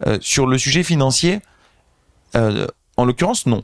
Euh, 0.06 0.18
sur 0.20 0.46
le 0.46 0.58
sujet 0.58 0.82
financier, 0.82 1.40
euh, 2.34 2.66
en 2.96 3.04
l'occurrence, 3.04 3.46
non. 3.46 3.62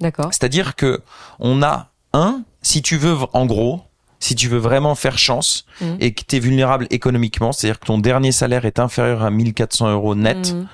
D'accord. 0.00 0.28
C'est-à-dire 0.32 0.74
que 0.76 1.00
on 1.38 1.62
a 1.62 1.90
un, 2.12 2.42
si 2.62 2.82
tu 2.82 2.96
veux, 2.96 3.16
en 3.32 3.46
gros, 3.46 3.80
si 4.18 4.34
tu 4.34 4.48
veux 4.48 4.58
vraiment 4.58 4.94
faire 4.94 5.18
chance 5.18 5.66
Mhm. 5.80 5.96
et 6.00 6.12
que 6.14 6.22
tu 6.26 6.36
es 6.36 6.38
vulnérable 6.38 6.86
économiquement, 6.90 7.52
c'est-à-dire 7.52 7.78
que 7.80 7.86
ton 7.86 7.98
dernier 7.98 8.32
salaire 8.32 8.64
est 8.64 8.78
inférieur 8.78 9.22
à 9.22 9.30
1400 9.30 9.90
euros 9.90 10.14
net, 10.14 10.52
Mhm. 10.52 10.66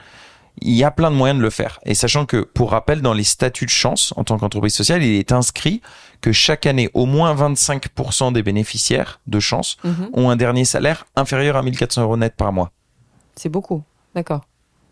Il 0.61 0.75
y 0.75 0.85
a 0.85 0.91
plein 0.91 1.11
de 1.11 1.17
moyens 1.17 1.38
de 1.38 1.43
le 1.43 1.51
faire. 1.51 1.81
Et 1.85 1.95
sachant 1.95 2.27
que, 2.27 2.38
pour 2.43 2.71
rappel, 2.71 3.01
dans 3.03 3.15
les 3.15 3.25
statuts 3.25 3.65
de 3.65 3.71
chance, 3.71 4.12
en 4.17 4.25
tant 4.25 4.38
qu'entreprise 4.38 4.75
sociale, 4.75 5.03
il 5.03 5.15
est 5.19 5.33
inscrit 5.33 5.81
que 6.21 6.31
chaque 6.33 6.67
année, 6.67 6.88
au 6.95 7.07
moins 7.07 7.35
25% 7.35 8.33
des 8.33 8.43
bénéficiaires 8.43 9.21
de 9.27 9.41
chance 9.41 9.77
Mhm. 9.83 10.11
ont 10.12 10.31
un 10.31 10.37
dernier 10.37 10.65
salaire 10.65 11.07
inférieur 11.17 11.57
à 11.57 11.62
1400 11.62 12.03
euros 12.03 12.17
net 12.17 12.35
par 12.37 12.53
mois. 12.53 12.71
C'est 13.35 13.49
beaucoup. 13.49 13.83
D'accord. 14.15 14.43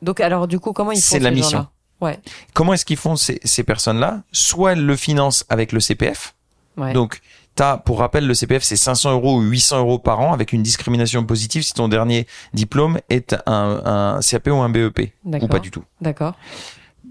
Donc, 0.03 0.21
alors, 0.21 0.49
du 0.49 0.59
coup, 0.59 0.73
comment 0.73 0.93
ils 0.93 0.97
font 0.97 1.03
C'est 1.03 1.19
la 1.21 1.29
ces 1.31 1.35
mission. 1.37 1.67
Ouais. 2.01 2.19
Comment 2.55 2.73
est-ce 2.73 2.87
qu'ils 2.87 2.97
font 2.97 3.15
ces, 3.17 3.39
ces 3.45 3.63
personnes-là? 3.63 4.23
Soit 4.33 4.73
elles 4.73 4.85
le 4.87 4.97
financent 4.97 5.45
avec 5.51 5.73
le 5.73 5.81
CPF. 5.81 6.35
Ouais. 6.79 6.95
Donc, 6.95 7.21
t'as, 7.55 7.77
pour 7.77 7.99
rappel, 7.99 8.27
le 8.27 8.35
CPF, 8.35 8.63
c'est 8.63 8.77
500 8.77 9.13
euros 9.13 9.39
ou 9.39 9.41
800 9.43 9.79
euros 9.81 9.99
par 9.99 10.21
an 10.21 10.33
avec 10.33 10.53
une 10.53 10.63
discrimination 10.63 11.25
positive 11.25 11.63
si 11.63 11.75
ton 11.75 11.89
dernier 11.89 12.27
diplôme 12.55 12.99
est 13.09 13.35
un, 13.47 14.17
un 14.17 14.21
CAP 14.21 14.49
ou 14.49 14.57
un 14.61 14.69
BEP. 14.69 15.13
Ou 15.25 15.47
pas 15.49 15.59
du 15.59 15.71
tout. 15.71 15.85
D'accord. 16.01 16.35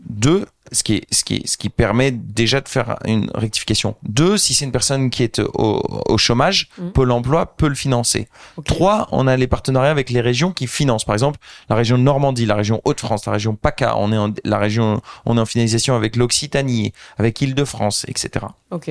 Deux, 0.08 0.45
ce 0.71 0.82
qui, 0.82 0.95
est, 0.95 1.13
ce, 1.13 1.23
qui 1.23 1.36
est, 1.36 1.47
ce 1.47 1.58
qui 1.58 1.69
permet 1.69 2.10
déjà 2.12 2.62
de 2.62 2.69
faire 2.69 2.97
une 3.06 3.30
rectification. 3.36 3.95
Deux, 4.04 4.38
si 4.38 4.54
c'est 4.54 4.65
une 4.65 4.71
personne 4.71 5.10
qui 5.10 5.23
est 5.23 5.39
au, 5.39 5.84
au 6.08 6.17
chômage, 6.17 6.69
Mhm. 6.78 6.91
Pôle 6.93 7.12
emploi 7.12 7.45
peut 7.58 7.67
le 7.67 7.75
financer. 7.75 8.28
Trois, 8.65 9.08
on 9.12 9.28
a 9.28 9.36
les 9.38 9.45
partenariats 9.47 9.91
avec 9.91 10.10
les 10.10 10.21
régions 10.21 10.52
qui 10.52 10.67
financent. 10.67 11.04
Par 11.06 11.13
exemple, 11.15 11.38
la 11.69 11.75
région 11.75 11.97
Normandie, 11.97 12.45
la 12.45 12.56
région 12.56 12.82
Hauts-de-France, 12.86 13.25
la 13.25 13.34
région 13.34 13.56
PACA. 13.56 13.97
On 13.97 14.12
est 14.12 14.17
en, 14.17 14.34
la 14.45 14.58
région, 14.58 15.02
on 15.25 15.38
est 15.38 15.41
en 15.41 15.45
finalisation 15.45 15.95
avec 15.95 16.15
l'Occitanie, 16.15 16.93
avec 17.17 17.39
Île-de-France, 17.41 18.06
etc. 18.08 18.45
Ok. 18.71 18.89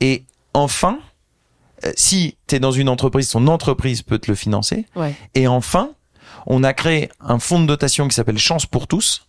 Et 0.00 0.24
enfin, 0.54 0.98
euh, 1.84 1.92
si 1.96 2.36
tu 2.46 2.54
es 2.56 2.60
dans 2.60 2.72
une 2.72 2.88
entreprise, 2.88 3.28
ton 3.28 3.46
entreprise 3.48 4.02
peut 4.02 4.18
te 4.18 4.30
le 4.30 4.34
financer. 4.34 4.86
Ouais. 4.96 5.14
Et 5.34 5.46
enfin, 5.46 5.90
on 6.46 6.64
a 6.64 6.72
créé 6.72 7.10
un 7.20 7.38
fonds 7.38 7.60
de 7.60 7.66
dotation 7.66 8.08
qui 8.08 8.14
s'appelle 8.14 8.38
Chance 8.38 8.66
pour 8.66 8.86
tous 8.86 9.26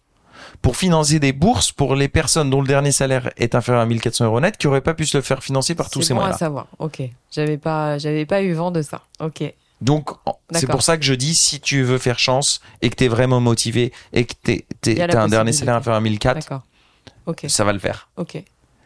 pour 0.62 0.78
financer 0.78 1.20
des 1.20 1.34
bourses 1.34 1.74
pour 1.74 1.96
les 1.96 2.08
personnes 2.08 2.50
dont 2.50 2.62
le 2.62 2.68
dernier 2.68 2.94
salaire 2.94 3.30
est 3.36 3.56
inférieur 3.56 3.82
à 3.84 3.86
1400 3.86 4.26
euros 4.26 4.40
net 4.40 4.56
qui 4.58 4.68
n'auraient 4.68 4.80
pas 4.82 4.94
pu 4.94 5.06
se 5.06 5.18
le 5.18 5.22
faire 5.22 5.44
financer 5.44 5.76
par 5.76 5.90
tous 5.90 6.02
C'est 6.02 6.08
ces 6.10 6.14
bon 6.14 6.20
à 6.22 6.24
moyens-là. 6.24 6.46
savoir. 6.46 6.68
Ok. 6.80 7.02
J'avais 7.30 7.58
pas, 7.58 7.98
j'avais 7.98 8.26
pas 8.26 8.42
eu 8.42 8.54
vent 8.54 8.72
de 8.72 8.82
ça. 8.82 9.02
Ok. 9.20 9.44
Donc, 9.82 10.12
c'est 10.52 10.68
pour 10.70 10.82
ça 10.82 10.98
que 10.98 11.04
je 11.04 11.14
dis, 11.14 11.36
si 11.36 11.60
tu 11.60 11.84
veux 11.84 11.98
faire 11.98 12.18
chance 12.20 12.62
et 12.82 12.90
que 12.90 12.96
tu 12.96 13.04
es 13.04 13.08
vraiment 13.10 13.42
motivé 13.42 13.92
et 14.14 14.24
que 14.26 14.34
tu 14.42 15.02
as 15.02 15.22
un 15.22 15.28
dernier 15.28 15.52
salaire 15.52 15.76
inférieur 15.76 15.98
à 15.98 16.02
1004, 16.02 16.36
D'accord. 16.36 16.62
Ok. 17.26 17.46
ça 17.50 17.66
va 17.66 17.74
le 17.74 17.80
faire. 17.80 18.08
Ok. 18.16 18.42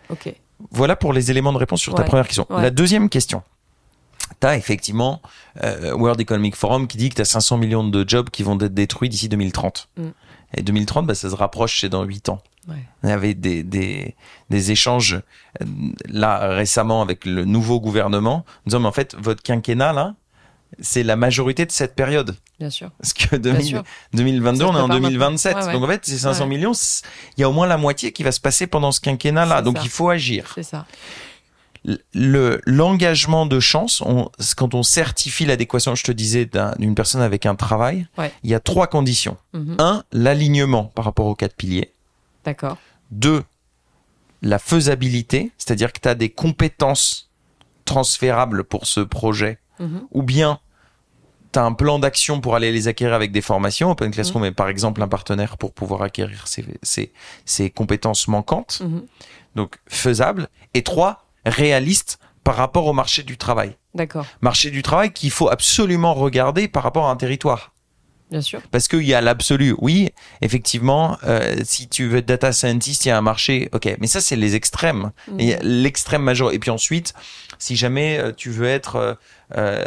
Ok. 0.09 0.33
Voilà 0.71 0.95
pour 0.95 1.13
les 1.13 1.31
éléments 1.31 1.53
de 1.53 1.57
réponse 1.57 1.81
sur 1.81 1.93
ta 1.95 2.03
première 2.03 2.27
question. 2.27 2.45
Ouais. 2.49 2.61
La 2.61 2.69
deuxième 2.69 3.09
question. 3.09 3.43
Tu 4.39 4.47
as 4.47 4.55
effectivement 4.57 5.21
euh, 5.63 5.93
World 5.93 6.21
Economic 6.21 6.55
Forum 6.55 6.87
qui 6.87 6.97
dit 6.97 7.09
que 7.09 7.15
tu 7.15 7.21
as 7.21 7.25
500 7.25 7.57
millions 7.57 7.87
de 7.87 8.07
jobs 8.07 8.29
qui 8.29 8.43
vont 8.43 8.59
être 8.59 8.73
détruits 8.73 9.09
d'ici 9.09 9.29
2030. 9.29 9.89
Mm. 9.97 10.07
Et 10.55 10.61
2030, 10.61 11.05
bah, 11.05 11.15
ça 11.15 11.29
se 11.29 11.35
rapproche, 11.35 11.81
c'est 11.81 11.89
dans 11.89 12.03
8 12.03 12.29
ans. 12.29 12.41
Ouais. 12.67 12.75
Il 13.03 13.09
y 13.09 13.11
avait 13.11 13.33
des, 13.33 13.63
des, 13.63 14.15
des 14.49 14.71
échanges 14.71 15.21
euh, 15.61 15.65
là 16.07 16.49
récemment 16.49 17.01
avec 17.01 17.25
le 17.25 17.45
nouveau 17.45 17.79
gouvernement 17.79 18.45
en 18.45 18.45
disant 18.65 18.79
mais 18.81 18.87
en 18.87 18.91
fait 18.91 19.15
votre 19.17 19.41
quinquennat 19.41 19.93
là 19.93 20.15
c'est 20.79 21.03
la 21.03 21.15
majorité 21.15 21.65
de 21.65 21.71
cette 21.71 21.95
période 21.95 22.35
Bien 22.59 22.69
sûr. 22.69 22.91
parce 22.99 23.13
que 23.13 23.37
Bien 23.37 23.53
2000 23.53 23.65
sûr. 23.65 23.83
2022 24.13 24.59
Ça 24.59 24.65
se 24.65 24.69
on 24.69 24.73
est 24.77 24.81
en 24.81 24.87
prépare 24.87 24.99
2027 25.01 25.53
maintenant. 25.55 25.61
Ouais, 25.61 25.67
ouais. 25.73 25.79
donc 25.79 25.89
en 25.89 25.91
fait 25.93 26.05
ces 26.05 26.17
500 26.17 26.43
Ouais. 26.43 26.49
millions 26.49 26.71
il 27.37 27.41
y 27.41 27.43
a 27.43 27.49
au 27.49 27.53
moins 27.53 27.67
la 27.67 27.77
moitié 27.77 28.11
qui 28.11 28.23
va 28.23 28.31
se 28.31 28.39
passer 28.41 28.67
pendant 28.67 28.91
ce 28.91 28.99
quinquennat 28.99 29.45
là 29.45 29.57
C'est 29.57 29.63
donc 29.63 29.77
ça. 29.77 29.83
il 29.83 29.89
faut 29.89 30.09
agir 30.09 30.51
C'est 30.55 30.63
ça. 30.63 30.85
le 32.13 32.59
l'engagement 32.65 33.45
de 33.45 33.59
chance, 33.59 34.01
on, 34.01 34.29
quand 34.57 34.73
on 34.73 34.83
certifie 34.83 35.45
l'adéquation, 35.45 35.95
je 35.95 36.03
te 36.03 36.11
disais, 36.11 36.45
d'un- 36.45 36.73
d'une 36.77 36.93
personne 36.95 37.21
avec 37.21 37.45
un 37.45 37.55
travail, 37.55 38.07
il 38.43 38.49
y 38.49 38.53
a 38.53 38.59
trois 38.59 38.87
conditions. 38.87 39.37
Mhm. 39.53 39.75
Un, 39.79 40.03
l'alignement 40.11 40.85
par 40.85 41.05
rapport 41.05 41.25
aux 41.27 41.35
quatre 41.35 41.55
piliers. 41.55 41.93
D'accord. 42.43 42.77
Deux, 43.11 43.43
la 44.41 44.59
faisabilité, 44.59 45.51
c'est-à-dire 45.57 45.93
que 45.93 45.99
tu 46.01 46.09
as 46.09 46.15
des 46.15 46.29
compétences 46.29 47.29
transférables 47.85 48.63
pour 48.65 48.85
ce 48.85 48.99
projet, 48.99 49.59
Mhm. 49.79 50.01
ou 50.11 50.21
bien 50.23 50.59
tu 51.51 51.59
as 51.59 51.63
un 51.63 51.73
plan 51.73 51.99
d'action 51.99 52.41
pour 52.41 52.55
aller 52.55 52.71
les 52.71 52.87
acquérir 52.87 53.13
avec 53.13 53.31
des 53.31 53.41
formations. 53.41 53.91
Open 53.91 54.11
Classroom 54.11 54.45
est 54.45 54.51
par 54.51 54.69
exemple 54.69 55.01
un 55.01 55.07
partenaire 55.07 55.57
pour 55.57 55.73
pouvoir 55.73 56.01
acquérir 56.01 56.47
ces, 56.47 56.65
ces, 56.83 57.11
ces 57.45 57.69
compétences 57.69 58.27
manquantes. 58.27 58.81
Mhm. 58.81 59.05
Donc 59.55 59.77
faisable. 59.87 60.47
Et 60.73 60.83
trois, 60.83 61.25
réaliste 61.45 62.19
par 62.43 62.55
rapport 62.55 62.85
au 62.85 62.93
marché 62.93 63.23
du 63.23 63.37
travail. 63.37 63.75
D'accord. 63.93 64.25
Marché 64.41 64.69
du 64.69 64.81
travail 64.81 65.11
qu'il 65.11 65.31
faut 65.31 65.49
absolument 65.49 66.13
regarder 66.13 66.67
par 66.67 66.83
rapport 66.83 67.07
à 67.07 67.11
un 67.11 67.15
territoire. 67.15 67.73
Bien 68.29 68.41
sûr. 68.41 68.61
Parce 68.71 68.87
qu'il 68.87 69.03
y 69.03 69.13
a 69.13 69.21
l'absolu. 69.21 69.75
Oui, 69.79 70.09
effectivement, 70.41 71.17
euh, 71.23 71.55
si 71.63 71.87
tu 71.87 72.07
veux 72.07 72.17
être 72.19 72.27
data 72.27 72.51
scientist, 72.51 73.05
il 73.05 73.09
y 73.09 73.11
a 73.11 73.17
un 73.17 73.21
marché. 73.21 73.69
Ok, 73.71 73.95
mais 73.99 74.07
ça, 74.07 74.21
c'est 74.21 74.35
les 74.35 74.55
extrêmes. 74.55 75.11
Et 75.39 75.55
a 75.55 75.59
L'extrême 75.63 76.21
majeur. 76.21 76.53
Et 76.53 76.59
puis 76.59 76.69
ensuite, 76.69 77.13
si 77.57 77.75
jamais 77.75 78.19
euh, 78.19 78.31
tu 78.31 78.49
veux 78.51 78.67
être 78.67 79.17
euh, 79.57 79.83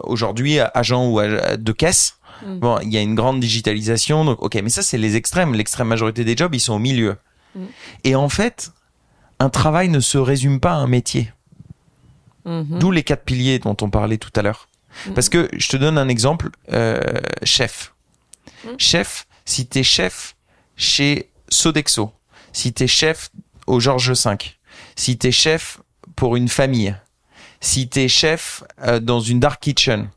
aujourd'hui 0.00 0.58
agent 0.58 1.08
ou 1.08 1.20
de 1.20 1.72
caisse, 1.72 2.18
Mhm. 2.44 2.58
bon, 2.58 2.78
il 2.82 2.92
y 2.92 2.96
a 2.96 3.00
une 3.00 3.14
grande 3.14 3.40
digitalisation. 3.40 4.24
Donc, 4.24 4.42
ok, 4.42 4.60
mais 4.62 4.70
ça, 4.70 4.82
c'est 4.82 4.98
les 4.98 5.16
extrêmes. 5.16 5.54
L'extrême 5.54 5.88
majorité 5.88 6.24
des 6.24 6.36
jobs, 6.36 6.54
ils 6.54 6.60
sont 6.60 6.74
au 6.74 6.78
milieu. 6.78 7.16
Mhm. 7.54 7.66
Et 8.04 8.14
en 8.14 8.28
fait, 8.28 8.72
un 9.38 9.48
travail 9.48 9.88
ne 9.88 10.00
se 10.00 10.18
résume 10.18 10.60
pas 10.60 10.72
à 10.72 10.76
un 10.76 10.86
métier. 10.86 11.32
Mhm. 12.44 12.78
D'où 12.78 12.90
les 12.90 13.02
quatre 13.02 13.24
piliers 13.24 13.58
dont 13.58 13.76
on 13.80 13.90
parlait 13.90 14.18
tout 14.18 14.30
à 14.36 14.42
l'heure. 14.42 14.68
Mhm. 15.06 15.14
Parce 15.14 15.28
que 15.28 15.48
je 15.52 15.68
te 15.68 15.76
donne 15.76 15.98
un 15.98 16.08
exemple, 16.08 16.50
euh, 16.72 17.00
chef. 17.42 17.94
Mhm. 18.64 18.74
Chef, 18.78 19.26
si 19.44 19.66
t'es 19.66 19.82
chef 19.82 20.34
chez 20.76 21.30
Sodexo, 21.48 22.12
si 22.52 22.72
t'es 22.72 22.86
chef 22.86 23.30
au 23.66 23.80
Georges 23.80 24.12
V, 24.12 24.36
si 24.96 25.18
t'es 25.18 25.32
chef 25.32 25.80
pour 26.16 26.36
une 26.36 26.48
famille, 26.48 26.94
si 27.60 27.88
t'es 27.88 28.08
chef 28.08 28.64
euh, 28.82 29.00
dans 29.00 29.20
une 29.20 29.40
dark 29.40 29.60
kitchen, 29.62 30.08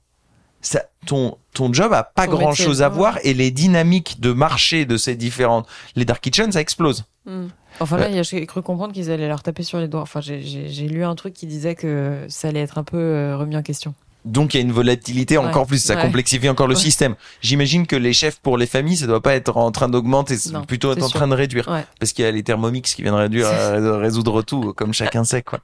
ça, 0.61 0.83
ton, 1.05 1.37
ton 1.53 1.71
job 1.73 1.93
a 1.93 2.03
pas 2.03 2.25
Ton 2.25 2.31
grand 2.33 2.49
métier, 2.49 2.65
chose 2.65 2.81
à 2.81 2.89
ouais. 2.89 2.95
voir 2.95 3.17
et 3.23 3.33
les 3.33 3.49
dynamiques 3.51 4.19
de 4.19 4.33
marché 4.33 4.85
de 4.85 4.97
ces 4.97 5.15
différentes, 5.15 5.67
les 5.95 6.03
dark 6.05 6.21
kitchens, 6.21 6.51
ça 6.53 6.61
explose. 6.61 7.05
Mhm. 7.25 7.49
Enfin 7.81 7.97
là, 7.97 8.05
a- 8.07 8.23
j'ai 8.23 8.45
cru 8.45 8.61
comprendre 8.61 8.93
qu'ils 8.93 9.09
allaient 9.11 9.27
leur 9.27 9.41
taper 9.43 9.63
sur 9.63 9.79
les 9.79 9.87
doigts. 9.87 10.01
Enfin, 10.01 10.19
j'ai- 10.21 10.41
lu 10.87 11.03
un 11.05 11.15
truc 11.15 11.33
qui 11.33 11.45
disait 11.47 11.75
que 11.75 12.25
ça 12.27 12.49
allait 12.49 12.59
être 12.61 12.77
un 12.77 12.83
peu 12.83 12.97
euh, 12.97 13.37
remis 13.37 13.55
en 13.55 13.61
question. 13.61 13.93
Donc 14.29 14.53
il 14.53 14.57
y 14.57 14.59
a 14.59 14.63
une 14.63 14.71
volatilité 14.71 15.37
Ouais. 15.37 15.45
encore 15.45 15.65
plus, 15.65 15.79
ça 15.83 15.95
Ouais. 15.95 16.01
complexifie 16.01 16.49
encore 16.49 16.67
le 16.67 16.75
Ouais. 16.75 16.79
système. 16.81 17.15
J'imagine 17.41 17.87
que 17.87 17.95
les 17.95 18.13
chefs 18.13 18.39
pour 18.39 18.57
les 18.57 18.67
familles, 18.67 18.97
ça 18.97 19.07
doit 19.07 19.21
pas 19.21 19.35
être 19.35 19.57
en 19.57 19.71
train 19.71 19.89
d'augmenter, 19.89 20.37
c'est 20.37 20.53
plutôt 20.65 20.91
être 20.93 21.03
en 21.03 21.09
train 21.09 21.27
de 21.27 21.35
réduire. 21.35 21.67
Ouais. 21.67 21.85
Parce 21.99 22.13
qu'il 22.13 22.23
y 22.25 22.27
a 22.27 22.31
les 22.31 22.43
thermomix 22.43 22.93
qui 22.95 23.01
viennent 23.01 23.13
réduire, 23.15 23.47
euh, 23.47 23.97
résoudre 23.97 24.41
tout, 24.41 24.73
comme 24.73 24.93
chacun 24.93 25.23
sait 25.23 25.41
quoi. 25.41 25.59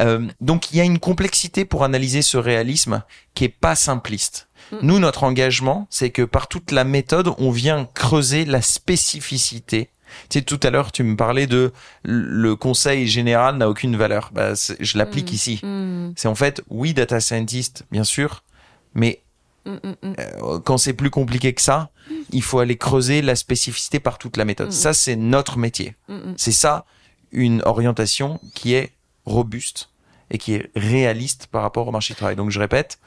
Euh, 0.00 0.26
donc 0.40 0.72
il 0.72 0.76
y 0.78 0.80
a 0.80 0.84
une 0.84 0.98
complexité 0.98 1.64
pour 1.64 1.84
analyser 1.84 2.22
ce 2.22 2.36
réalisme 2.36 3.02
qui 3.34 3.44
est 3.44 3.48
pas 3.48 3.74
simpliste. 3.74 4.48
Mm. 4.72 4.76
Nous, 4.82 4.98
notre 4.98 5.24
engagement, 5.24 5.86
c'est 5.90 6.10
que 6.10 6.22
par 6.22 6.48
toute 6.48 6.72
la 6.72 6.84
méthode, 6.84 7.32
on 7.38 7.50
vient 7.50 7.86
creuser 7.94 8.44
la 8.44 8.60
spécificité. 8.62 9.88
Tu 10.28 10.38
sais, 10.38 10.44
tout 10.44 10.60
à 10.62 10.70
l'heure, 10.70 10.92
tu 10.92 11.02
me 11.02 11.16
parlais 11.16 11.46
de 11.46 11.72
le 12.02 12.56
conseil 12.56 13.06
général 13.06 13.56
n'a 13.56 13.68
aucune 13.68 13.96
valeur. 13.96 14.30
Bah, 14.32 14.52
je 14.54 14.98
l'applique 14.98 15.32
Mm. 15.32 15.34
ici. 15.34 15.60
Mhm. 15.62 16.12
C'est 16.16 16.28
en 16.28 16.34
fait, 16.34 16.62
oui, 16.68 16.94
data 16.94 17.20
scientist, 17.20 17.84
bien 17.90 18.04
sûr, 18.04 18.42
mais 18.94 19.22
mhm. 19.66 19.80
euh, 20.04 20.58
quand 20.60 20.78
c'est 20.78 20.92
plus 20.92 21.10
compliqué 21.10 21.52
que 21.52 21.62
ça, 21.62 21.90
il 22.30 22.42
faut 22.42 22.58
aller 22.58 22.76
creuser 22.76 23.22
la 23.22 23.36
spécificité 23.36 24.00
par 24.00 24.18
toute 24.18 24.36
la 24.36 24.44
méthode. 24.44 24.68
Mm. 24.68 24.72
Ça, 24.72 24.92
c'est 24.92 25.16
notre 25.16 25.58
métier. 25.58 25.96
C'est 26.36 26.52
ça, 26.52 26.84
une 27.32 27.62
orientation 27.64 28.40
qui 28.54 28.74
est 28.74 28.92
robuste 29.26 29.90
et 30.30 30.38
qui 30.38 30.54
est 30.54 30.70
réaliste 30.74 31.46
par 31.46 31.62
rapport 31.62 31.86
au 31.88 31.92
marché 31.92 32.14
du 32.14 32.18
travail. 32.18 32.36
Donc, 32.36 32.50
je 32.50 32.58
répète, 32.58 32.98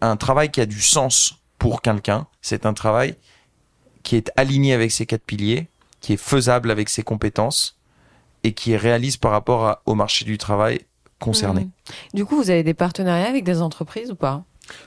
un 0.00 0.16
travail 0.16 0.50
qui 0.50 0.60
a 0.60 0.66
du 0.66 0.80
sens 0.80 1.36
pour 1.58 1.82
quelqu'un, 1.82 2.26
c'est 2.42 2.66
un 2.66 2.74
travail 2.74 3.16
qui 4.02 4.16
est 4.16 4.30
aligné 4.36 4.72
avec 4.72 4.92
ses 4.92 5.06
quatre 5.06 5.24
piliers, 5.24 5.68
qui 6.06 6.12
est 6.12 6.16
faisable 6.16 6.70
avec 6.70 6.88
ses 6.88 7.02
compétences 7.02 7.76
et 8.44 8.52
qui 8.52 8.70
est 8.70 8.76
réaliste 8.76 9.20
par 9.20 9.32
rapport 9.32 9.66
à- 9.66 9.82
au 9.86 9.96
marché 9.96 10.24
du 10.24 10.38
travail 10.38 10.82
concerné. 11.18 11.62
Mhm. 11.62 11.70
Du 12.14 12.24
coup, 12.24 12.36
vous 12.36 12.48
avez 12.50 12.62
des 12.62 12.74
partenariats 12.74 13.26
avec 13.28 13.42
des 13.42 13.60
entreprises 13.60 14.12
ou 14.12 14.14
pas? 14.14 14.44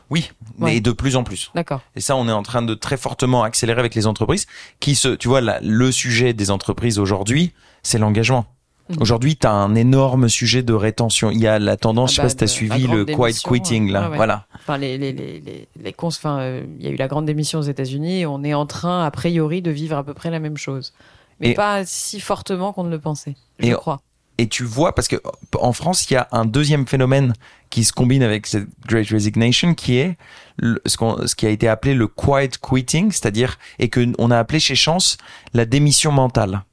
Oui, 0.10 0.32
Ouais. 0.60 0.72
mais 0.76 0.80
de 0.80 0.94
plus 0.94 1.18
en 1.18 1.26
plus. 1.26 1.52
D'accord. 1.56 1.82
Et 1.98 2.00
ça, 2.00 2.16
on 2.16 2.30
est 2.30 2.32
en 2.32 2.44
train 2.44 2.62
de 2.62 2.74
très 2.74 2.96
fortement 2.96 3.44
accélérer 3.44 3.82
avec 3.82 3.96
les 3.96 4.08
entreprises 4.08 4.46
qui 4.80 4.96
se, 4.96 5.10
tu 5.10 5.28
vois, 5.28 5.42
la- 5.42 5.60
le 5.62 5.92
sujet 5.92 6.32
des 6.32 6.52
entreprises 6.52 7.00
aujourd'hui, 7.00 7.52
c'est 7.84 7.98
l'engagement. 7.98 8.46
Mhm. 8.90 8.98
Aujourd'hui, 9.02 9.38
tu 9.38 9.46
as 9.46 9.52
un 9.52 9.76
énorme 9.76 10.30
sujet 10.30 10.64
de 10.64 10.74
rétention. 10.74 11.30
Il 11.30 11.40
y 11.40 11.48
a 11.48 11.60
la 11.60 11.78
tendance, 11.78 12.12
Ah 12.12 12.12
je 12.12 12.16
sais 12.16 12.22
bah, 12.22 12.24
pas 12.24 12.30
si 12.30 12.38
tu 12.38 12.44
as 12.44 12.48
suivi 12.48 12.88
le 12.88 13.06
quiet 13.06 13.34
quitting, 13.34 13.92
là. 13.92 14.10
ouais. 14.10 14.16
Voilà. 14.16 14.46
Enfin, 14.56 14.78
les, 14.78 14.98
les, 14.98 15.14
les, 15.14 15.68
les, 15.82 15.94
cons, 15.94 16.08
enfin, 16.08 16.40
euh, 16.40 16.64
il 16.80 16.86
y 16.86 16.90
a 16.90 16.92
eu 16.92 16.96
la 16.96 17.08
grande 17.08 17.26
démission 17.26 17.60
aux 17.60 17.64
États-Unis 17.64 18.22
et 18.22 18.26
on 18.26 18.44
est 18.44 18.54
en 18.56 18.66
train, 18.66 19.06
a 19.06 19.12
priori, 19.12 19.62
de 19.62 19.70
vivre 19.72 19.96
à 19.98 20.04
peu 20.04 20.14
près 20.16 20.32
la 20.32 20.40
même 20.40 20.58
chose. 20.58 20.94
Mais 21.40 21.52
Et- 21.52 21.54
pas 21.54 21.86
si 21.86 22.20
fortement 22.20 22.74
qu'on 22.74 22.84
ne 22.84 22.90
le 22.90 23.00
pensait, 23.00 23.36
je 23.60 23.68
Et- 23.68 23.72
crois. 23.74 24.02
Et 24.42 24.48
tu 24.48 24.64
vois, 24.64 24.96
parce 24.96 25.10
que 25.10 25.18
en 25.60 25.74
France, 25.74 26.10
il 26.10 26.14
y 26.14 26.18
a 26.18 26.30
un 26.32 26.46
deuxième 26.46 26.88
phénomène 26.88 27.34
qui 27.70 27.84
se 27.84 27.92
combine 27.92 28.24
avec 28.24 28.48
cette 28.48 28.68
Great 28.88 29.10
Resignation, 29.10 29.74
qui 29.74 29.98
est 29.98 30.16
le- 30.56 30.82
ce, 30.86 30.96
qu'on- 30.96 31.28
ce 31.28 31.36
qui 31.36 31.46
a 31.46 31.50
été 31.50 31.68
appelé 31.68 31.94
le 31.94 32.08
quiet 32.08 32.50
quitting, 32.62 33.12
c'est-à-dire, 33.12 33.60
et 33.80 33.90
que 33.90 34.08
on 34.18 34.32
a 34.32 34.38
appelé 34.40 34.62
chez 34.62 34.76
Chance 34.76 35.18
la 35.54 35.66
démission 35.66 36.14
mentale. 36.14 36.64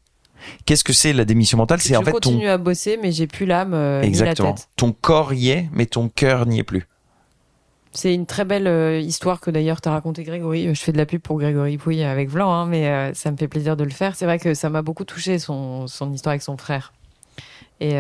Qu'est-ce 0.65 0.85
que 0.85 0.93
c'est 0.93 1.13
la 1.13 1.25
démission 1.25 1.59
mentale 1.59 1.81
C'est 1.81 1.95
je 1.95 1.99
en 1.99 2.03
fait 2.03 2.11
ton 2.13 2.19
continue 2.19 2.49
à 2.49 2.59
bosser, 2.59 2.99
mais 3.03 3.13
j'ai 3.13 3.27
plus 3.27 3.47
l'âme 3.47 3.75
euh, 3.75 3.99
ni 4.01 4.03
la 4.03 4.09
exactement 4.09 4.53
tête. 4.55 4.69
ton 4.77 4.93
corps 4.93 5.33
y 5.33 5.51
est, 5.51 5.69
mais 5.73 5.87
ton 5.87 6.09
cœur 6.09 6.47
n'y 6.47 6.59
est 6.61 6.65
plus. 6.65 6.87
C'est 7.93 8.13
une 8.13 8.27
très 8.27 8.45
belle 8.45 8.67
euh, 8.67 8.99
histoire 9.01 9.41
que 9.41 9.51
d'ailleurs 9.51 9.81
t'as 9.81 9.91
raconté 9.91 10.23
Grégory. 10.23 10.75
Je 10.75 10.81
fais 10.81 10.93
de 10.93 10.99
la 10.99 11.07
pub 11.07 11.21
pour 11.23 11.39
Grégory 11.39 11.79
Pouille 11.79 12.03
avec 12.03 12.29
Vlan, 12.29 12.53
hein, 12.53 12.67
mais 12.67 12.89
euh, 12.89 13.15
ça 13.15 13.31
me 13.31 13.37
fait 13.37 13.49
plaisir 13.49 13.77
de 13.77 13.85
le 13.85 13.91
faire. 13.91 14.17
C'est 14.17 14.27
vrai 14.27 14.39
que 14.39 14.53
ça 14.55 14.69
m'a 14.69 14.83
beaucoup 14.83 15.05
touché 15.05 15.39
son, 15.39 15.87
son 15.87 16.13
histoire 16.13 16.33
avec 16.33 16.43
son 16.43 16.57
frère. 16.59 16.93
Et 17.81 17.95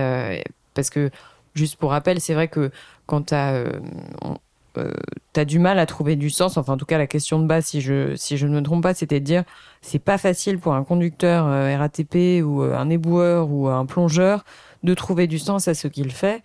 parce 0.74 0.88
que 0.90 1.10
juste 1.54 1.76
pour 1.76 1.90
rappel, 1.90 2.20
c'est 2.20 2.32
vrai 2.34 2.48
que 2.48 2.70
quand 3.06 3.32
on- 3.32 4.38
euh, 4.78 4.92
t'as 5.32 5.44
du 5.44 5.58
mal 5.58 5.78
à 5.78 5.86
trouver 5.86 6.16
du 6.16 6.30
sens, 6.30 6.56
enfin 6.56 6.74
en 6.74 6.76
tout 6.76 6.86
cas 6.86 6.98
la 6.98 7.06
question 7.06 7.38
de 7.38 7.46
base, 7.46 7.66
si 7.66 7.80
je 7.80 8.14
si 8.16 8.36
je 8.36 8.46
ne 8.46 8.54
me 8.54 8.62
trompe 8.62 8.82
pas, 8.82 8.94
c'était 8.94 9.20
de 9.20 9.24
dire 9.24 9.44
c'est 9.82 9.98
pas 9.98 10.18
facile 10.18 10.58
pour 10.58 10.74
un 10.74 10.84
conducteur 10.84 11.46
euh, 11.46 11.76
RATP 11.76 12.42
ou 12.44 12.62
euh, 12.62 12.76
un 12.76 12.90
éboueur 12.90 13.50
ou 13.50 13.68
un 13.68 13.86
plongeur 13.86 14.44
de 14.82 14.94
trouver 14.94 15.26
du 15.26 15.38
sens 15.38 15.68
à 15.68 15.74
ce 15.74 15.88
qu'il 15.88 16.12
fait. 16.12 16.42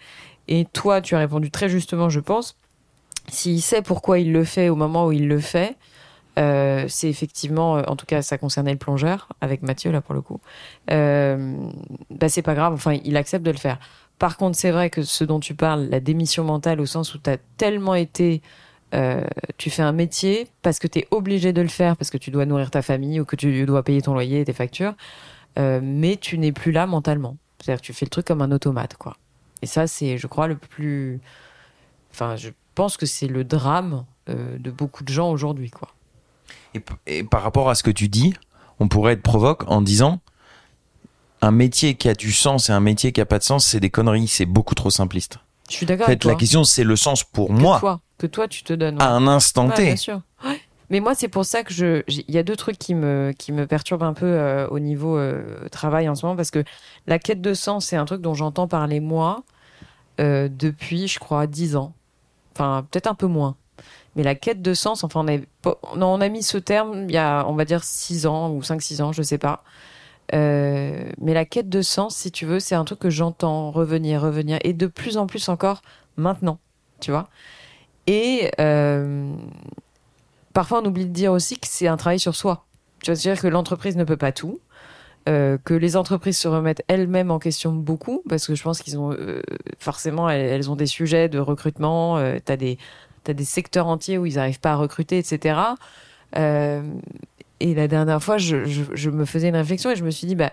Et 0.47 0.65
toi, 0.65 1.01
tu 1.01 1.15
as 1.15 1.19
répondu 1.19 1.51
très 1.51 1.69
justement, 1.69 2.09
je 2.09 2.19
pense. 2.19 2.57
S'il 3.29 3.61
sait 3.61 3.81
pourquoi 3.81 4.19
il 4.19 4.31
le 4.33 4.43
fait 4.43 4.69
au 4.69 4.75
moment 4.75 5.05
où 5.05 5.11
il 5.11 5.27
le 5.27 5.39
fait, 5.39 5.77
euh, 6.39 6.85
c'est 6.87 7.09
effectivement, 7.09 7.73
en 7.73 7.95
tout 7.95 8.05
cas, 8.05 8.21
ça 8.21 8.37
concernait 8.37 8.71
le 8.71 8.77
plongeur 8.77 9.29
avec 9.41 9.61
Mathieu 9.61 9.91
là 9.91 10.01
pour 10.01 10.15
le 10.15 10.21
coup. 10.21 10.39
Bah 10.87 12.29
c'est 12.29 12.41
pas 12.41 12.55
grave. 12.55 12.73
Enfin, 12.73 12.97
il 13.03 13.15
accepte 13.17 13.45
de 13.45 13.51
le 13.51 13.57
faire. 13.57 13.79
Par 14.21 14.37
contre, 14.37 14.55
c'est 14.55 14.69
vrai 14.69 14.91
que 14.91 15.01
ce 15.01 15.23
dont 15.23 15.39
tu 15.39 15.55
parles, 15.55 15.87
la 15.89 15.99
démission 15.99 16.43
mentale, 16.43 16.79
au 16.79 16.85
sens 16.85 17.15
où 17.15 17.17
tu 17.17 17.27
as 17.27 17.37
tellement 17.57 17.95
été, 17.95 18.43
euh, 18.93 19.25
tu 19.57 19.71
fais 19.71 19.81
un 19.81 19.93
métier 19.93 20.47
parce 20.61 20.77
que 20.77 20.85
tu 20.85 20.99
es 20.99 21.07
obligé 21.09 21.53
de 21.53 21.61
le 21.63 21.67
faire, 21.67 21.97
parce 21.97 22.11
que 22.11 22.19
tu 22.19 22.29
dois 22.29 22.45
nourrir 22.45 22.69
ta 22.69 22.83
famille 22.83 23.19
ou 23.19 23.25
que 23.25 23.35
tu 23.35 23.65
dois 23.65 23.81
payer 23.81 24.03
ton 24.03 24.13
loyer 24.13 24.41
et 24.41 24.45
tes 24.45 24.53
factures, 24.53 24.93
euh, 25.57 25.79
mais 25.81 26.17
tu 26.17 26.37
n'es 26.37 26.51
plus 26.51 26.71
là 26.71 26.85
mentalement. 26.85 27.35
C'est-à-dire 27.57 27.81
que 27.81 27.85
tu 27.87 27.93
fais 27.93 28.05
le 28.05 28.11
truc 28.11 28.27
comme 28.27 28.43
un 28.43 28.51
automate, 28.51 28.95
quoi. 28.95 29.17
Et 29.63 29.65
ça, 29.65 29.87
c'est, 29.87 30.19
je 30.19 30.27
crois, 30.27 30.45
le 30.47 30.55
plus. 30.55 31.19
Enfin, 32.11 32.35
je 32.35 32.49
pense 32.75 32.97
que 32.97 33.07
c'est 33.07 33.27
le 33.27 33.43
drame 33.43 34.05
euh, 34.29 34.59
de 34.59 34.69
beaucoup 34.69 35.03
de 35.03 35.11
gens 35.11 35.31
aujourd'hui, 35.31 35.71
quoi. 35.71 35.87
Et, 36.75 36.83
et 37.07 37.23
par 37.23 37.41
rapport 37.41 37.71
à 37.71 37.73
ce 37.73 37.81
que 37.81 37.89
tu 37.89 38.07
dis, 38.07 38.35
on 38.79 38.87
pourrait 38.87 39.13
être 39.13 39.23
provoque 39.23 39.63
en 39.65 39.81
disant 39.81 40.19
un 41.41 41.51
métier 41.51 41.95
qui 41.95 42.07
a 42.09 42.13
du 42.13 42.31
sens 42.31 42.69
et 42.69 42.73
un 42.73 42.79
métier 42.79 43.11
qui 43.11 43.21
a 43.21 43.25
pas 43.25 43.39
de 43.39 43.43
sens, 43.43 43.65
c'est 43.65 43.79
des 43.79 43.89
conneries, 43.89 44.27
c'est 44.27 44.45
beaucoup 44.45 44.75
trop 44.75 44.89
simpliste. 44.89 45.37
Je 45.69 45.75
suis 45.75 45.85
d'accord 45.85 46.05
En 46.05 46.09
avec 46.09 46.19
fait, 46.19 46.23
toi. 46.23 46.31
la 46.33 46.37
question, 46.37 46.63
c'est 46.63 46.83
le 46.83 46.95
sens 46.95 47.23
pour 47.23 47.47
que 47.47 47.53
moi, 47.53 47.79
toi, 47.79 47.99
que 48.17 48.27
toi, 48.27 48.47
tu 48.47 48.63
te 48.63 48.73
donnes. 48.73 48.95
ouais. 48.97 49.03
à 49.03 49.09
un 49.11 49.27
instant 49.27 49.67
Ouais, 49.69 49.75
T. 49.75 49.85
bien 49.85 49.95
sûr. 49.95 50.21
Ouais. 50.45 50.59
Mais 50.89 50.99
moi, 50.99 51.15
c'est 51.15 51.29
pour 51.29 51.45
ça 51.45 51.63
que 51.63 51.73
je, 51.73 52.03
il 52.09 52.29
y 52.29 52.37
a 52.37 52.43
deux 52.43 52.57
trucs 52.57 52.77
qui 52.77 52.93
me, 52.93 53.33
qui 53.37 53.53
me 53.53 53.65
perturbent 53.65 54.03
un 54.03 54.13
peu 54.13 54.25
euh, 54.25 54.67
au 54.67 54.79
niveau 54.79 55.17
euh, 55.17 55.67
travail 55.71 56.09
en 56.09 56.15
ce 56.15 56.25
moment, 56.25 56.35
parce 56.35 56.51
que 56.51 56.63
la 57.07 57.17
quête 57.17 57.39
de 57.41 57.53
sens, 57.53 57.85
c'est 57.85 57.95
un 57.95 58.03
truc 58.05 58.21
dont 58.21 58.33
j'entends 58.33 58.67
parler 58.67 58.99
moi 58.99 59.43
euh, 60.19 60.49
depuis, 60.51 61.07
je 61.07 61.17
crois, 61.19 61.47
dix 61.47 61.77
ans. 61.77 61.93
Enfin, 62.53 62.85
peut-être 62.91 63.07
un 63.07 63.15
peu 63.15 63.27
moins. 63.27 63.55
Mais 64.17 64.23
la 64.23 64.35
quête 64.35 64.61
de 64.61 64.73
sens, 64.73 65.05
enfin, 65.05 65.25
on, 65.25 65.95
non, 65.97 66.07
on 66.07 66.19
a 66.19 66.27
mis 66.27 66.43
ce 66.43 66.57
terme 66.57 67.05
il 67.07 67.11
y 67.13 67.17
a, 67.17 67.45
on 67.47 67.53
va 67.53 67.63
dire, 67.63 67.85
six 67.85 68.25
ans 68.25 68.51
ou 68.51 68.61
cinq, 68.61 68.81
six 68.81 68.99
ans, 69.01 69.13
je 69.13 69.21
sais 69.23 69.37
pas. 69.37 69.63
Euh, 70.33 71.09
mais 71.19 71.33
la 71.33 71.45
quête 71.45 71.69
de 71.69 71.81
sens, 71.81 72.15
si 72.15 72.31
tu 72.31 72.45
veux, 72.45 72.59
c'est 72.59 72.75
un 72.75 72.85
truc 72.85 72.99
que 72.99 73.09
j'entends 73.09 73.71
revenir, 73.71 74.21
revenir, 74.21 74.59
et 74.63 74.73
de 74.73 74.87
plus 74.87 75.17
en 75.17 75.27
plus 75.27 75.49
encore 75.49 75.81
maintenant, 76.17 76.59
tu 76.99 77.11
vois. 77.11 77.27
Et 78.07 78.51
euh, 78.59 79.33
parfois, 80.53 80.81
on 80.81 80.85
oublie 80.85 81.05
de 81.05 81.13
dire 81.13 81.31
aussi 81.31 81.59
que 81.59 81.67
c'est 81.67 81.87
un 81.87 81.97
travail 81.97 82.19
sur 82.19 82.35
soi. 82.35 82.65
Tu 83.03 83.11
vois, 83.11 83.15
c'est-à-dire 83.15 83.41
que 83.41 83.47
l'entreprise 83.47 83.97
ne 83.97 84.03
peut 84.03 84.17
pas 84.17 84.31
tout, 84.31 84.59
euh, 85.29 85.57
que 85.63 85.73
les 85.73 85.97
entreprises 85.97 86.37
se 86.37 86.47
remettent 86.47 86.83
elles-mêmes 86.87 87.29
en 87.29 87.39
question 87.39 87.73
beaucoup, 87.73 88.23
parce 88.29 88.47
que 88.47 88.55
je 88.55 88.63
pense 88.63 88.81
qu'ils 88.81 88.97
ont 88.97 89.15
forcément, 89.79 90.29
elles, 90.29 90.69
ont 90.71 90.75
des 90.75 90.85
sujets 90.87 91.29
de 91.29 91.39
recrutement, 91.39 92.17
euh, 92.17 92.37
t'as 92.43 92.57
des 92.57 92.77
des 93.25 93.45
secteurs 93.45 93.87
entiers 93.87 94.17
où 94.17 94.25
ils 94.25 94.35
n'arrivent 94.35 94.59
pas 94.59 94.71
à 94.71 94.75
recruter, 94.75 95.19
etc. 95.19 95.59
Euh, 96.37 96.81
et 97.61 97.73
la 97.75 97.87
dernière 97.87 98.21
fois, 98.21 98.37
je, 98.37 99.09
me 99.09 99.25
faisais 99.25 99.49
une 99.49 99.55
réflexion 99.55 99.91
et 99.91 99.95
je 99.95 100.03
me 100.03 100.11
suis 100.11 100.27
dit, 100.27 100.35
bah, 100.35 100.51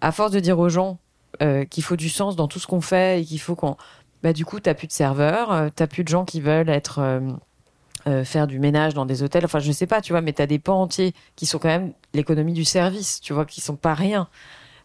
à 0.00 0.12
force 0.12 0.32
de 0.32 0.40
dire 0.40 0.58
aux 0.58 0.68
gens 0.68 0.98
euh, 1.42 1.64
qu'il 1.64 1.82
faut 1.82 1.96
du 1.96 2.08
sens 2.08 2.36
dans 2.36 2.48
tout 2.48 2.58
ce 2.58 2.66
qu'on 2.66 2.80
fait 2.80 3.20
et 3.20 3.24
qu'il 3.24 3.40
faut 3.40 3.54
qu'on, 3.54 3.76
bah, 4.22 4.32
du 4.32 4.44
coup, 4.44 4.60
t'as 4.60 4.74
plus 4.74 4.86
de 4.86 4.92
serveurs, 4.92 5.52
euh, 5.52 5.68
t'as 5.74 5.86
plus 5.86 6.04
de 6.04 6.08
gens 6.08 6.24
qui 6.24 6.40
veulent 6.40 6.68
être 6.68 7.00
euh, 7.00 7.20
euh, 8.06 8.24
faire 8.24 8.46
du 8.46 8.60
ménage 8.60 8.94
dans 8.94 9.04
des 9.04 9.22
hôtels. 9.22 9.44
Enfin, 9.44 9.58
je 9.58 9.72
sais 9.72 9.86
pas, 9.86 10.00
tu 10.00 10.12
vois, 10.12 10.20
mais 10.20 10.32
t'as 10.32 10.46
des 10.46 10.58
pans 10.58 10.80
entiers 10.80 11.12
qui 11.34 11.46
sont 11.46 11.58
quand 11.58 11.68
même 11.68 11.92
l'économie 12.14 12.52
du 12.52 12.64
service, 12.64 13.20
tu 13.20 13.32
vois, 13.32 13.44
qui 13.44 13.60
sont 13.60 13.76
pas 13.76 13.94
rien. 13.94 14.28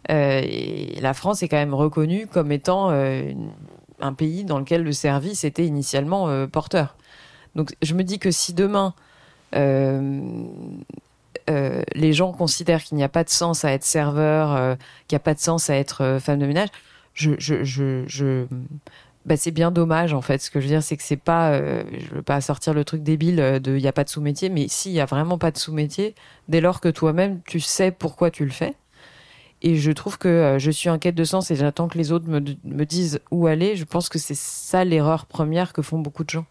Et 0.10 0.98
la 1.02 1.14
France 1.14 1.44
est 1.44 1.50
quand 1.50 1.58
même 1.58 1.74
reconnue 1.74 2.28
comme 2.28 2.54
étant 2.54 2.92
un 2.92 4.14
pays 4.14 4.46
dans 4.46 4.58
lequel 4.58 4.84
le 4.84 4.94
service 4.94 5.44
était 5.44 5.66
initialement 5.66 6.48
porteur. 6.48 6.96
Donc, 7.56 7.76
je 7.82 7.94
me 7.94 8.04
dis 8.04 8.18
que 8.18 8.32
si 8.32 8.54
demain 8.54 8.94
euh, 11.50 11.82
les 11.94 12.14
gens 12.14 12.32
considèrent 12.34 12.84
qu'il 12.84 12.98
n'y 12.98 13.04
a 13.04 13.10
pas 13.10 13.24
de 13.24 13.30
sens 13.30 13.66
à 13.66 13.72
être 13.72 13.84
serveur, 13.86 14.54
euh, 14.56 14.76
qu'il 15.08 15.16
n'y 15.16 15.22
a 15.22 15.24
pas 15.24 15.34
de 15.34 15.40
sens 15.40 15.70
à 15.70 15.76
être 15.76 16.02
euh, 16.04 16.20
femme 16.20 16.40
de 16.40 16.46
ménage, 16.46 16.70
je, 17.14 17.32
je, 17.40 17.64
je, 17.64 18.04
je- 18.08 18.46
bah, 19.26 19.36
c'est 19.38 19.52
bien 19.52 19.72
dommage 19.72 20.14
en 20.14 20.22
fait. 20.22 20.42
Ce 20.42 20.50
que 20.50 20.60
je 20.62 20.66
veux 20.66 20.72
dire, 20.72 20.84
c'est 20.84 20.96
que 20.98 21.04
c'est 21.04 21.18
pas, 21.18 21.52
euh, 21.52 21.84
je 22.00 22.16
veux 22.16 22.22
pas 22.22 22.40
sortir 22.42 22.74
le 22.74 22.86
truc 22.86 23.04
débile 23.04 23.60
de 23.62 23.76
il 23.76 23.82
n'y 23.82 23.88
a 23.88 23.92
pas 23.94 24.04
de 24.06 24.10
sous-métier, 24.10 24.50
mais 24.50 24.68
s'il 24.70 24.94
y 24.94 25.02
a 25.02 25.06
vraiment 25.06 25.38
pas 25.38 25.52
de 25.52 25.58
sous-métier, 25.58 26.16
dès 26.48 26.62
lors 26.62 26.80
que 26.80 26.88
toi-même 26.90 27.42
tu 27.46 27.60
sais 27.60 27.92
pourquoi 27.92 28.32
tu 28.32 28.46
le 28.46 28.52
fais. 28.52 28.74
Et 29.64 29.76
je 29.76 29.92
trouve 29.92 30.18
que 30.20 30.28
euh, 30.28 30.60
je 30.60 30.70
suis 30.70 30.88
en 30.90 31.00
quête 31.00 31.16
de 31.16 31.24
sens 31.24 31.50
et 31.50 31.56
j'attends 31.56 31.88
que 31.88 31.98
les 31.98 32.12
autres 32.12 32.30
me, 32.30 32.40
me 32.64 32.86
disent 32.86 33.20
où 33.32 33.48
aller. 33.48 33.76
Je 33.76 33.86
pense 33.86 34.08
que 34.08 34.20
c'est 34.20 34.36
ça 34.38 34.86
l'erreur 34.86 35.26
première 35.26 35.74
que 35.74 35.82
font 35.82 35.98
beaucoup 35.98 36.24
de 36.24 36.30
gens. 36.30 36.46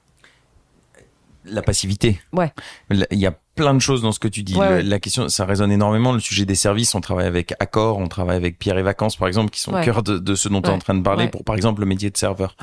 La 1.45 1.63
passivité. 1.63 2.21
Ouais. 2.33 2.53
Il 2.91 3.07
y 3.13 3.27
a 3.27 3.39
plein 3.57 3.75
de 3.75 3.81
choses 3.81 4.03
dans 4.03 4.13
ce 4.13 4.21
que 4.21 4.29
tu 4.29 4.43
dis. 4.45 4.55
Ouais, 4.55 4.69
Le- 4.69 4.75
ouais. 4.77 4.83
La 4.85 5.01
question, 5.01 5.29
ça 5.29 5.45
résonne 5.45 5.73
énormément. 5.73 6.13
Le 6.13 6.21
sujet 6.21 6.45
des 6.45 6.55
services, 6.55 6.95
on 6.95 7.01
travaille 7.01 7.27
avec 7.27 7.55
Accor, 7.59 7.99
on 7.99 8.07
travaille 8.07 8.37
avec 8.37 8.59
Pierre 8.59 8.79
et 8.79 8.83
Vacances, 8.83 9.17
par 9.17 9.27
exemple, 9.27 9.51
qui 9.51 9.61
sont 9.61 9.73
Ouais. 9.73 9.81
au 9.81 9.85
cœur 9.85 10.03
de, 10.05 10.19
de 10.19 10.35
ce 10.37 10.49
dont 10.49 10.63
tu 10.63 10.69
es 10.69 10.73
en 10.73 10.79
train 10.79 10.95
de 10.95 11.03
parler 11.03 11.27
pour, 11.29 11.43
par 11.43 11.57
exemple, 11.57 11.81
le 11.81 11.87
métier 11.87 12.11
de 12.11 12.17
serveur. 12.17 12.55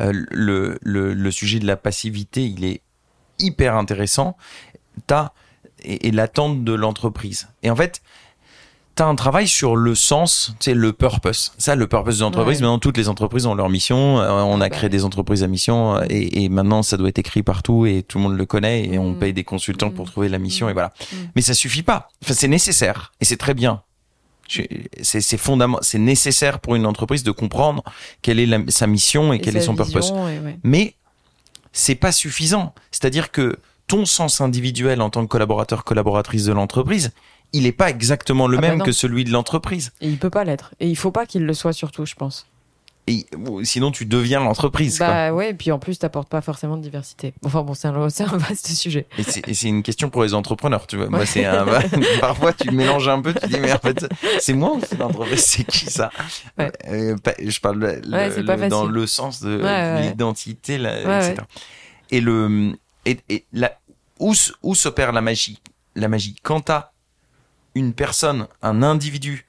Euh, 0.00 0.12
le, 0.30 0.78
le, 0.82 1.14
le 1.14 1.30
sujet 1.30 1.58
de 1.58 1.66
la 1.66 1.76
passivité, 1.76 2.44
il 2.44 2.64
est 2.64 2.82
hyper 3.40 3.74
intéressant. 3.76 4.36
T'as 5.06 5.30
et, 5.84 6.08
et 6.08 6.10
l'attente 6.12 6.62
de 6.62 6.72
l'entreprise. 6.74 7.48
Et 7.64 7.70
en 7.70 7.74
fait, 7.76 8.02
t'as 8.94 9.06
un 9.06 9.14
travail 9.14 9.48
sur 9.48 9.74
le 9.76 9.94
sens, 9.94 10.54
tu 10.60 10.64
sais, 10.66 10.74
le 10.74 10.92
purpose. 10.92 11.52
Ça, 11.58 11.74
le 11.76 11.86
purpose 11.86 12.18
de 12.18 12.24
l'entreprise. 12.24 12.58
Ouais. 12.58 12.62
Maintenant, 12.62 12.78
toutes 12.78 12.96
les 12.98 13.08
entreprises 13.08 13.46
ont 13.46 13.54
leur 13.54 13.68
mission. 13.70 14.20
Euh, 14.20 14.30
on 14.42 14.56
a 14.60 14.68
bah 14.68 14.70
créé 14.70 14.82
ouais. 14.84 14.88
des 14.90 15.04
entreprises 15.04 15.42
à 15.42 15.46
mission 15.46 15.96
euh, 15.96 16.04
et, 16.10 16.44
et 16.44 16.48
maintenant, 16.48 16.82
ça 16.82 16.96
doit 16.96 17.08
être 17.08 17.18
écrit 17.18 17.42
partout 17.42 17.86
et 17.86 18.02
tout 18.02 18.18
le 18.18 18.24
monde 18.24 18.36
le 18.36 18.44
connaît 18.46 18.84
et 18.86 18.98
on 18.98 19.12
Mm. 19.12 19.18
paye 19.18 19.32
des 19.32 19.44
consultants 19.44 19.88
Mm. 19.90 19.94
pour 19.94 20.10
trouver 20.10 20.28
la 20.28 20.38
mission 20.38 20.66
Mm. 20.66 20.70
et 20.70 20.72
voilà. 20.74 20.92
Mm. 21.12 21.16
Mais 21.36 21.42
ça 21.42 21.54
suffit 21.54 21.82
pas. 21.82 22.08
Enfin, 22.22 22.34
c'est 22.34 22.48
nécessaire 22.48 23.12
et 23.20 23.24
c'est 23.24 23.36
très 23.38 23.54
bien. 23.54 23.82
C'est 25.00 25.20
c'est 25.22 25.38
fondament, 25.38 25.78
c'est 25.80 25.98
nécessaire 25.98 26.58
pour 26.60 26.74
une 26.74 26.84
entreprise 26.84 27.22
de 27.22 27.30
comprendre 27.30 27.82
quelle 28.20 28.38
est 28.38 28.44
la- 28.46 28.58
sa 28.68 28.86
mission 28.86 29.32
et, 29.32 29.40
quel 29.40 29.56
est 29.56 29.62
son 29.62 29.74
purpose. 29.74 30.10
ouais. 30.12 30.58
Mais 30.62 30.94
c'est 31.72 31.94
pas 31.94 32.12
suffisant. 32.12 32.74
C'est-à-dire 32.90 33.30
que 33.30 33.56
ton 33.86 34.04
sens 34.04 34.40
individuel 34.42 35.00
en 35.00 35.08
tant 35.08 35.22
que 35.22 35.28
collaborateur, 35.28 35.84
collaboratrice 35.84 36.44
de 36.44 36.52
l'entreprise, 36.52 37.12
il 37.52 37.64
n'est 37.64 37.72
pas 37.72 37.90
exactement 37.90 38.46
le 38.48 38.58
Ah 38.58 38.60
bah 38.60 38.68
même 38.68 38.82
que 38.82 38.92
celui 38.92 39.24
de 39.24 39.30
l'entreprise. 39.30 39.92
Et 40.00 40.08
il 40.08 40.18
peut 40.18 40.30
pas 40.30 40.44
l'être. 40.44 40.74
Et 40.80 40.88
il 40.88 40.96
faut 40.96 41.10
pas 41.10 41.26
qu'il 41.26 41.44
le 41.44 41.54
soit 41.54 41.72
surtout, 41.72 42.06
je 42.06 42.14
pense. 42.14 42.46
Et 43.08 43.26
sinon, 43.64 43.90
tu 43.90 44.06
deviens 44.06 44.38
l'entreprise. 44.38 44.98
quoi. 44.98 45.08
Bah 45.08 45.32
ouais, 45.34 45.50
et 45.50 45.54
puis 45.54 45.72
en 45.72 45.80
plus, 45.80 45.98
t'apportes 45.98 46.28
pas 46.28 46.40
forcément 46.40 46.76
de 46.76 46.82
diversité. 46.82 47.34
Enfin 47.44 47.62
bon, 47.62 47.74
c'est 47.74 47.88
un, 47.88 47.94
un 47.96 48.06
vaste 48.38 48.68
sujet. 48.68 49.06
Et 49.18 49.54
c'est 49.54 49.66
une 49.68 49.82
question 49.82 50.08
pour 50.08 50.22
les 50.22 50.34
entrepreneurs, 50.34 50.86
tu 50.86 50.96
vois. 50.96 51.08
Moi, 51.08 51.26
c'est 51.26 51.44
parfois 52.20 52.52
tu 52.52 52.70
mélanges 52.70 53.08
un 53.08 53.20
peu, 53.20 53.34
tu 53.34 53.48
dis 53.48 53.58
mais 53.58 53.72
en 53.72 53.78
fait 53.78 54.06
c'est 54.38 54.52
moi 54.52 54.74
ou 54.74 54.80
c'est 54.88 54.98
l'entreprise, 55.00 55.40
c'est 55.40 55.64
qui 55.64 55.86
ça 55.86 56.10
Ouais. 56.56 56.70
Euh, 56.88 57.16
Je 57.44 57.58
parle 57.58 57.78
le- 57.80 58.08
Ouais, 58.08 58.40
le- 58.40 58.68
dans 58.68 58.84
le 58.86 59.06
sens 59.08 59.40
de, 59.40 59.60
l'identité, 60.00 60.74
etc. 60.76 61.34
Et 62.12 62.20
le 62.20 62.72
et, 63.04 63.18
et 63.28 63.44
la, 63.52 63.76
où 64.20 64.32
où 64.62 64.74
s'opère 64.76 65.10
la 65.10 65.22
magie? 65.22 65.58
La 65.96 66.06
magie 66.06 66.36
quand 66.42 66.60
t'as 66.60 66.91
une 67.74 67.92
personne, 67.94 68.46
un 68.62 68.82
individu 68.82 69.46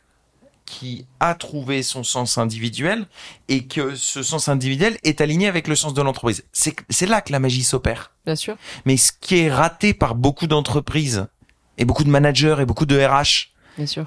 qui 0.65 1.05
a 1.19 1.35
trouvé 1.35 1.83
son 1.83 2.03
sens 2.03 2.37
individuel 2.37 3.05
et 3.49 3.67
que 3.67 3.95
ce 3.95 4.23
sens 4.23 4.47
individuel 4.47 4.97
est 5.03 5.19
aligné 5.21 5.47
avec 5.47 5.67
le 5.67 5.75
sens 5.75 5.93
de 5.93 6.01
l'entreprise. 6.01 6.43
C'est 6.53 7.05
là 7.05 7.21
que 7.21 7.31
la 7.31 7.39
magie 7.39 7.63
s'opère. 7.63 8.11
Bien 8.25 8.35
sûr. 8.35 8.55
Mais 8.85 8.97
ce 8.97 9.11
qui 9.11 9.39
est 9.39 9.51
raté 9.53 9.93
par 9.93 10.15
beaucoup 10.15 10.47
d'entreprises 10.47 11.27
et 11.77 11.85
beaucoup 11.85 12.03
de 12.05 12.09
managers 12.09 12.55
et 12.59 12.65
beaucoup 12.65 12.85
de 12.85 12.97
RH, 12.97 13.51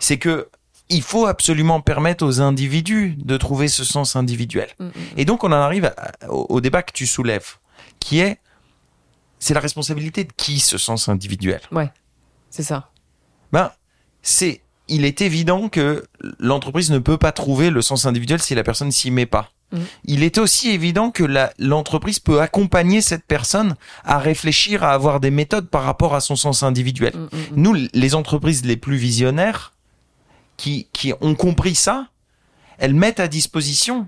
c'est 0.00 0.18
que 0.18 0.48
il 0.88 1.02
faut 1.02 1.26
absolument 1.26 1.80
permettre 1.80 2.24
aux 2.24 2.40
individus 2.40 3.16
de 3.18 3.36
trouver 3.36 3.66
ce 3.68 3.82
sens 3.84 4.14
individuel. 4.16 4.68
Mm, 4.78 4.84
mm. 4.86 4.92
Et 5.16 5.24
donc 5.24 5.42
on 5.44 5.48
en 5.48 5.52
arrive 5.60 5.86
à- 5.96 6.12
au, 6.30 6.46
au 6.48 6.60
débat 6.60 6.82
que 6.82 6.92
tu 6.92 7.06
soulèves, 7.06 7.56
qui 8.00 8.20
est 8.20 8.38
c'est 9.38 9.52
la 9.52 9.60
responsabilité 9.60 10.24
de 10.24 10.32
qui 10.32 10.58
ce 10.60 10.78
sens 10.78 11.08
individuel? 11.08 11.60
C'est 12.50 12.62
ça. 12.62 12.90
Ben 13.52 13.70
c'est 14.26 14.60
il 14.88 15.04
est 15.04 15.20
évident 15.20 15.68
que 15.68 16.04
l'entreprise 16.38 16.90
ne 16.90 16.98
peut 16.98 17.16
pas 17.18 17.32
trouver 17.32 17.70
le 17.70 17.82
sens 17.82 18.06
individuel 18.06 18.40
si 18.40 18.54
la 18.54 18.62
personne 18.62 18.92
s'y 18.92 19.10
met 19.10 19.26
pas. 19.26 19.50
Mhm. 19.72 19.80
Il 20.04 20.22
est 20.22 20.38
aussi 20.38 20.70
évident 20.70 21.10
que 21.10 21.24
l'entreprise 21.58 22.20
peut 22.20 22.40
accompagner 22.40 23.00
cette 23.00 23.24
personne 23.24 23.74
à 24.04 24.18
réfléchir, 24.18 24.84
à 24.84 24.92
avoir 24.92 25.18
des 25.18 25.30
méthodes 25.32 25.68
par 25.68 25.82
rapport 25.82 26.14
à 26.14 26.20
son 26.20 26.36
sens 26.36 26.62
individuel. 26.62 27.14
Mm, 27.16 27.18
mm, 27.18 27.26
mm. 27.38 27.44
Nous, 27.56 27.76
les 27.92 28.14
entreprises 28.14 28.64
les 28.64 28.76
plus 28.76 28.96
visionnaires, 28.96 29.72
qui, 30.56 30.86
qui 30.92 31.12
ont 31.20 31.34
compris 31.34 31.74
ça, 31.74 32.06
elles 32.78 32.94
mettent 32.94 33.18
à 33.20 33.26
disposition 33.28 34.06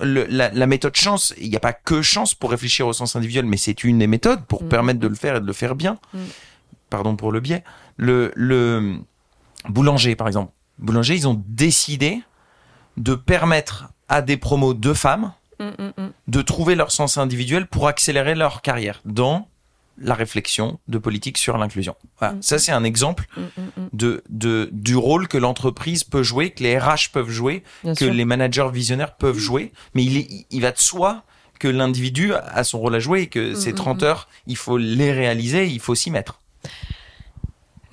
le- 0.00 0.26
la, 0.28 0.50
la 0.52 0.66
méthode 0.68 0.94
chance. 0.94 1.34
Il 1.40 1.50
n'y 1.50 1.56
a 1.56 1.60
pas 1.60 1.72
que 1.72 2.00
chance 2.00 2.34
pour 2.36 2.50
réfléchir 2.52 2.86
au 2.86 2.92
sens 2.92 3.16
individuel, 3.16 3.44
mais 3.46 3.56
c'est 3.56 3.82
une 3.82 3.98
des 3.98 4.06
méthodes 4.06 4.44
pour 4.46 4.68
permettre 4.68 5.00
de 5.00 5.08
le 5.08 5.16
faire 5.16 5.36
et 5.36 5.40
de 5.40 5.46
le 5.46 5.52
faire 5.52 5.74
bien. 5.74 5.98
Pardon 6.90 7.16
pour 7.16 7.32
le 7.32 7.40
biais. 7.40 7.64
Le, 7.96 8.30
le 8.36 8.98
boulanger, 9.68 10.16
par 10.16 10.26
exemple. 10.26 10.52
Boulanger, 10.78 11.14
ils 11.14 11.28
ont 11.28 11.42
décidé 11.48 12.22
de 12.96 13.14
permettre 13.14 13.88
à 14.08 14.22
des 14.22 14.36
promos 14.36 14.74
de 14.74 14.92
femmes 14.92 15.32
Mm, 15.58 15.64
mm, 15.64 15.92
mm. 15.96 16.12
de 16.28 16.42
trouver 16.42 16.74
leur 16.74 16.90
sens 16.90 17.16
individuel 17.16 17.66
pour 17.66 17.88
accélérer 17.88 18.34
leur 18.34 18.60
carrière 18.60 19.00
dans 19.06 19.48
la 19.98 20.14
réflexion 20.14 20.78
de 20.88 20.98
politique 20.98 21.38
sur 21.38 21.56
l'inclusion. 21.56 21.96
Voilà. 22.18 22.34
Ça, 22.42 22.58
c'est 22.58 22.72
un 22.72 22.84
exemple 22.84 23.26
de, 23.94 24.22
de, 24.28 24.68
du 24.70 24.94
rôle 24.94 25.26
que 25.26 25.38
l'entreprise 25.38 26.04
peut 26.04 26.22
jouer, 26.22 26.50
que 26.50 26.62
les 26.62 26.78
RH 26.78 27.12
peuvent 27.14 27.30
jouer, 27.30 27.62
Bien 27.82 27.94
que 27.94 28.04
sûr. 28.04 28.12
les 28.12 28.26
managers 28.26 28.68
visionnaires 28.70 29.16
peuvent 29.16 29.38
jouer. 29.38 29.72
Mais 29.94 30.04
il, 30.04 30.18
est, 30.18 30.46
il 30.50 30.60
va 30.60 30.72
de 30.72 30.78
soi 30.78 31.22
que 31.58 31.68
l'individu 31.68 32.34
a 32.34 32.62
son 32.62 32.78
rôle 32.78 32.94
à 32.94 32.98
jouer 32.98 33.22
et 33.22 33.26
que 33.28 33.54
ces 33.54 33.72
mm, 33.72 33.76
30 33.76 34.02
mm. 34.02 34.04
heures, 34.04 34.28
il 34.46 34.56
faut 34.58 34.76
les 34.76 35.12
réaliser, 35.12 35.66
il 35.66 35.80
faut 35.80 35.94
s'y 35.94 36.10
mettre. 36.10 36.42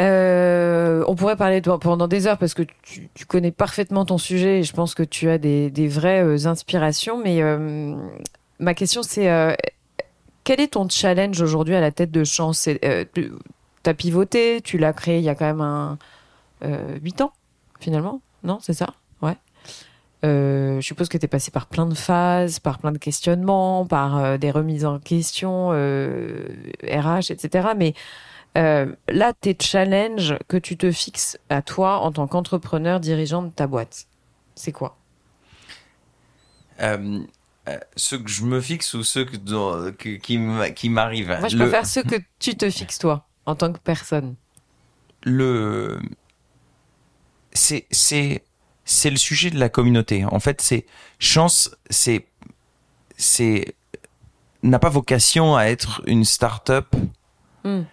Euh, 0.02 1.04
on 1.08 1.16
pourrait 1.16 1.36
parler 1.36 1.60
de 1.60 1.66
toi 1.66 1.80
pendant 1.80 2.08
des 2.08 2.26
heures 2.26 2.38
parce 2.38 2.54
que 2.54 2.64
tu, 2.82 3.10
connais 3.28 3.52
parfaitement 3.52 4.06
ton 4.06 4.18
sujet 4.18 4.60
et 4.60 4.64
je 4.64 4.74
pense 4.74 4.96
que 4.96 5.04
tu 5.04 5.30
as 5.30 5.38
des, 5.38 5.88
vraies 5.88 6.24
euh, 6.24 6.48
inspirations. 6.48 7.22
Mais 7.22 7.42
euh, 7.42 7.96
ma 8.60 8.74
question, 8.74 9.04
c'est 9.04 9.30
quel 10.44 10.60
est 10.60 10.74
ton 10.74 10.90
challenge 10.90 11.42
aujourd'hui 11.42 11.76
à 11.76 11.82
la 11.82 11.92
tête 11.92 12.12
de 12.12 12.24
Chance? 12.24 12.70
Tu 12.82 13.90
as 13.90 13.94
pivoté, 13.94 14.62
tu 14.62 14.78
l'as 14.78 14.94
créé 14.94 15.20
il 15.20 15.24
y 15.24 15.30
a 15.30 15.36
quand 15.36 15.46
même 15.46 15.62
un, 15.62 15.98
euh, 16.64 16.98
8 17.02 17.22
ans, 17.22 17.34
finalement? 17.80 18.22
Non, 18.44 18.60
c'est 18.62 18.74
ça? 18.74 18.88
Ouais. 19.22 19.38
Je 20.24 20.80
suppose 20.82 21.10
que 21.10 21.18
tu 21.18 21.26
es 21.26 21.28
passé 21.28 21.52
par 21.52 21.68
plein 21.68 21.86
de 21.86 21.96
phases, 21.96 22.60
par 22.60 22.80
plein 22.80 22.94
de 22.94 22.98
questionnements, 22.98 23.86
par 23.86 24.40
des 24.40 24.52
remises 24.52 24.86
en 24.86 24.98
question, 25.00 25.70
RH, 25.72 27.30
etc. 27.30 27.70
Mais 27.76 27.94
euh, 28.58 28.96
là, 29.10 29.34
tes 29.34 29.56
challenges 29.60 30.38
que 30.48 30.58
tu 30.58 30.78
te 30.78 30.92
fixes 30.92 31.38
à 31.50 31.62
toi 31.62 32.00
en 32.00 32.12
tant 32.12 32.28
qu'entrepreneur 32.28 33.00
dirigeant 33.00 33.44
de 33.44 33.50
ta 33.52 33.68
boîte, 33.68 34.08
c'est 34.56 34.72
quoi? 34.72 35.00
Euh, 36.82 37.20
euh, 37.70 37.78
ceux 37.96 38.18
que 38.20 38.30
je 38.30 38.44
me 38.44 38.60
fixe 38.60 38.94
ou 38.94 39.04
ceux 39.04 39.26
que, 39.26 40.16
qui, 40.18 40.38
m'arrivent? 40.90 41.28
Moi, 41.38 41.48
je 41.50 41.56
Le- 41.56 41.66
préfère 41.66 41.86
ceux 41.86 42.04
que 42.04 42.16
tu 42.40 42.56
te 42.58 42.70
fixes 42.72 42.98
toi 42.98 43.30
en 43.46 43.56
tant 43.56 43.72
que 43.72 43.78
personne. 43.80 44.36
le 45.24 46.00
c'est 47.52 47.86
c'est 47.92 48.44
c'est 48.86 49.10
le 49.10 49.18
sujet 49.18 49.50
de 49.50 49.60
la 49.60 49.70
communauté. 49.70 50.26
En 50.26 50.40
fait, 50.40 50.62
c'est 50.62 50.86
chance, 51.20 51.72
c'est 51.90 52.28
c'est 53.18 53.76
n'a 54.64 54.80
pas 54.80 54.90
vocation 54.90 55.56
à 55.56 55.66
être 55.66 56.02
une 56.08 56.26
start-up, 56.26 56.88
Hmm. 57.64 57.84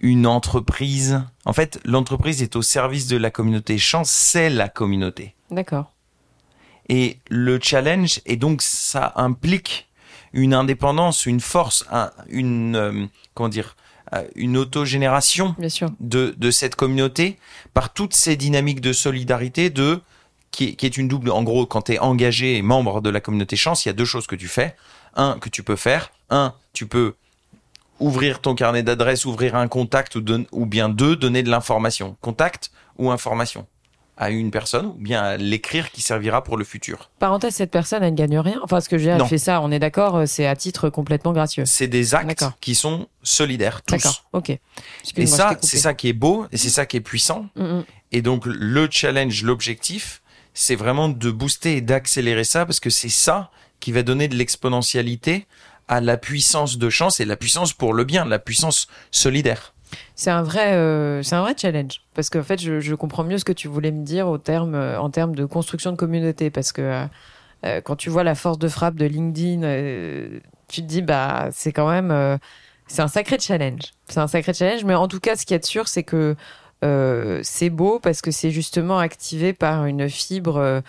Une 0.00 0.26
entreprise. 0.26 1.22
En 1.44 1.52
fait, 1.52 1.80
l'entreprise 1.84 2.42
est 2.42 2.56
au 2.56 2.62
service 2.62 3.06
de 3.08 3.16
la 3.16 3.30
communauté. 3.30 3.78
Chance, 3.78 4.10
c'est 4.10 4.50
la 4.50 4.68
communauté. 4.68 5.34
D'accord. 5.50 5.92
Et 6.88 7.18
le 7.28 7.58
challenge, 7.60 8.20
et 8.26 8.36
donc 8.36 8.62
ça 8.62 9.12
implique 9.16 9.88
une 10.32 10.54
indépendance, 10.54 11.26
une 11.26 11.40
force, 11.40 11.84
un- 11.90 12.10
une 12.28 12.76
euh, 12.76 13.06
comment 13.34 13.48
dire, 13.48 13.76
euh, 14.14 14.26
une 14.36 14.56
autogénération 14.56 15.54
Bien 15.58 15.68
sûr. 15.68 15.90
de, 16.00 16.34
de 16.36 16.50
cette 16.50 16.76
communauté 16.76 17.38
par 17.74 17.92
toutes 17.92 18.14
ces 18.14 18.36
dynamiques 18.36 18.80
de 18.80 18.92
solidarité 18.94 19.68
de 19.70 20.00
qui 20.50 20.68
est, 20.68 20.74
qui 20.76 20.86
est 20.86 20.96
une 20.96 21.08
double 21.08 21.30
en 21.30 21.42
gros 21.42 21.66
quand 21.66 21.82
tu 21.82 21.92
es 21.92 21.98
engagé 21.98 22.56
et 22.56 22.62
membre 22.62 23.02
de 23.02 23.10
la 23.10 23.20
communauté 23.20 23.54
chance 23.56 23.84
il 23.84 23.88
y 23.88 23.90
a 23.90 23.92
deux 23.92 24.06
choses 24.06 24.26
que 24.26 24.34
tu 24.34 24.48
fais 24.48 24.74
un 25.14 25.38
que 25.38 25.50
tu 25.50 25.62
peux 25.62 25.76
faire 25.76 26.10
un 26.30 26.54
tu 26.72 26.86
peux 26.86 27.14
ouvrir 28.00 28.40
ton 28.40 28.54
carnet 28.54 28.82
d'adresses 28.82 29.24
ouvrir 29.24 29.54
un 29.54 29.68
contact 29.68 30.16
ou, 30.16 30.66
bien 30.66 30.88
deux 30.88 31.16
donner 31.16 31.42
de 31.42 31.50
l'information. 31.50 32.16
Contact 32.20 32.70
ou 32.98 33.10
information. 33.10 33.66
À 34.16 34.30
une 34.30 34.50
personne 34.50 34.86
ou 34.86 34.94
bien 34.94 35.22
à 35.22 35.36
l'écrire 35.36 35.92
qui 35.92 36.00
servira 36.00 36.42
pour 36.42 36.56
le 36.56 36.64
futur. 36.64 37.10
Parenthèse, 37.20 37.54
cette 37.54 37.70
personne, 37.70 38.02
elle 38.02 38.14
ne 38.14 38.16
gagne 38.16 38.38
rien. 38.40 38.58
Enfin, 38.64 38.80
ce 38.80 38.88
que 38.88 38.98
je 38.98 39.04
veux 39.04 39.14
dire, 39.14 39.24
elle 39.24 39.28
fait 39.28 39.38
ça, 39.38 39.60
on 39.60 39.70
est 39.70 39.78
d'accord, 39.78 40.16
euh, 40.16 40.26
c'est 40.26 40.46
à 40.46 40.56
titre 40.56 40.90
complètement 40.90 41.32
gracieux. 41.32 41.64
c'est 41.66 41.86
des 41.86 42.16
actes 42.16 42.44
qui 42.60 42.74
sont 42.74 43.06
solidaires 43.22 43.82
tous. 43.82 43.94
D'accord, 43.94 44.24
ok. 44.32 44.50
et 45.16 45.26
ça 45.26 45.56
c'est 45.60 45.78
ça 45.78 45.94
qui 45.94 46.08
est 46.08 46.12
beau 46.14 46.46
et 46.50 46.56
c'est 46.56 46.68
ça 46.68 46.84
qui 46.84 46.96
est 46.96 47.00
puissant. 47.00 47.46
Mm, 47.54 47.62
mm. 47.62 47.84
Et 48.10 48.22
donc 48.22 48.44
le 48.46 48.88
challenge, 48.90 49.44
l'objectif, 49.44 50.20
c'est 50.52 50.74
vraiment 50.74 51.08
de 51.08 51.30
booster 51.30 51.76
et 51.76 51.80
d'accélérer 51.80 52.42
ça 52.42 52.66
parce 52.66 52.80
que 52.80 52.90
c'est 52.90 53.08
ça 53.08 53.50
qui 53.78 53.92
va 53.92 54.02
donner 54.02 54.26
de 54.26 54.34
l'exponentialité 54.34 55.46
à 55.88 56.00
la 56.00 56.16
puissance 56.16 56.78
de 56.78 56.90
chance 56.90 57.20
et 57.20 57.24
la 57.24 57.36
puissance 57.36 57.72
pour 57.72 57.94
le 57.94 58.04
bien, 58.04 58.24
la 58.24 58.38
puissance 58.38 58.86
solidaire. 59.10 59.74
C'est 60.14 60.30
un 60.30 60.42
vrai, 60.42 60.74
euh, 60.74 61.22
c'est 61.22 61.36
un 61.36 61.42
vrai 61.42 61.54
challenge 61.56 62.02
parce 62.14 62.30
qu'en 62.30 62.42
fait, 62.42 62.60
je, 62.60 62.94
comprends 62.94 63.24
mieux 63.24 63.38
ce 63.38 63.44
que 63.44 63.52
tu 63.52 63.68
voulais 63.68 63.92
me 63.92 64.04
dire 64.04 64.26
euh, 64.26 64.96
en 64.96 65.10
termes 65.10 65.34
de 65.34 65.44
construction 65.44 65.92
de 65.92 65.96
communauté, 65.96 66.50
parce 66.50 66.72
que 66.72 67.06
euh, 67.64 67.80
quand 67.80 67.96
tu 67.96 68.10
vois 68.10 68.24
la 68.24 68.34
force 68.34 68.58
de 68.58 68.68
frappe 68.68 68.96
de 68.96 69.06
LinkedIn, 69.06 69.60
tu 70.68 70.82
te 70.82 70.86
dis 70.86 71.02
bah 71.02 71.48
c'est 71.52 71.72
quand 71.72 71.88
même, 71.88 72.38
c'est 72.86 73.02
un 73.02 73.08
sacré 73.08 73.38
challenge. 73.38 73.82
C'est 74.08 74.20
un 74.20 74.28
sacré 74.28 74.52
challenge, 74.52 74.84
mais 74.84 74.94
en 74.94 75.08
tout 75.08 75.20
cas, 75.20 75.36
ce 75.36 75.46
qu'il 75.46 75.54
y 75.54 75.56
a 75.56 75.58
de 75.58 75.64
sûr, 75.64 75.88
c'est 75.88 76.04
que 76.04 76.36
c'est 77.42 77.70
beau 77.70 77.98
parce 77.98 78.20
que 78.20 78.30
c'est 78.30 78.50
justement 78.50 78.98
activé 78.98 79.52
par 79.52 79.86
une 79.86 80.08
fibre, 80.08 80.82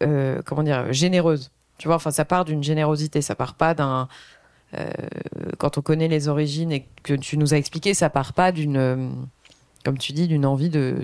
comment 0.00 0.62
dire, 0.62 0.92
généreuse. 0.92 1.50
Tu 1.78 1.88
vois, 1.88 1.96
enfin, 1.96 2.10
ça 2.10 2.24
part 2.24 2.44
d'une 2.44 2.62
générosité, 2.62 3.22
ça 3.22 3.34
part 3.34 3.54
pas 3.54 3.74
d'un 3.74 4.08
euh, 4.74 4.90
quand 5.58 5.78
on 5.78 5.82
connaît 5.82 6.08
les 6.08 6.28
origines 6.28 6.72
et 6.72 6.86
que 7.02 7.14
tu 7.14 7.38
nous 7.38 7.54
as 7.54 7.56
expliqué, 7.56 7.94
ça 7.94 8.10
part 8.10 8.32
pas 8.32 8.50
d'une, 8.52 8.76
euh, 8.76 9.08
comme 9.84 9.98
tu 9.98 10.12
dis, 10.12 10.26
d'une 10.28 10.46
envie 10.46 10.70
de 10.70 10.96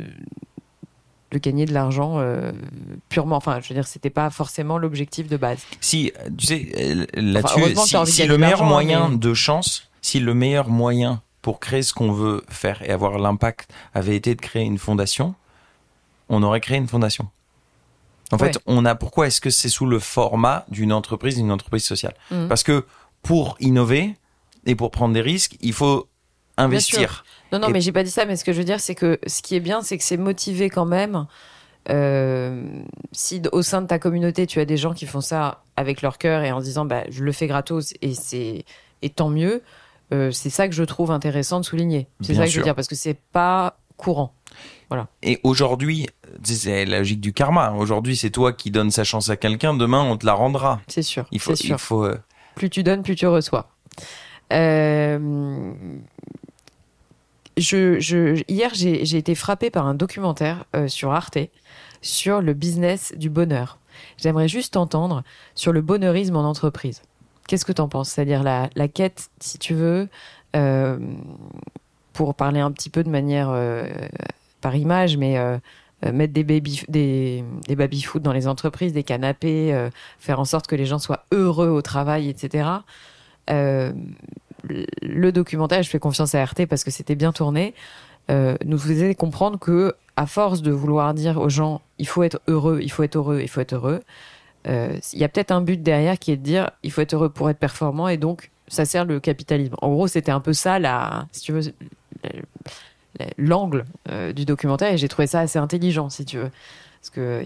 de 1.30 1.38
gagner 1.38 1.64
de 1.64 1.72
l'argent 1.72 2.18
euh, 2.18 2.52
purement. 3.08 3.36
Enfin, 3.36 3.58
je 3.62 3.68
veux 3.70 3.74
dire, 3.74 3.86
c'était 3.86 4.10
pas 4.10 4.28
forcément 4.28 4.76
l'objectif 4.76 5.28
de 5.28 5.38
base. 5.38 5.62
Si, 5.80 6.12
tu 6.36 6.46
sais, 6.46 7.06
là-dessus, 7.14 7.74
si, 8.04 8.26
le 8.26 8.36
meilleur 8.36 8.64
moyen 8.64 9.08
mais- 9.08 9.16
de 9.16 9.32
chance, 9.32 9.88
si 10.02 10.20
le 10.20 10.34
meilleur 10.34 10.68
moyen 10.68 11.22
pour 11.40 11.58
créer 11.58 11.82
ce 11.82 11.94
qu'on 11.94 12.12
veut 12.12 12.44
faire 12.50 12.82
et 12.82 12.90
avoir 12.90 13.18
l'impact 13.18 13.72
avait 13.94 14.14
été 14.14 14.34
de 14.34 14.42
créer 14.42 14.64
une 14.64 14.76
fondation, 14.76 15.34
on 16.28 16.42
aurait 16.42 16.60
créé 16.60 16.76
une 16.76 16.86
fondation. 16.88 17.28
En 18.32 18.38
Ouais. 18.38 18.52
fait, 18.52 18.58
on 18.66 18.84
a 18.84 18.94
pourquoi 18.94 19.26
est-ce 19.28 19.40
que 19.40 19.50
c'est 19.50 19.68
sous 19.68 19.86
le 19.86 19.98
format 19.98 20.64
d'une 20.68 20.92
entreprise, 20.92 21.36
d'une 21.36 21.52
entreprise 21.52 21.84
sociale 21.84 22.14
Mhm. 22.30 22.48
Parce 22.48 22.62
que 22.64 22.84
pour 23.22 23.56
innover 23.60 24.16
et 24.66 24.74
pour 24.74 24.90
prendre 24.90 25.14
des 25.14 25.20
risques, 25.20 25.56
il 25.60 25.72
faut 25.72 26.08
investir. 26.56 27.24
Non, 27.52 27.58
non, 27.58 27.68
Et- 27.68 27.72
mais 27.72 27.80
j'ai 27.80 27.92
pas 27.92 28.02
dit 28.02 28.10
ça. 28.10 28.24
Mais 28.24 28.36
ce 28.36 28.44
que 28.44 28.52
je 28.52 28.58
veux 28.58 28.64
dire, 28.64 28.80
c'est 28.80 28.94
que 28.94 29.18
ce 29.26 29.42
qui 29.42 29.54
est 29.54 29.60
bien, 29.60 29.82
c'est 29.82 29.98
que 29.98 30.04
c'est 30.04 30.16
motivé 30.16 30.70
quand 30.70 30.84
même. 30.86 31.26
Euh, 31.90 32.64
si 33.10 33.42
au 33.52 33.62
sein 33.62 33.82
de 33.82 33.86
ta 33.86 33.98
communauté, 33.98 34.46
tu 34.46 34.60
as 34.60 34.64
des 34.64 34.76
gens 34.76 34.94
qui 34.94 35.06
font 35.06 35.20
ça 35.20 35.62
avec 35.76 36.00
leur 36.02 36.16
cœur 36.18 36.42
et 36.44 36.52
en 36.52 36.60
disant, 36.60 36.84
bah, 36.84 37.02
je 37.10 37.24
le 37.24 37.32
fais 37.32 37.46
gratos 37.48 37.92
et 38.02 38.14
c'est 38.14 38.64
et 39.02 39.10
tant 39.10 39.28
mieux. 39.30 39.62
euh, 40.12 40.30
c'est 40.30 40.50
ça 40.50 40.68
que 40.68 40.74
je 40.74 40.84
trouve 40.84 41.10
intéressant 41.10 41.58
de 41.58 41.64
souligner. 41.64 42.06
C'est 42.20 42.34
ça 42.34 42.44
que 42.44 42.50
je 42.50 42.58
veux 42.58 42.64
dire 42.64 42.74
parce 42.74 42.86
que 42.86 42.94
c'est 42.94 43.16
pas 43.32 43.78
courant. 43.96 44.34
Et 45.22 45.40
aujourd'hui, 45.42 46.06
c'est 46.42 46.84
la 46.84 46.98
logique 46.98 47.20
du 47.20 47.32
karma. 47.32 47.72
Aujourd'hui, 47.72 48.14
c'est 48.16 48.30
toi 48.30 48.52
qui 48.52 48.70
donnes 48.70 48.90
sa 48.90 49.04
chance 49.04 49.30
à 49.30 49.36
quelqu'un. 49.36 49.72
Demain, 49.74 50.02
on 50.02 50.16
te 50.18 50.26
la 50.26 50.34
rendra. 50.34 50.80
C'est 50.88 51.02
sûr. 51.02 51.24
Il 51.30 51.40
faut, 51.40 51.54
c'est 51.54 51.64
sûr. 51.66 51.76
il 51.76 51.78
faut. 51.80 52.04
euh, 52.04 52.18
plus 52.54 52.68
tu 52.68 52.82
donnes, 52.82 53.02
plus 53.02 53.14
tu 53.16 53.26
reçois. 53.26 53.70
Euh, 54.52 55.72
je, 57.56 58.00
je- 58.00 58.42
hier, 58.48 58.70
j'ai 58.74 59.16
été 59.16 59.34
frappée 59.34 59.70
par 59.70 59.86
un 59.86 59.94
documentaire 59.94 60.64
euh, 60.76 60.88
sur 60.88 61.12
Arte 61.12 61.38
sur 62.00 62.40
le 62.42 62.52
business 62.52 63.12
du 63.16 63.30
bonheur. 63.30 63.78
J'aimerais 64.18 64.48
juste 64.48 64.76
entendre 64.76 65.22
sur 65.54 65.72
le 65.72 65.80
bonheurisme 65.82 66.36
en 66.36 66.44
entreprise. 66.48 67.02
Qu'est-ce 67.46 67.64
que 67.64 67.72
tu 67.72 67.80
en 67.80 67.88
penses? 67.88 68.10
C'est-à-dire 68.10 68.42
la, 68.42 68.68
la 68.74 68.88
quête, 68.88 69.28
si 69.40 69.58
tu 69.58 69.74
veux, 69.74 70.08
euh, 70.56 70.98
pour 72.12 72.34
parler 72.34 72.60
un 72.60 72.72
petit 72.72 72.90
peu 72.90 73.04
de 73.04 73.08
manière 73.10 73.50
euh, 73.50 73.86
par 74.62 74.74
image, 74.74 75.18
mais 75.18 75.36
euh, 75.36 75.58
euh, 76.06 76.12
mettre 76.12 76.32
des 76.32 76.44
baby 76.44 76.82
des, 76.88 77.44
des 77.68 77.76
baby 77.76 78.00
food 78.00 78.22
dans 78.22 78.32
les 78.32 78.48
entreprises, 78.48 78.94
des 78.94 79.02
canapés, 79.02 79.74
euh, 79.74 79.90
faire 80.18 80.40
en 80.40 80.46
sorte 80.46 80.66
que 80.66 80.76
les 80.76 80.86
gens 80.86 80.98
soient 80.98 81.26
heureux 81.32 81.68
au 81.68 81.82
travail, 81.82 82.30
etc. 82.30 82.68
Le 83.48 85.32
documentaire, 85.32 85.82
je 85.82 85.90
fais 85.90 85.98
confiance 85.98 86.34
à 86.34 86.42
RT 86.42 86.66
parce 86.66 86.84
que 86.84 86.90
c'était 86.90 87.16
bien 87.16 87.32
tourné. 87.32 87.74
nous 88.30 88.78
faisait 88.78 89.14
comprendre 89.14 89.58
que, 89.58 89.94
à 90.16 90.26
force 90.26 90.62
de 90.62 90.70
vouloir 90.70 91.12
dire 91.12 91.38
aux 91.38 91.50
gens, 91.50 91.82
il 91.98 92.06
faut 92.06 92.22
être 92.22 92.40
heureux, 92.46 92.78
il 92.80 92.90
faut 92.90 93.02
être 93.02 93.16
heureux, 93.16 93.40
il 93.42 93.48
faut 93.48 93.60
être 93.60 93.74
heureux, 93.74 94.00
il 94.66 95.18
y 95.18 95.24
a 95.24 95.28
peut-être 95.28 95.50
un 95.50 95.60
but 95.60 95.82
derrière 95.82 96.18
qui 96.18 96.30
est 96.30 96.36
de 96.36 96.42
dire, 96.42 96.70
il 96.84 96.92
faut 96.92 97.00
être 97.00 97.14
heureux 97.14 97.28
pour 97.28 97.50
être 97.50 97.58
performant, 97.58 98.08
et 98.08 98.16
donc 98.16 98.52
ça 98.68 98.84
sert 98.84 99.04
le 99.04 99.18
capitalisme. 99.18 99.74
En 99.82 99.90
gros, 99.90 100.06
c'était 100.06 100.30
un 100.30 100.40
peu 100.40 100.52
ça, 100.52 100.78
la, 100.78 101.26
si 101.32 101.42
tu 101.42 101.52
veux, 101.52 101.62
l'angle 103.38 103.84
euh, 104.10 104.32
du 104.32 104.44
documentaire, 104.44 104.92
et 104.92 104.98
j'ai 104.98 105.08
trouvé 105.08 105.26
ça 105.26 105.40
assez 105.40 105.58
intelligent, 105.58 106.08
si 106.10 106.24
tu 106.24 106.38
veux. 106.38 106.50
Parce 107.00 107.10
que 107.10 107.42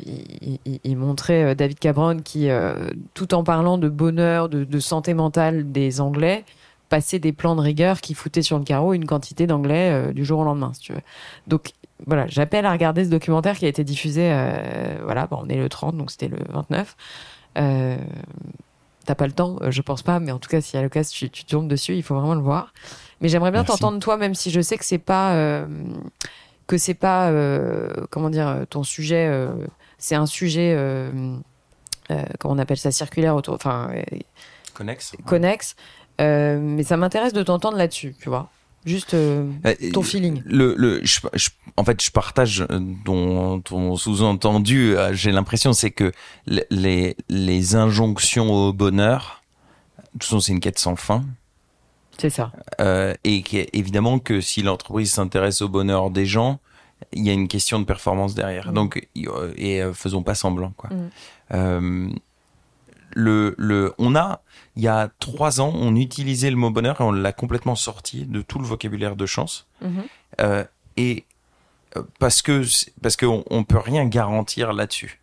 il, 0.85 0.97
montrait 0.97 1.45
euh, 1.45 1.55
David 1.55 1.79
Cameron 1.79 2.19
qui, 2.19 2.51
euh, 2.51 2.91
tout 3.15 3.33
en 3.33 3.43
parlant 3.43 3.79
de 3.79 3.89
bonheur, 3.89 4.49
de, 4.49 4.79
santé 4.79 5.15
mentale 5.15 5.73
des 5.73 6.01
Anglais, 6.01 6.45
passait 6.89 7.19
des 7.19 7.33
plans 7.33 7.57
de 7.57 7.63
rigueur 7.63 8.01
qui 8.01 8.15
foutaient 8.15 8.43
sur 8.43 8.59
le 8.59 8.65
carreau 8.65 8.93
une 8.93 9.07
quantité 9.07 9.47
d'anglais 9.47 10.13
du 10.13 10.25
jour 10.25 10.41
au 10.41 10.45
lendemain, 10.45 10.73
si 10.73 10.81
tu 10.81 10.93
veux. 10.93 11.01
Donc 11.49 11.73
voilà, 12.07 12.27
j'appelle 12.29 12.65
à 12.65 12.71
regarder 12.71 13.05
ce 13.05 13.11
documentaire 13.11 13.57
qui 13.57 13.65
a 13.65 13.69
été 13.69 13.83
diffusé. 13.83 14.29
voilà, 15.03 15.27
bon, 15.27 15.41
on 15.43 15.49
est 15.49 15.57
le 15.57 15.69
30, 15.69 15.97
donc 15.97 16.13
c'était 16.13 16.29
le 16.29 16.39
29. 16.51 16.97
Euh, 17.59 17.97
T'as 19.07 19.15
pas 19.15 19.29
le 19.29 19.33
temps, 19.33 19.59
je 19.69 19.83
pense 19.83 20.03
pas, 20.03 20.19
mais 20.19 20.33
en 20.33 20.41
tout 20.41 20.49
cas, 20.49 20.61
si 20.61 20.77
à 20.77 20.83
l'occasion 20.83 21.15
tu, 21.17 21.31
tu 21.31 21.45
tombes 21.45 21.69
dessus, 21.69 21.95
il 21.95 22.03
faut 22.03 22.17
vraiment 22.17 22.35
le 22.35 22.41
voir. 22.41 22.75
Mais 23.21 23.29
j'aimerais 23.29 23.51
bien 23.51 23.63
t'entendre 23.65 23.99
toi, 23.99 24.17
même 24.17 24.35
si 24.35 24.51
je 24.51 24.61
sais 24.61 24.77
que 24.77 24.85
c'est 24.85 24.99
pas 24.99 25.33
euh, 25.35 25.67
que 26.67 26.77
c'est 26.79 26.95
pas 26.95 27.31
euh, 27.31 27.89
comment 28.11 28.29
dire 28.31 28.49
euh, 28.49 28.65
ton 28.69 28.83
sujet. 28.83 29.27
euh, 29.31 29.49
c'est 29.99 30.15
un 30.15 30.27
sujet 30.27 30.77
comment 32.39 32.55
on 32.55 32.59
appelle 32.59 32.77
ça 32.77 32.91
circulaire 32.93 33.35
autour, 33.35 33.55
enfin 33.55 33.91
Connexe. 34.75 35.13
connexe. 35.25 35.77
Mais 36.19 36.83
ça 36.83 36.97
m'intéresse 36.97 37.33
de 37.33 37.43
t'entendre 37.43 37.77
là-dessus, 37.79 38.15
tu 38.21 38.29
vois. 38.29 38.51
Juste 38.85 39.17
ton 39.93 40.03
feeling. 40.05 40.43
Le, 40.45 40.75
le, 40.77 41.01
je- 41.05 41.21
je- 41.35 41.49
en 41.77 41.83
fait, 41.83 42.01
je 42.01 42.11
partage 42.13 42.65
ton, 43.05 43.61
ton 43.61 43.97
sous-entendu. 43.97 44.95
J'ai 45.13 45.33
l'impression, 45.33 45.73
c'est 45.73 45.91
que 45.91 46.13
le- 46.47 46.63
les, 46.71 47.17
les 47.29 47.75
injonctions 47.75 48.49
au 48.49 48.73
bonheur, 48.73 49.43
de 49.99 50.05
toute 50.13 50.23
façon, 50.25 50.39
c'est 50.41 50.53
une 50.53 50.61
quête 50.61 50.79
sans 50.79 50.95
fin. 50.95 51.25
C'est 52.19 52.31
ça. 52.31 52.53
Euh, 52.81 53.15
et 53.25 53.43
évidemment 53.77 54.19
que 54.19 54.41
si 54.41 54.63
l'entreprise 54.63 55.13
s'intéresse 55.13 55.61
au 55.63 55.69
bonheur 55.69 56.11
des 56.11 56.27
gens, 56.27 56.61
il 57.13 57.27
y 57.27 57.31
a 57.31 57.33
une 57.33 57.49
question 57.49 57.79
de 57.79 57.85
performance 57.85 58.35
derrière. 58.35 58.69
Mhm. 58.69 58.75
Donc, 58.75 59.09
euh, 59.19 59.53
et 59.57 59.83
euh, 59.83 59.93
faisons 59.93 60.23
pas 60.23 60.35
semblant, 60.35 60.73
quoi. 60.77 60.91
Euh, 61.53 62.09
le, 63.13 63.55
le, 63.59 63.95
on 63.99 64.15
a, 64.15 64.41
il 64.77 64.83
y 64.83 64.89
a 64.89 65.11
trois 65.21 65.61
ans, 65.61 65.73
on 65.75 65.95
utilisait 65.97 66.51
le 66.51 66.57
mot 66.57 66.71
bonheur 66.71 67.01
et 67.01 67.05
on 67.05 67.13
l'a 67.13 67.33
complètement 67.33 67.75
sorti 67.77 68.25
de 68.27 68.43
tout 68.43 68.59
le 68.59 68.65
vocabulaire 68.67 69.17
de 69.17 69.27
chance. 69.27 69.67
Mhm. 69.83 70.05
Euh, 70.41 70.65
et 70.97 71.25
parce 72.19 72.43
que 72.43 72.63
parce 73.03 73.17
qu'on 73.17 73.43
on 73.49 73.65
peut 73.65 73.79
rien 73.79 74.05
garantir 74.07 74.73
là-dessus. 74.75 75.21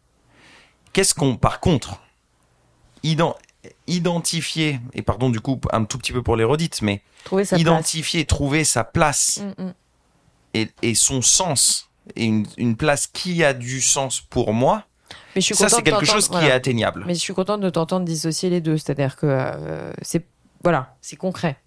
Qu'est-ce 0.91 1.13
qu'on, 1.13 1.35
par 1.37 1.59
contre, 1.59 1.99
ident- 3.03 3.35
identifier 3.88 4.79
et 4.93 5.01
pardon 5.01 5.29
du 5.29 5.39
coup 5.39 5.59
un 5.71 5.84
tout 5.86 5.97
petit 5.97 6.11
peu 6.13 6.21
pour 6.23 6.36
les 6.36 6.43
redites, 6.43 6.81
mais 6.81 7.01
Trouver 7.23 7.45
sa 7.45 7.55
place. 7.55 7.61
identifier, 7.61 8.25
trouver 8.25 8.63
sa 8.63 8.84
place 8.84 9.39
Mm, 9.57 9.63
mm. 9.63 9.73
et, 10.55 10.69
et 10.81 10.95
son 10.95 11.21
sens 11.21 11.89
et 12.15 12.25
une, 12.25 12.45
une 12.57 12.75
place 12.75 13.07
qui 13.07 13.43
a 13.43 13.53
du 13.53 13.81
sens 13.81 14.19
pour 14.21 14.53
moi, 14.53 14.84
Mais 15.36 15.41
je 15.41 15.45
suis 15.47 15.55
ça 15.55 15.69
c'est 15.69 15.84
quelque 15.84 16.05
chose 16.05 16.25
qui 16.27 16.34
voilà. 16.34 16.47
est 16.49 16.51
atteignable. 16.51 17.03
Mais 17.07 17.13
je 17.15 17.19
suis 17.19 17.34
contente 17.34 17.61
de 17.61 17.69
t'entendre 17.69 18.05
dissocier 18.05 18.49
les 18.49 18.59
deux, 18.61 18.77
c'est-à-dire 18.77 19.15
que 19.15 19.25
euh, 19.25 19.93
c'est 20.01 20.25
voilà, 20.63 20.95
c'est 21.01 21.15
concret. 21.17 21.57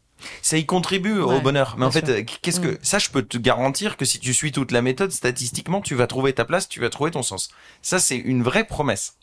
Ça 0.41 0.57
y 0.57 0.65
contribue 0.65 1.21
Ouais, 1.21 1.37
au 1.37 1.41
bonheur. 1.43 1.75
Mais 1.79 1.85
en 1.85 1.91
fait, 1.91 2.09
euh, 2.09 2.23
qu'est-ce 2.41 2.61
que 2.61 2.69
Mm. 2.69 2.79
ça 2.83 2.99
je 2.99 3.11
peux 3.11 3.23
te 3.23 3.37
garantir 3.39 3.97
que 3.99 4.05
si 4.07 4.19
tu 4.19 4.33
suis 4.33 4.53
toute 4.53 4.73
la 4.73 4.81
méthode 4.83 5.11
statistiquement, 5.13 5.81
tu 5.83 5.95
vas 5.95 6.07
trouver 6.07 6.33
ta 6.33 6.45
place, 6.47 6.69
tu 6.69 6.81
vas 6.81 6.89
trouver 6.91 7.11
ton 7.11 7.23
sens. 7.23 7.51
Ça 7.83 7.99
c'est 7.99 8.17
une 8.17 8.43
vraie 8.43 8.65
promesse. 8.65 9.17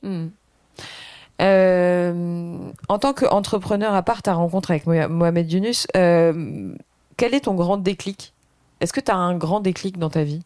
Euh, 1.42 2.58
en 2.90 3.00
tant 3.00 3.14
qu'entrepreneur, 3.14 3.94
à 3.94 4.04
part 4.04 4.22
ta 4.22 4.34
rencontre 4.34 4.72
avec 4.72 4.86
Moha- 4.86 5.08
Mohamed 5.08 5.52
Yunus, 5.52 5.88
euh, 5.98 6.74
quel 7.18 7.34
est 7.34 7.42
ton 7.42 7.56
grand 7.56 7.78
déclic? 7.78 8.34
Est-ce 8.82 8.94
que 8.94 9.00
tu 9.00 9.12
as 9.12 9.16
un 9.18 9.36
grand 9.36 9.60
déclic 9.60 9.98
dans 9.98 10.10
ta 10.10 10.24
vie? 10.24 10.42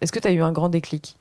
Est-ce 0.00 0.12
que 0.12 0.18
tu 0.18 0.28
as 0.28 0.32
eu 0.32 0.42
un 0.42 0.52
grand 0.52 0.68
déclic? 0.68 1.16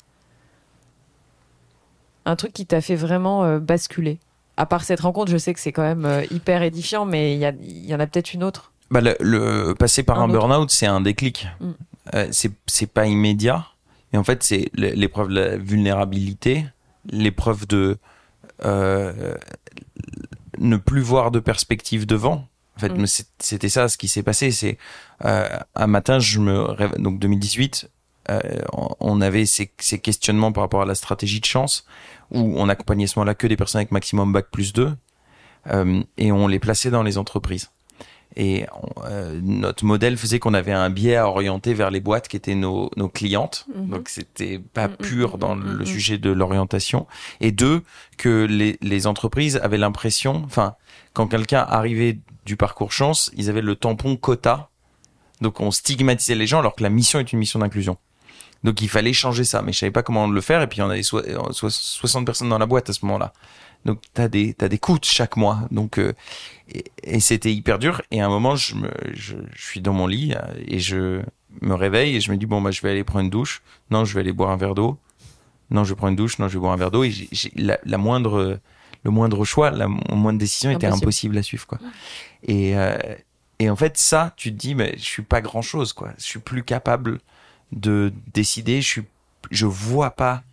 Un 2.25 2.35
truc 2.35 2.53
qui 2.53 2.65
t'a 2.65 2.81
fait 2.81 2.95
vraiment 2.95 3.43
euh, 3.43 3.59
basculer? 3.59 4.19
À 4.57 4.65
part 4.65 4.83
cette 4.83 5.01
rencontre, 5.01 5.31
je 5.31 5.37
sais 5.37 5.53
que 5.53 5.59
c'est 5.59 5.71
quand 5.71 5.81
même 5.83 6.23
hyper 6.31 6.61
édifiant, 6.61 7.05
mais 7.05 7.35
il 7.35 7.85
y, 7.85 7.95
en 7.95 7.99
a 7.99 8.05
peut-être 8.07 8.33
une 8.33 8.43
autre. 8.43 8.71
Bah, 8.91 9.01
le, 9.01 9.15
le- 9.19 9.73
passer 9.73 10.03
par 10.03 10.21
Un 10.21 10.27
burn-out, 10.27 10.69
c'est 10.69 10.85
un 10.85 11.01
déclic. 11.01 11.47
Mm. 11.59 11.71
C'est 12.67 12.87
pas 12.91 13.07
immédiat. 13.07 13.65
Et 14.13 14.17
en 14.17 14.23
fait, 14.23 14.43
c'est 14.43 14.69
l'épreuve 14.75 15.29
de 15.29 15.33
la 15.33 15.57
vulnérabilité, 15.57 16.65
l'épreuve 17.09 17.65
de 17.65 17.97
ne 20.57 20.77
plus 20.77 21.01
voir 21.01 21.31
de 21.31 21.39
perspective 21.39 22.05
devant. 22.05 22.47
En 22.75 22.79
fait, 22.79 22.89
Mm. 22.89 23.05
c'était 23.39 23.69
ça 23.69 23.87
ce 23.87 23.97
qui 23.97 24.07
s'est 24.07 24.23
passé. 24.23 24.51
C'est 24.51 24.77
euh, 25.25 25.47
un 25.75 25.87
matin, 25.87 26.19
je 26.19 26.39
me 26.39 26.97
donc 26.99 27.19
2018, 27.19 27.89
euh, 28.29 28.39
on- 28.99 29.21
avait 29.21 29.45
ces, 29.45 29.71
ces 29.79 29.99
questionnements 29.99 30.51
par 30.51 30.63
rapport 30.63 30.81
à 30.81 30.85
la 30.85 30.95
stratégie 30.95 31.39
de 31.39 31.45
chance 31.45 31.85
où 32.31 32.55
on 32.57 32.67
accompagnait 32.69 33.05
ce 33.07 33.19
moment-là 33.19 33.35
que 33.35 33.47
des 33.47 33.57
personnes 33.57 33.79
avec 33.79 33.91
maximum 33.91 34.33
bac 34.33 34.47
plus 34.51 34.73
2 34.73 34.95
euh, 35.71 36.03
et 36.17 36.31
on 36.31 36.47
les 36.47 36.59
plaçait 36.59 36.89
dans 36.89 37.03
les 37.03 37.17
entreprises. 37.17 37.69
Et 38.35 38.65
on- 38.73 39.03
euh, 39.05 39.39
notre 39.43 39.85
modèle 39.85 40.17
faisait 40.17 40.39
qu'on 40.39 40.53
avait 40.53 40.71
un 40.71 40.89
biais 40.89 41.15
à 41.17 41.27
orienter 41.27 41.73
vers 41.73 41.91
les 41.91 41.99
boîtes 41.99 42.27
qui 42.27 42.35
étaient 42.35 42.55
nos, 42.55 42.89
nos 42.97 43.09
clientes. 43.09 43.65
Mhm. 43.75 43.89
Donc 43.89 44.09
c'était 44.09 44.59
pas 44.59 44.87
Mhm, 44.87 44.95
pur 44.97 45.37
dans 45.37 45.55
mhm, 45.55 45.63
le 45.63 45.79
mhm. 45.79 45.85
sujet 45.85 46.17
de 46.17 46.31
l'orientation. 46.31 47.05
Et 47.41 47.51
deux, 47.51 47.83
que 48.17 48.45
les, 48.45 48.77
les 48.81 49.07
entreprises 49.07 49.57
avaient 49.57 49.77
l'impression, 49.77 50.41
enfin, 50.45 50.75
quand 51.13 51.27
quelqu'un 51.27 51.65
arrivait 51.69 52.19
du 52.45 52.57
parcours 52.57 52.91
chance, 52.91 53.31
ils 53.37 53.49
avaient 53.49 53.61
le 53.61 53.75
tampon 53.75 54.15
quota. 54.17 54.69
Donc 55.41 55.59
on 55.59 55.71
stigmatisait 55.71 56.35
les 56.35 56.47
gens 56.47 56.59
alors 56.59 56.75
que 56.75 56.83
la 56.83 56.89
mission 56.89 57.19
est 57.19 57.31
une 57.33 57.39
mission 57.39 57.59
d'inclusion. 57.59 57.97
Donc 58.63 58.81
il 58.81 58.87
fallait 58.87 59.11
changer 59.13 59.43
ça, 59.43 59.61
mais 59.61 59.73
je 59.73 59.79
savais 59.79 59.91
pas 59.91 60.03
comment 60.03 60.25
le 60.25 60.41
faire. 60.41 60.61
Et 60.61 60.67
puis 60.67 60.77
il 60.77 60.81
y 60.81 60.83
en 60.83 60.89
avait 60.89 61.03
so- 61.03 61.19
euh, 61.19 61.37
so- 61.51 61.69
60 61.69 62.25
personnes 62.25 62.47
dans 62.49 62.57
la 62.57 62.65
boîte 62.65 62.89
à 62.89 62.93
ce 62.93 63.05
moment-là. 63.05 63.33
Donc 63.85 63.99
t'as 64.13 64.27
des 64.27 64.53
t'as 64.53 64.67
des 64.69 64.77
coûts 64.77 64.97
chaque 65.01 65.35
mois. 65.37 65.59
Donc 65.71 65.97
euh, 65.97 66.13
et, 66.73 66.85
et 67.03 67.19
c'était 67.19 67.53
hyper 67.53 67.79
dur. 67.79 68.01
Et 68.11 68.21
à 68.21 68.25
un 68.25 68.29
moment, 68.29 68.55
je 68.55 68.75
me 68.75 68.89
je, 69.13 69.35
je 69.53 69.61
suis 69.65 69.81
dans 69.81 69.93
mon 69.93 70.07
lit 70.07 70.33
euh, 70.33 70.39
et 70.67 70.79
je 70.79 71.21
me 71.61 71.73
réveille 71.73 72.15
et 72.15 72.21
je 72.21 72.31
me 72.31 72.37
dis 72.37 72.45
bon 72.45 72.61
bah 72.61 72.71
je 72.71 72.81
vais 72.81 72.91
aller 72.91 73.03
prendre 73.03 73.25
une 73.25 73.29
douche. 73.29 73.61
Non, 73.91 74.05
je 74.05 74.13
vais 74.13 74.21
aller 74.21 74.31
boire 74.33 74.51
un 74.51 74.57
verre 74.57 74.75
d'eau. 74.75 74.97
Non, 75.69 75.83
je 75.83 75.89
vais 75.93 75.95
prendre 75.97 76.11
une 76.11 76.15
douche. 76.15 76.39
Non, 76.39 76.47
je 76.47 76.53
vais 76.53 76.59
boire 76.59 76.73
un 76.73 76.77
verre 76.77 76.91
d'eau. 76.91 77.03
Et 77.03 77.13
la, 77.55 77.77
la 77.83 77.97
moindre 77.97 78.59
le 79.03 79.11
moindre 79.11 79.43
choix, 79.43 79.69
la 79.69 79.89
mo- 79.89 79.99
moindre 80.11 80.39
décision 80.39 80.71
était 80.71 80.85
Impossible. 80.87 81.03
impossible 81.03 81.37
à 81.37 81.43
suivre 81.43 81.67
quoi. 81.67 81.79
Et 82.43 82.77
euh, 82.77 82.97
et 83.59 83.69
en 83.69 83.75
fait 83.75 83.97
ça, 83.97 84.33
tu 84.37 84.51
te 84.53 84.57
dis 84.57 84.75
mais 84.75 84.93
je 84.97 85.03
suis 85.03 85.23
pas 85.23 85.41
grand 85.41 85.61
chose 85.61 85.91
quoi. 85.91 86.11
Je 86.17 86.23
suis 86.23 86.39
plus 86.39 86.63
capable 86.63 87.19
de 87.73 88.13
décider. 88.33 88.81
Je 88.81 88.87
suis 88.87 89.03
je 89.51 89.65
vois 89.65 90.11
pas 90.11 90.43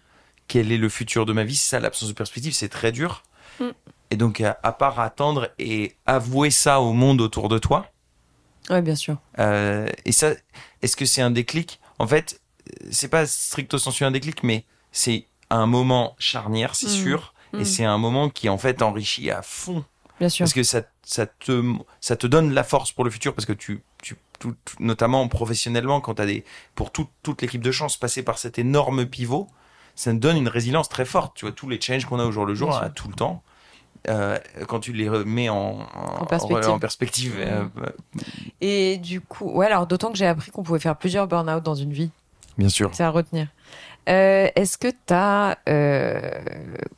quel 0.51 0.73
est 0.73 0.77
le 0.79 0.89
futur 0.89 1.27
de 1.27 1.33
ma 1.33 1.45
vie. 1.45 1.55
C'est 1.57 1.71
ça, 1.71 1.81
l'absence 1.81 2.09
de 2.09 2.15
perspective, 2.15 2.53
c'est 2.53 2.69
très 2.69 2.91
dur. 2.93 3.23
Mm. 3.61 3.69
Et 4.11 4.17
donc, 4.17 4.41
à, 4.41 4.59
à 4.65 4.73
part 4.73 4.99
attendre 4.99 5.51
et 5.61 5.95
avouer 6.07 6.51
ça 6.51 6.81
au 6.81 6.93
monde 6.93 7.21
autour 7.21 7.49
de 7.49 7.59
toi, 7.59 7.87
Ouais, 8.69 8.83
bien 8.83 8.97
sûr. 8.97 9.17
euh, 9.39 9.87
et 10.05 10.13
ça, 10.13 10.33
est-ce 10.83 10.97
que 10.97 11.05
c'est 11.05 11.23
un 11.23 11.31
déclic? 11.31 11.81
En 12.01 12.07
fait, 12.09 12.41
c'est 12.91 13.09
pas 13.09 13.27
stricto 13.27 13.79
sensu 13.79 14.05
un 14.05 14.11
déclic, 14.11 14.43
mais 14.43 14.65
c'est 14.93 15.27
un 15.51 15.67
moment 15.67 16.17
charnière, 16.19 16.75
c'est 16.75 16.87
Mm. 16.89 17.03
sûr. 17.05 17.35
Mm. 17.53 17.61
Et 17.61 17.65
c'est 17.65 17.85
un 17.85 17.99
moment 17.99 18.29
qui, 18.29 18.49
en 18.49 18.59
fait, 18.59 18.83
enrichit 18.83 19.31
à 19.31 19.43
fond. 19.43 19.85
Bien 20.19 20.29
sûr. 20.29 20.45
Parce 20.45 20.53
que 20.55 20.63
ça, 20.65 20.83
ça, 21.03 21.27
te, 21.27 21.63
ça 22.01 22.17
te 22.17 22.27
donne 22.27 22.53
la 22.53 22.65
force 22.65 22.91
pour 22.93 23.05
le 23.05 23.11
futur, 23.11 23.35
parce 23.35 23.47
que 23.47 23.53
tu, 23.55 23.83
tu 24.03 24.17
tout- 24.41 24.57
notamment 24.81 25.27
professionnellement, 25.29 26.01
quand 26.01 26.15
tu 26.17 26.23
as 26.23 26.27
des, 26.27 26.45
pour 26.75 26.91
tout- 26.93 27.09
toute 27.23 27.43
l'équipe 27.43 27.63
de 27.63 27.71
chance, 27.73 27.97
passer 27.97 28.23
par 28.25 28.39
cet 28.39 28.59
énorme 28.59 29.07
pivot, 29.07 29.49
ça 30.01 30.13
te 30.13 30.17
donne 30.17 30.39
une 30.39 30.49
résilience 30.49 30.89
très 30.89 31.05
forte. 31.05 31.37
Tu 31.37 31.45
vois, 31.45 31.53
tous 31.53 31.69
les 31.69 31.79
challenges 31.79 32.07
qu'on 32.07 32.19
a 32.19 32.25
au 32.25 32.33
jour 32.33 32.47
le 32.47 32.55
jour, 32.55 32.75
à 32.75 32.89
tout 32.89 33.07
le 33.09 33.13
temps, 33.13 33.43
euh, 34.09 34.39
quand 34.67 34.81
tu 34.81 34.95
les 34.95 35.11
remets 35.11 35.51
en, 35.51 35.81
en, 35.95 36.25
perspective. 36.25 36.71
en 36.71 36.79
perspective, 36.79 37.35
euh, 37.39 37.67
Et 38.63 38.97
du 38.97 39.21
coup, 39.21 39.51
ouais, 39.51 39.67
alors 39.67 39.87
d'autant 39.87 40.11
que 40.11 40.17
j'ai 40.17 40.27
appris 40.27 40.51
qu'on 40.53 40.63
pouvait 40.63 40.79
faire 40.79 40.97
plusieurs 40.97 41.27
burn-out 41.27 41.63
dans 41.63 41.75
une 41.75 41.93
vie. 41.93 42.11
bien 42.57 42.71
sûr. 42.71 42.89
C'est 42.95 43.03
à 43.03 43.11
retenir. 43.11 43.49
Euh, 44.09 44.49
Est-ce 44.57 44.79
que 44.79 44.89
tu 44.89 45.13
as. 45.13 45.59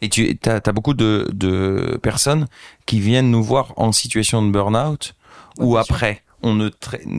Et 0.00 0.08
tu 0.08 0.38
as, 0.46 0.72
beaucoup 0.72 0.94
de, 0.94 1.28
de 1.32 1.98
personnes 2.00 2.46
qui 2.86 3.00
viennent 3.00 3.32
nous 3.32 3.42
voir 3.42 3.72
en 3.78 3.90
situation 3.90 4.46
de 4.46 4.52
burn-out 4.52 5.16
Ouais, 5.58 5.64
ou 5.64 5.70
sûr. 5.72 5.80
après. 5.80 6.22
On 6.44 6.54
ne 6.54 6.70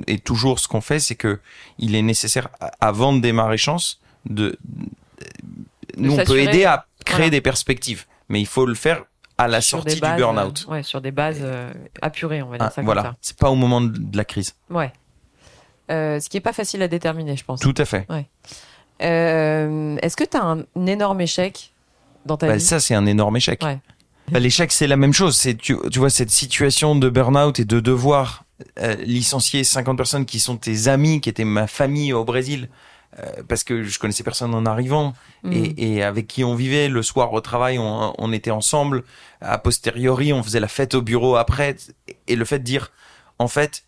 et 0.08 0.18
toujours 0.20 0.60
ce 0.60 0.68
qu'on 0.70 0.82
fait, 0.82 1.00
c'est 1.00 1.16
que 1.16 1.40
il 1.78 1.96
est 1.96 2.02
nécessaire, 2.02 2.48
avant 2.80 3.12
de 3.14 3.20
démarrer 3.20 3.58
chance, 3.58 4.02
de, 4.26 4.58
nous 6.08 6.20
on 6.20 6.24
peut 6.24 6.40
aider 6.40 6.66
à 6.66 6.86
créer 7.06 7.18
voilà. 7.18 7.30
des 7.32 7.42
perspectives, 7.42 8.06
mais 8.30 8.40
il 8.42 8.48
faut 8.48 8.66
le 8.66 8.76
faire 8.76 9.04
à 9.38 9.48
la 9.48 9.62
sur 9.62 9.80
sortie 9.80 10.00
bases, 10.00 10.16
du 10.16 10.22
burn-out. 10.22 10.66
euh, 10.68 10.72
ouais, 10.72 10.84
sur 10.84 11.02
des 11.02 11.12
bases 11.12 11.40
euh, 11.42 11.72
apurées, 12.02 12.42
on 12.44 12.50
va 12.50 12.58
dire 12.58 12.68
Ah, 12.68 12.70
ça 12.70 12.76
comme 12.76 12.86
voilà, 12.86 13.16
c'est 13.22 13.38
pas 13.38 13.50
au 13.50 13.56
moment 13.56 13.82
de 13.82 13.88
de 13.98 14.18
la 14.18 14.26
crise. 14.26 14.56
Ouais. 14.70 14.92
Euh, 15.92 16.20
ce 16.20 16.30
qui 16.30 16.38
est 16.38 16.42
pas 16.42 16.54
facile 16.54 16.82
à 16.82 16.88
déterminer, 16.88 17.36
je 17.36 17.44
pense. 17.44 17.60
Tout 17.60 17.74
à 17.78 17.86
fait. 17.86 18.08
Euh, 19.02 19.98
Est-ce 20.02 20.16
que 20.16 20.24
tu 20.24 20.38
as 20.38 20.44
un 20.44 20.64
énorme 20.86 21.22
échec 21.22 21.74
dans 22.26 22.38
ta 22.38 22.48
Bah, 22.48 22.56
vie? 22.56 22.62
ça, 22.64 22.80
c'est 22.80 22.96
un 22.96 23.06
énorme 23.06 23.36
échec. 23.38 23.62
Ouais. 23.64 23.80
Bah, 24.32 24.40
L'échec, 24.40 24.72
c'est 24.72 24.88
la 24.88 24.96
même 24.96 25.14
chose. 25.14 25.36
C'est 25.36 25.56
tu, 25.56 25.76
tu 25.92 26.00
vois 26.00 26.10
cette 26.10 26.30
situation 26.30 26.96
de 26.96 27.10
burn-out 27.10 27.60
et 27.60 27.66
de 27.66 27.80
devoir 27.80 28.46
licencier 29.04 29.64
50 29.66 29.98
personnes 29.98 30.26
qui 30.26 30.40
sont 30.40 30.56
tes 30.56 30.88
amis, 30.88 31.20
qui 31.20 31.28
étaient 31.30 31.44
ma 31.44 31.68
famille 31.68 32.14
au 32.14 32.24
Brésil, 32.24 32.70
parce 33.48 33.64
que 33.64 33.84
je 33.84 34.00
connaissais 34.00 34.24
personne 34.24 34.54
en 34.56 34.66
arrivant 34.66 35.14
Mm. 35.44 35.52
et, 35.54 35.96
et 35.98 36.04
avec 36.04 36.28
qui 36.28 36.44
on 36.44 36.56
vivait. 36.56 36.88
Le 36.88 37.04
soir 37.04 37.34
au 37.34 37.42
travail, 37.42 37.78
on, 37.78 38.14
on 38.18 38.32
était 38.32 38.52
ensemble. 38.52 39.04
A 39.42 39.58
posteriori, 39.58 40.32
on 40.34 40.42
faisait 40.42 40.60
la 40.62 40.68
fête 40.70 40.96
au 40.96 41.02
bureau 41.02 41.36
après. 41.36 41.76
Et 42.28 42.36
le 42.38 42.46
fait 42.46 42.60
de 42.60 42.64
dire, 42.64 42.92
en 43.40 43.48
fait, 43.50 43.84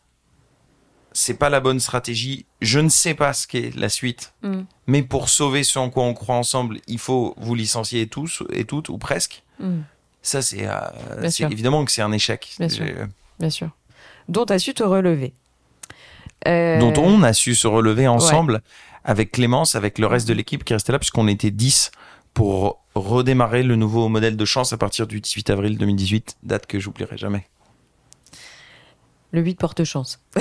c'est 1.13 1.35
pas 1.35 1.49
la 1.49 1.61
bonne 1.61 1.79
stratégie. 1.79 2.45
Je 2.61 2.79
ne 2.79 2.89
sais 2.89 3.13
pas 3.13 3.31
ce 3.31 3.47
qu'est 3.47 3.73
la 3.75 3.87
suite. 3.89 4.33
Mm. 4.43 4.61
Mais 4.87 5.01
pour 5.01 5.29
sauver 5.29 5.63
ce 5.63 5.79
en 5.79 5.89
quoi 5.89 6.03
on 6.03 6.13
croit 6.13 6.35
ensemble, 6.35 6.79
il 6.87 6.99
faut 6.99 7.33
vous 7.37 7.55
licencier 7.55 8.07
tous 8.07 8.43
et 8.51 8.65
toutes 8.65 8.89
ou 8.89 8.97
presque. 8.97 9.43
Mm, 9.59 9.79
Ça, 10.21 10.41
c'est 10.41 10.67
euh, 10.67 11.29
évidemment 11.49 11.85
que 11.85 11.91
c'est 11.91 12.01
un 12.01 12.11
échec. 12.11 12.53
Bien 12.59 12.67
sûr. 12.69 12.85
Euh, 12.85 13.05
bien 13.39 13.49
sûr. 13.49 13.69
Dont 14.27 14.45
tu 14.45 14.53
as 14.53 14.59
su 14.59 14.73
te 14.73 14.83
relever. 14.83 15.33
Euh, 16.47 16.79
Dont 16.79 16.93
on 17.01 17.23
a 17.23 17.31
su 17.33 17.55
se 17.55 17.65
relever 17.67 18.07
ensemble 18.07 18.61
avec 19.05 19.31
Clémence, 19.31 19.75
avec 19.75 19.99
le 19.99 20.07
reste 20.07 20.27
de 20.27 20.33
l'équipe 20.33 20.63
qui 20.63 20.73
restait 20.73 20.91
là, 20.91 20.99
puisqu'on 20.99 21.27
était 21.27 21.51
10 21.51 21.91
pour 22.33 22.81
redémarrer 22.95 23.63
le 23.63 23.75
nouveau 23.75 24.09
modèle 24.09 24.35
de 24.35 24.45
chance 24.45 24.73
à 24.73 24.77
partir 24.77 25.07
du 25.07 25.21
18 25.21 25.49
avril 25.51 25.77
2018, 25.77 26.37
date 26.43 26.65
que 26.65 26.79
j'oublierai 26.79 27.17
jamais. 27.17 27.47
Le 29.31 29.41
8 29.41 29.55
porte 29.57 29.83
chance. 29.83 30.19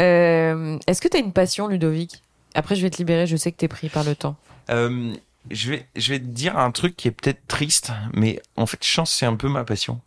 Euh, 0.00 0.78
Est-ce 0.86 1.00
que 1.00 1.08
tu 1.08 1.16
as 1.16 1.20
une 1.20 1.32
passion, 1.32 1.66
Ludovic? 1.66 2.22
Après, 2.54 2.76
je 2.76 2.82
vais 2.82 2.90
te 2.90 2.98
libérer, 2.98 3.26
je 3.26 3.36
sais 3.36 3.50
que 3.50 3.56
tu 3.56 3.64
es 3.64 3.68
pris 3.68 3.88
par 3.88 4.04
le 4.04 4.14
temps. 4.14 4.36
Euh, 4.70 5.12
je, 5.50 5.70
vais, 5.72 5.88
je 5.96 6.12
vais 6.12 6.20
te 6.20 6.24
dire 6.24 6.56
un 6.56 6.70
truc 6.70 6.96
qui 6.96 7.08
est 7.08 7.10
peut-être 7.10 7.44
triste, 7.48 7.90
mais 8.14 8.40
en 8.54 8.66
fait, 8.66 8.84
chance, 8.84 9.10
c'est 9.10 9.26
un 9.26 9.34
peu 9.34 9.48
ma 9.48 9.64
passion. 9.64 10.00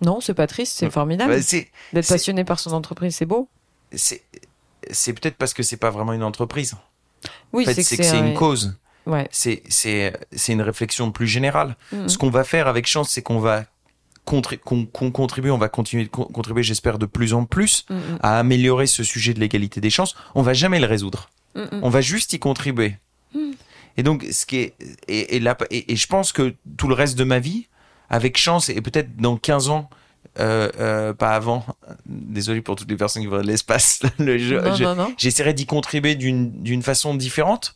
Non, 0.00 0.22
c'est 0.22 0.32
pas 0.32 0.46
triste, 0.46 0.78
c'est 0.78 0.88
formidable. 0.90 1.34
Bah, 1.34 1.58
D'être 1.92 2.08
passionné 2.08 2.44
par 2.44 2.58
son 2.58 2.72
entreprise, 2.72 3.16
c'est 3.16 3.26
beau. 3.26 3.50
c'est 3.92 4.22
c'est 4.90 5.12
peut-être 5.12 5.36
parce 5.36 5.54
que 5.54 5.62
c'est 5.62 5.76
pas 5.76 5.90
vraiment 5.90 6.12
une 6.12 6.22
entreprise. 6.22 6.74
Oui, 7.52 7.64
en 7.68 7.72
fait, 7.72 7.82
c'est 7.82 7.96
que 7.96 8.02
c'est 8.02 8.16
un- 8.18 8.26
une 8.28 8.34
cause. 8.34 8.76
Ouais. 9.06 9.26
C'est 9.30 9.62
une 10.48 10.62
réflexion 10.62 11.10
plus 11.10 11.26
générale. 11.26 11.76
Mhm. 11.92 12.08
Ce 12.08 12.18
qu'on 12.18 12.30
va 12.30 12.44
faire 12.44 12.68
avec 12.68 12.86
chance, 12.86 13.10
c'est 13.10 13.22
qu'on 13.22 13.38
va 13.40 13.64
contri- 14.26 14.58
qu'on 14.58 14.84
qu'on 14.84 15.10
contribue, 15.10 15.50
on 15.50 15.56
va 15.58 15.68
continuer 15.68 16.04
de 16.04 16.08
con- 16.10 16.26
contribuer, 16.26 16.62
j'espère, 16.62 16.98
de 16.98 17.06
plus 17.06 17.32
en 17.32 17.44
plus 17.46 17.86
Mm, 17.88 17.94
mm, 17.94 18.18
à 18.22 18.38
améliorer 18.38 18.86
ce 18.86 19.02
sujet 19.02 19.32
de 19.34 19.40
l'égalité 19.40 19.80
des 19.80 19.90
chances. 19.90 20.14
On 20.34 20.42
va 20.42 20.52
jamais 20.52 20.78
le 20.80 20.86
résoudre. 20.86 21.30
mm, 21.54 21.60
mm. 21.62 21.80
On 21.82 21.88
va 21.88 22.00
juste 22.02 22.32
y 22.34 22.38
contribuer. 22.38 22.96
Mm. 23.34 23.52
Et 23.96 24.02
donc, 24.02 24.26
ce 24.30 24.44
qui 24.46 24.58
est 24.58 24.74
et, 25.08 25.36
et, 25.36 25.40
là, 25.40 25.56
et, 25.70 25.92
et 25.92 25.96
je 25.96 26.06
pense 26.06 26.32
que 26.32 26.54
tout 26.76 26.88
le 26.88 26.94
reste 26.94 27.16
de 27.18 27.24
ma 27.24 27.38
vie, 27.38 27.66
avec 28.10 28.36
chance, 28.36 28.68
et 28.68 28.80
peut-être 28.82 29.16
dans 29.16 29.36
15 29.38 29.70
ans, 29.70 29.88
euh, 30.40 30.68
euh, 30.78 31.12
pas 31.14 31.30
avant. 31.34 31.64
Désolé 32.06 32.60
pour 32.62 32.76
toutes 32.76 32.90
les 32.90 32.96
personnes 32.96 33.22
qui 33.22 33.28
vont 33.28 33.38
de 33.38 33.46
l'espace. 33.46 34.00
Le 34.18 34.38
jeu, 34.38 34.60
non, 34.60 34.74
je- 34.74 34.84
non, 34.84 34.94
non. 34.94 35.14
j'essaierai 35.18 35.54
d'y 35.54 35.66
contribuer 35.66 36.14
d'une 36.14 36.50
d'une 36.62 36.82
façon 36.82 37.14
différente. 37.14 37.74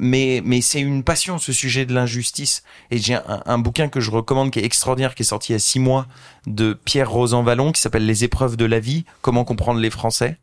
Mais, 0.00 0.42
mais 0.44 0.60
c'est 0.60 0.80
une 0.80 1.02
passion, 1.02 1.38
ce 1.38 1.50
sujet 1.50 1.86
de 1.86 1.94
l'injustice. 1.94 2.62
Et 2.90 2.98
j'ai 2.98 3.14
un, 3.14 3.42
un 3.46 3.58
bouquin 3.58 3.88
que 3.88 4.00
je 4.00 4.10
recommande 4.10 4.50
qui 4.50 4.58
est 4.60 4.64
extraordinaire, 4.64 5.14
qui 5.14 5.22
est 5.22 5.26
sorti 5.26 5.52
il 5.52 5.54
y 5.54 5.56
a 5.56 5.58
six 5.58 5.78
mois, 5.80 6.06
de 6.46 6.74
Pierre 6.84 7.10
Rosan 7.10 7.42
Vallon, 7.42 7.72
qui 7.72 7.80
s'appelle 7.80 8.04
Les 8.04 8.22
épreuves 8.22 8.56
de 8.58 8.66
la 8.66 8.80
vie, 8.80 9.06
comment 9.22 9.44
comprendre 9.44 9.80
les 9.80 9.88
Français, 9.88 10.36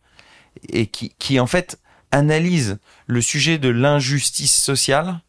et 0.69 0.87
qui, 0.87 1.13
qui 1.19 1.39
en 1.39 1.45
fait 1.45 1.77
analyse 2.11 2.79
le 3.05 3.21
sujet 3.21 3.59
de 3.59 3.69
l'injustice 3.69 4.59
sociale 4.59 5.19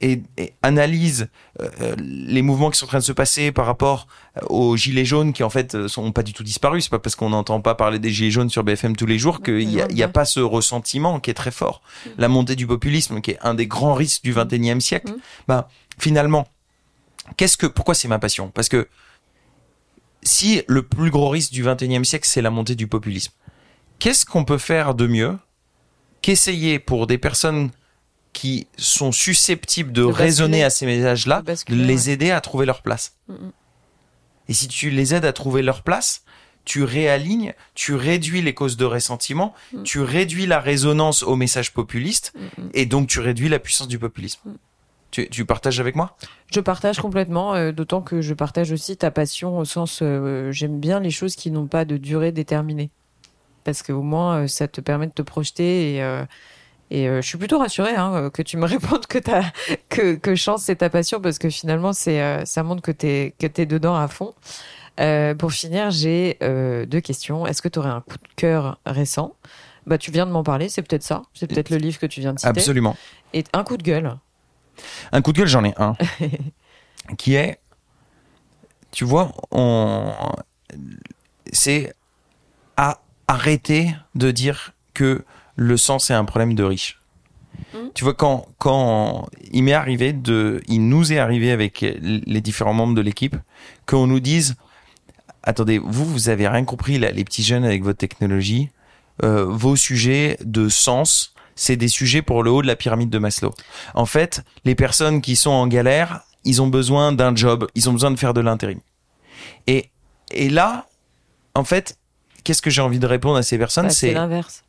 et, 0.00 0.22
et 0.36 0.54
analyse 0.62 1.28
euh, 1.60 1.68
euh, 1.80 1.96
les 1.98 2.42
mouvements 2.42 2.70
qui 2.70 2.78
sont 2.78 2.86
en 2.86 2.88
train 2.88 2.98
de 2.98 3.04
se 3.04 3.12
passer 3.12 3.52
par 3.52 3.66
rapport 3.66 4.06
euh, 4.36 4.46
aux 4.48 4.76
gilets 4.76 5.04
jaunes 5.04 5.32
qui 5.32 5.42
en 5.42 5.50
fait 5.50 5.86
sont 5.88 6.12
pas 6.12 6.22
du 6.22 6.32
tout 6.32 6.42
disparus. 6.42 6.84
C'est 6.84 6.90
pas 6.90 6.98
parce 6.98 7.16
qu'on 7.16 7.30
n'entend 7.30 7.60
pas 7.60 7.74
parler 7.74 7.98
des 7.98 8.10
gilets 8.10 8.30
jaunes 8.30 8.50
sur 8.50 8.64
BFM 8.64 8.96
tous 8.96 9.06
les 9.06 9.18
jours 9.18 9.42
qu'il 9.42 9.70
y 9.70 9.80
a, 9.80 9.90
y 9.90 10.02
a 10.02 10.08
pas 10.08 10.24
ce 10.24 10.40
ressentiment 10.40 11.20
qui 11.20 11.30
est 11.30 11.34
très 11.34 11.50
fort. 11.50 11.82
La 12.18 12.28
montée 12.28 12.56
du 12.56 12.66
populisme 12.66 13.20
qui 13.20 13.32
est 13.32 13.38
un 13.42 13.54
des 13.54 13.66
grands 13.66 13.94
risques 13.94 14.22
du 14.22 14.32
21e 14.32 14.80
siècle. 14.80 15.12
Mhm. 15.12 15.18
Bah, 15.48 15.68
finalement, 15.98 16.48
qu'est-ce 17.36 17.56
que, 17.56 17.66
pourquoi 17.66 17.94
c'est 17.94 18.08
ma 18.08 18.18
passion? 18.18 18.50
Parce 18.54 18.68
que 18.68 18.88
si 20.22 20.62
le 20.66 20.82
plus 20.82 21.10
gros 21.10 21.28
risque 21.28 21.52
du 21.52 21.64
21e 21.64 22.04
siècle, 22.04 22.26
c'est 22.28 22.42
la 22.42 22.50
montée 22.50 22.74
du 22.74 22.86
populisme, 22.86 23.32
qu'est-ce 23.98 24.26
qu'on 24.26 24.44
peut 24.44 24.58
faire 24.58 24.94
de 24.94 25.06
mieux 25.06 25.38
qu'essayer 26.22 26.78
pour 26.78 27.06
des 27.06 27.18
personnes 27.18 27.70
qui 28.32 28.68
sont 28.76 29.12
susceptibles 29.12 29.92
de, 29.92 30.02
raisonner 30.02 30.62
à 30.64 30.70
ces 30.70 30.86
messages-là, 30.86 31.42
les 31.68 32.10
aider 32.10 32.30
à 32.30 32.40
trouver 32.40 32.66
leur 32.66 32.82
place. 32.82 33.16
Mhm. 33.28 33.52
Et 34.48 34.54
si 34.54 34.68
tu 34.68 34.90
les 34.90 35.14
aides 35.14 35.24
à 35.24 35.32
trouver 35.32 35.62
leur 35.62 35.82
place, 35.82 36.24
tu 36.64 36.84
réalignes, 36.84 37.54
tu 37.74 37.94
réduis 37.94 38.42
les 38.42 38.54
causes 38.54 38.76
de 38.76 38.84
ressentiment, 38.84 39.54
Mhm. 39.72 39.82
tu 39.82 40.00
réduis 40.00 40.46
la 40.46 40.60
résonance 40.60 41.22
aux 41.22 41.36
messages 41.36 41.72
populistes, 41.72 42.32
Mm, 42.34 42.62
mm. 42.62 42.70
et 42.74 42.86
donc 42.86 43.08
tu 43.08 43.20
réduis 43.20 43.48
la 43.48 43.58
puissance 43.58 43.88
du 43.88 43.98
populisme. 43.98 44.40
Mm. 44.44 44.54
Tu, 45.10 45.28
tu 45.28 45.44
partages 45.44 45.80
avec 45.80 45.96
moi? 45.96 46.16
Je 46.52 46.60
partage 46.60 47.00
complètement, 47.00 47.54
euh, 47.54 47.72
d'autant 47.72 48.00
que 48.00 48.20
je 48.20 48.32
partage 48.34 48.70
aussi 48.70 48.96
ta 48.96 49.10
passion 49.10 49.58
au 49.58 49.64
sens 49.64 50.00
euh, 50.02 50.52
j'aime 50.52 50.78
bien 50.78 51.00
les 51.00 51.10
choses 51.10 51.34
qui 51.34 51.50
n'ont 51.50 51.66
pas 51.66 51.84
de 51.84 51.96
durée 51.96 52.30
déterminée. 52.30 52.90
Parce 53.64 53.82
qu'au 53.82 54.02
moins, 54.02 54.42
euh, 54.44 54.46
ça 54.46 54.68
te 54.68 54.80
permet 54.80 55.08
de 55.08 55.12
te 55.12 55.22
projeter 55.22 55.96
et, 55.96 56.02
et 56.90 57.08
euh, 57.08 57.20
je 57.22 57.26
suis 57.28 57.38
plutôt 57.38 57.58
rassurée 57.58 57.94
hein, 57.94 58.12
euh, 58.14 58.30
que 58.30 58.42
tu 58.42 58.56
me 58.56 58.66
répondes 58.66 59.06
que, 59.06 59.18
t'as- 59.18 59.52
que, 59.88 60.14
que 60.14 60.34
chance 60.34 60.62
c'est 60.62 60.76
ta 60.76 60.90
passion 60.90 61.20
parce 61.20 61.38
que 61.38 61.48
finalement, 61.50 61.92
c'est, 61.92 62.20
euh, 62.20 62.44
ça 62.44 62.62
montre 62.62 62.82
que 62.82 62.92
tu 62.92 63.06
es, 63.06 63.34
que 63.38 63.46
t'es 63.46 63.66
dedans 63.66 63.96
à 63.96 64.08
fond. 64.08 64.34
Euh, 64.98 65.34
pour 65.34 65.52
finir, 65.52 65.90
j'ai 65.90 66.36
deux 66.40 67.00
questions. 67.00 67.46
Est-ce 67.46 67.62
que 67.62 67.68
tu 67.68 67.78
aurais 67.78 67.88
un 67.90 68.00
coup 68.02 68.18
de 68.18 68.28
cœur 68.36 68.78
récent? 68.84 69.34
Bah, 69.86 69.96
Tu 69.96 70.10
viens 70.10 70.26
de 70.26 70.30
m'en 70.30 70.42
parler, 70.42 70.68
c'est 70.68 70.82
peut-être 70.82 71.02
ça. 71.02 71.22
C'est 71.32 71.46
peut-être 71.46 71.70
le 71.70 71.78
livre 71.78 71.98
que 71.98 72.06
tu 72.06 72.20
viens 72.20 72.34
de 72.34 72.38
citer. 72.38 72.48
Absolument. 72.50 72.96
Et 73.32 73.44
un 73.54 73.64
coup 73.64 73.78
de 73.78 73.82
gueule. 73.82 74.16
Un 75.12 75.22
coup 75.22 75.32
de 75.32 75.38
gueule, 75.38 75.46
j'en 75.48 75.64
ai 75.64 75.72
un. 75.78 75.94
qui 77.18 77.34
est, 77.34 77.60
tu 78.90 79.04
vois, 79.04 79.32
on, 79.52 80.12
c'est 81.52 81.94
à 82.76 83.00
arrêter 83.26 83.94
de 84.14 84.30
dire 84.30 84.72
que 84.92 85.24
le 85.60 85.76
sang 85.76 85.98
c'est 85.98 86.14
un 86.14 86.24
problème 86.24 86.54
de 86.54 86.64
riches. 86.64 86.98
Mhm. 87.74 87.90
Tu 87.94 88.02
vois, 88.02 88.14
quand, 88.14 88.46
quand 88.58 89.28
il 89.52 89.62
m'est 89.64 89.74
arrivé 89.74 90.14
de, 90.14 90.62
il 90.68 90.88
nous 90.88 91.12
est 91.12 91.18
arrivé 91.18 91.50
avec 91.50 91.80
les 91.82 92.40
différents 92.40 92.72
membres 92.72 92.94
de 92.94 93.02
l'équipe, 93.02 93.36
qu'on 93.84 94.06
nous 94.06 94.20
dise, 94.20 94.56
attendez, 95.42 95.78
vous, 95.78 96.06
vous 96.06 96.30
avez 96.30 96.48
rien 96.48 96.64
compris, 96.64 96.98
là, 96.98 97.10
les 97.10 97.24
petits 97.24 97.42
jeunes 97.42 97.64
avec 97.64 97.82
votre 97.82 97.98
technologie, 97.98 98.70
euh, 99.22 99.44
vos 99.44 99.76
sujets 99.76 100.38
de 100.42 100.70
sens, 100.70 101.34
c'est 101.56 101.76
des 101.76 101.88
sujets 101.88 102.22
pour 102.22 102.42
le 102.42 102.50
haut 102.50 102.62
de 102.62 102.66
la 102.66 102.76
pyramide 102.76 103.10
de 103.10 103.18
Maslow. 103.18 103.52
En 103.94 104.06
fait, 104.06 104.42
les 104.64 104.74
personnes 104.74 105.20
qui 105.20 105.36
sont 105.36 105.50
en 105.50 105.66
galère, 105.66 106.22
ils 106.44 106.62
ont 106.62 106.68
besoin 106.68 107.12
d'un 107.12 107.36
job, 107.36 107.66
ils 107.74 107.90
ont 107.90 107.92
besoin 107.92 108.10
de 108.10 108.16
faire 108.18 108.32
de 108.32 108.40
l'intérim. 108.40 108.80
Et, 109.66 109.90
et 110.30 110.48
là, 110.48 110.86
en 111.54 111.64
fait, 111.64 111.98
qu'est-ce 112.44 112.62
que 112.62 112.70
j'ai 112.70 112.80
envie 112.80 112.98
de 112.98 113.06
répondre 113.06 113.36
à 113.36 113.42
ces 113.42 113.58
personnes? 113.58 113.86
Bah, 113.88 113.90
c'est 113.90 114.08
C'est 114.08 114.14
l'inverse. 114.14 114.64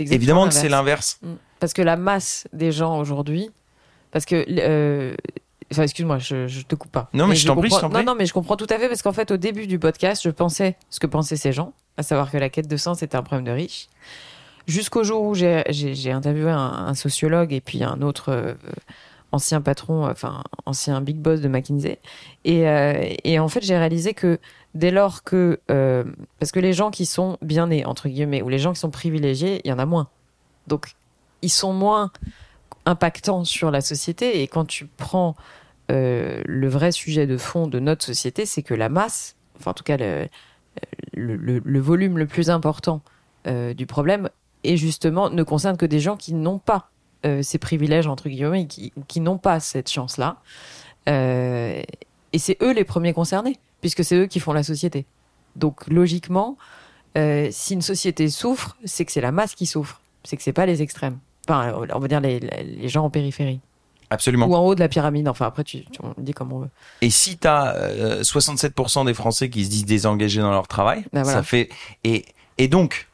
Évidemment 0.00 0.46
que 0.48 0.54
c'est 0.54 0.68
l'inverse. 0.68 1.18
Mm. 1.22 1.32
Parce 1.60 1.72
que 1.72 1.82
la 1.82 1.96
masse 1.96 2.46
des 2.52 2.72
gens 2.72 2.98
aujourd'hui, 2.98 3.50
parce 4.10 4.24
que, 4.24 4.44
euh, 4.48 5.14
enfin, 5.72 5.82
excuse-moi, 5.84 6.18
je, 6.18 6.46
je 6.48 6.62
te 6.62 6.74
coupe 6.74 6.90
pas. 6.92 7.08
Non, 7.14 7.26
mais 7.26 7.34
je 7.36 7.46
t'en 7.46 7.54
prie, 7.56 7.68
je 7.68 7.74
comprends- 7.74 7.88
t'en 7.88 7.94
prie. 7.94 8.04
Non, 8.04 8.12
non, 8.12 8.18
mais 8.18 8.26
je 8.26 8.32
comprends 8.32 8.56
tout 8.56 8.66
à 8.68 8.78
fait 8.78 8.88
parce 8.88 9.02
qu'en 9.02 9.12
fait, 9.12 9.30
au 9.30 9.36
début 9.36 9.66
du 9.66 9.78
podcast, 9.78 10.22
je 10.24 10.30
pensais 10.30 10.76
ce 10.90 10.98
que 11.00 11.06
pensaient 11.06 11.36
ces 11.36 11.52
gens, 11.52 11.72
à 11.96 12.02
savoir 12.02 12.30
que 12.30 12.36
la 12.38 12.48
quête 12.48 12.68
de 12.68 12.76
sens 12.76 13.02
était 13.02 13.16
un 13.16 13.22
problème 13.22 13.44
de 13.46 13.52
riches. 13.52 13.88
Jusqu'au 14.66 15.02
jour 15.02 15.22
où 15.22 15.34
j'ai- 15.34 15.64
interviewé 16.12 16.50
un, 16.50 16.56
un 16.58 16.94
sociologue 16.94 17.52
et 17.52 17.60
puis 17.60 17.82
un 17.82 18.00
autre 18.02 18.28
euh, 18.30 18.54
ancien 19.32 19.60
patron, 19.60 20.06
enfin 20.08 20.42
ancien 20.66 21.00
big 21.00 21.16
boss 21.16 21.40
de 21.40 21.48
McKinsey, 21.48 21.98
et, 22.44 22.68
euh, 22.68 22.94
et 23.24 23.38
en 23.38 23.48
fait, 23.48 23.62
j'ai 23.64 23.76
réalisé 23.76 24.14
que 24.14 24.38
dès 24.74 24.90
lors 24.90 25.22
que, 25.22 25.60
euh, 25.70 26.04
parce 26.38 26.52
que 26.52 26.60
les 26.60 26.72
gens 26.72 26.90
qui 26.90 27.06
sont 27.06 27.36
bien 27.42 27.68
nés 27.68 27.84
entre 27.84 28.08
guillemets 28.08 28.42
ou 28.42 28.48
les 28.48 28.58
gens 28.58 28.72
qui 28.72 28.80
sont 28.80 28.90
privilégiés, 28.90 29.60
il 29.64 29.68
y 29.68 29.72
en 29.72 29.78
a 29.78 29.86
moins. 29.86 30.08
Donc, 30.66 30.94
ils 31.42 31.50
sont 31.50 31.72
moins 31.72 32.10
impactants 32.86 33.44
sur 33.44 33.70
la 33.70 33.80
société. 33.80 34.42
Et 34.42 34.48
quand 34.48 34.64
tu 34.64 34.86
prends 34.86 35.36
euh, 35.90 36.42
le 36.46 36.68
vrai 36.68 36.92
sujet 36.92 37.26
de 37.26 37.36
fond 37.36 37.66
de 37.66 37.78
notre 37.78 38.04
société, 38.04 38.46
c'est 38.46 38.62
que 38.62 38.74
la 38.74 38.88
masse, 38.88 39.36
enfin 39.58 39.72
en 39.72 39.74
tout 39.74 39.84
cas 39.84 39.96
le, 41.12 41.80
volume 41.80 42.18
le 42.18 42.26
plus 42.26 42.50
important 42.50 43.02
euh, 43.46 43.74
du 43.74 43.86
problème, 43.86 44.30
est 44.64 44.76
justement 44.76 45.28
ne 45.28 45.42
concerne 45.42 45.76
que 45.76 45.86
des 45.86 46.00
gens 46.00 46.16
qui 46.16 46.34
n'ont 46.34 46.58
pas 46.58 46.88
ces 47.42 47.58
privilèges 47.58 48.08
entre 48.08 48.28
guillemets, 48.28 48.66
qui, 48.66 49.20
n'ont 49.20 49.38
pas 49.38 49.60
cette 49.60 49.88
chance-là. 49.88 50.38
Et 51.06 52.38
c'est 52.38 52.56
eux 52.62 52.72
les 52.72 52.82
premiers 52.82 53.12
concernés, 53.12 53.60
puisque 53.82 54.02
c'est 54.02 54.16
eux 54.16 54.26
qui 54.26 54.40
font 54.40 54.54
la 54.54 54.62
société. 54.62 55.04
Donc 55.56 55.86
logiquement, 55.88 56.56
euh, 57.18 57.48
si 57.50 57.74
une 57.74 57.82
société 57.82 58.30
souffre, 58.30 58.78
c'est 58.86 59.04
que 59.04 59.12
c'est 59.12 59.20
la 59.20 59.32
masse 59.32 59.54
qui 59.54 59.66
souffre. 59.66 60.00
C'est 60.24 60.38
que 60.38 60.42
c'est 60.42 60.54
pas 60.54 60.64
les 60.64 60.80
extrêmes. 60.80 61.18
Enfin, 61.46 61.74
on 61.92 61.98
va 61.98 62.08
dire 62.08 62.20
les, 62.20 62.40
les 62.40 62.88
gens 62.88 63.04
en 63.04 63.10
périphérie. 63.10 63.60
Absolument. 64.08 64.46
Ou 64.46 64.54
en 64.54 64.60
haut 64.60 64.74
de 64.74 64.80
la 64.80 64.88
pyramide. 64.88 65.26
Enfin, 65.28 65.46
après, 65.46 65.64
tu, 65.64 65.84
tu 65.86 66.00
on 66.02 66.14
dit 66.18 66.32
comme 66.32 66.52
on 66.52 66.60
veut. 66.60 66.68
Et 67.00 67.10
si 67.10 67.38
tu 67.38 67.48
as 67.48 68.20
67% 68.22 69.06
des 69.06 69.14
Français 69.14 69.50
qui 69.50 69.64
se 69.64 69.70
disent 69.70 69.84
désengagés 69.86 70.40
dans 70.40 70.50
leur 70.50 70.68
travail, 70.68 71.04
Ben 71.12 71.22
voilà. 71.22 71.38
ça 71.38 71.42
fait. 71.42 71.70
Et, 72.04 72.24
et 72.58 72.68
donc, 72.68 73.08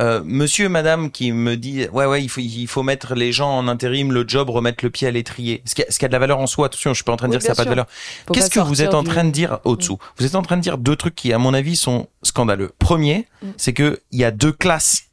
euh, 0.00 0.22
monsieur, 0.24 0.68
madame 0.68 1.10
qui 1.10 1.30
me 1.32 1.56
dit 1.56 1.86
ouais 1.92 2.06
ouais 2.06 2.22
il 2.22 2.28
faut 2.28 2.40
il 2.40 2.66
faut 2.66 2.82
mettre 2.82 3.14
les 3.14 3.32
gens 3.32 3.56
en 3.58 3.68
intérim 3.68 4.12
le 4.12 4.24
job 4.26 4.50
remettre 4.50 4.84
le 4.84 4.90
pied 4.90 5.06
à 5.06 5.10
l'étrier. 5.10 5.62
Ce 5.64 5.74
qui 5.74 5.82
a, 5.82 5.86
ce 5.88 5.98
qui 5.98 6.04
a 6.04 6.08
de 6.08 6.12
la 6.12 6.18
valeur 6.18 6.38
en 6.38 6.46
soi 6.46 6.66
attention 6.66 6.90
je 6.90 6.96
suis 6.96 7.04
pas 7.04 7.12
en 7.12 7.16
train 7.16 7.28
de 7.28 7.34
Oui, 7.34 7.38
dire 7.38 7.48
que 7.48 7.54
ça 7.54 7.62
a 7.62 7.64
bien 7.64 7.64
pas 7.64 7.82
de 7.82 7.86
valeur. 7.86 7.86
Qu'est-ce 8.32 8.50
que 8.50 8.60
vous 8.60 8.82
êtes 8.82 8.94
en 8.94 9.04
train 9.04 9.24
de 9.24 9.30
dire 9.30 9.60
au-dessous 9.64 9.98
vous 10.18 10.26
êtes 10.26 10.34
en 10.34 10.42
train 10.42 10.56
de 10.56 10.62
dire 10.62 10.78
deux 10.78 10.96
trucs 10.96 11.14
qui 11.14 11.32
à 11.32 11.38
mon 11.38 11.54
avis 11.54 11.76
sont 11.76 12.08
scandaleux. 12.22 12.72
Premier 12.78 13.26
Mm. 13.44 13.48
c'est 13.56 13.72
que 13.72 14.00
il 14.10 14.18
y 14.18 14.24
a 14.24 14.30
deux 14.30 14.52
classes 14.52 15.04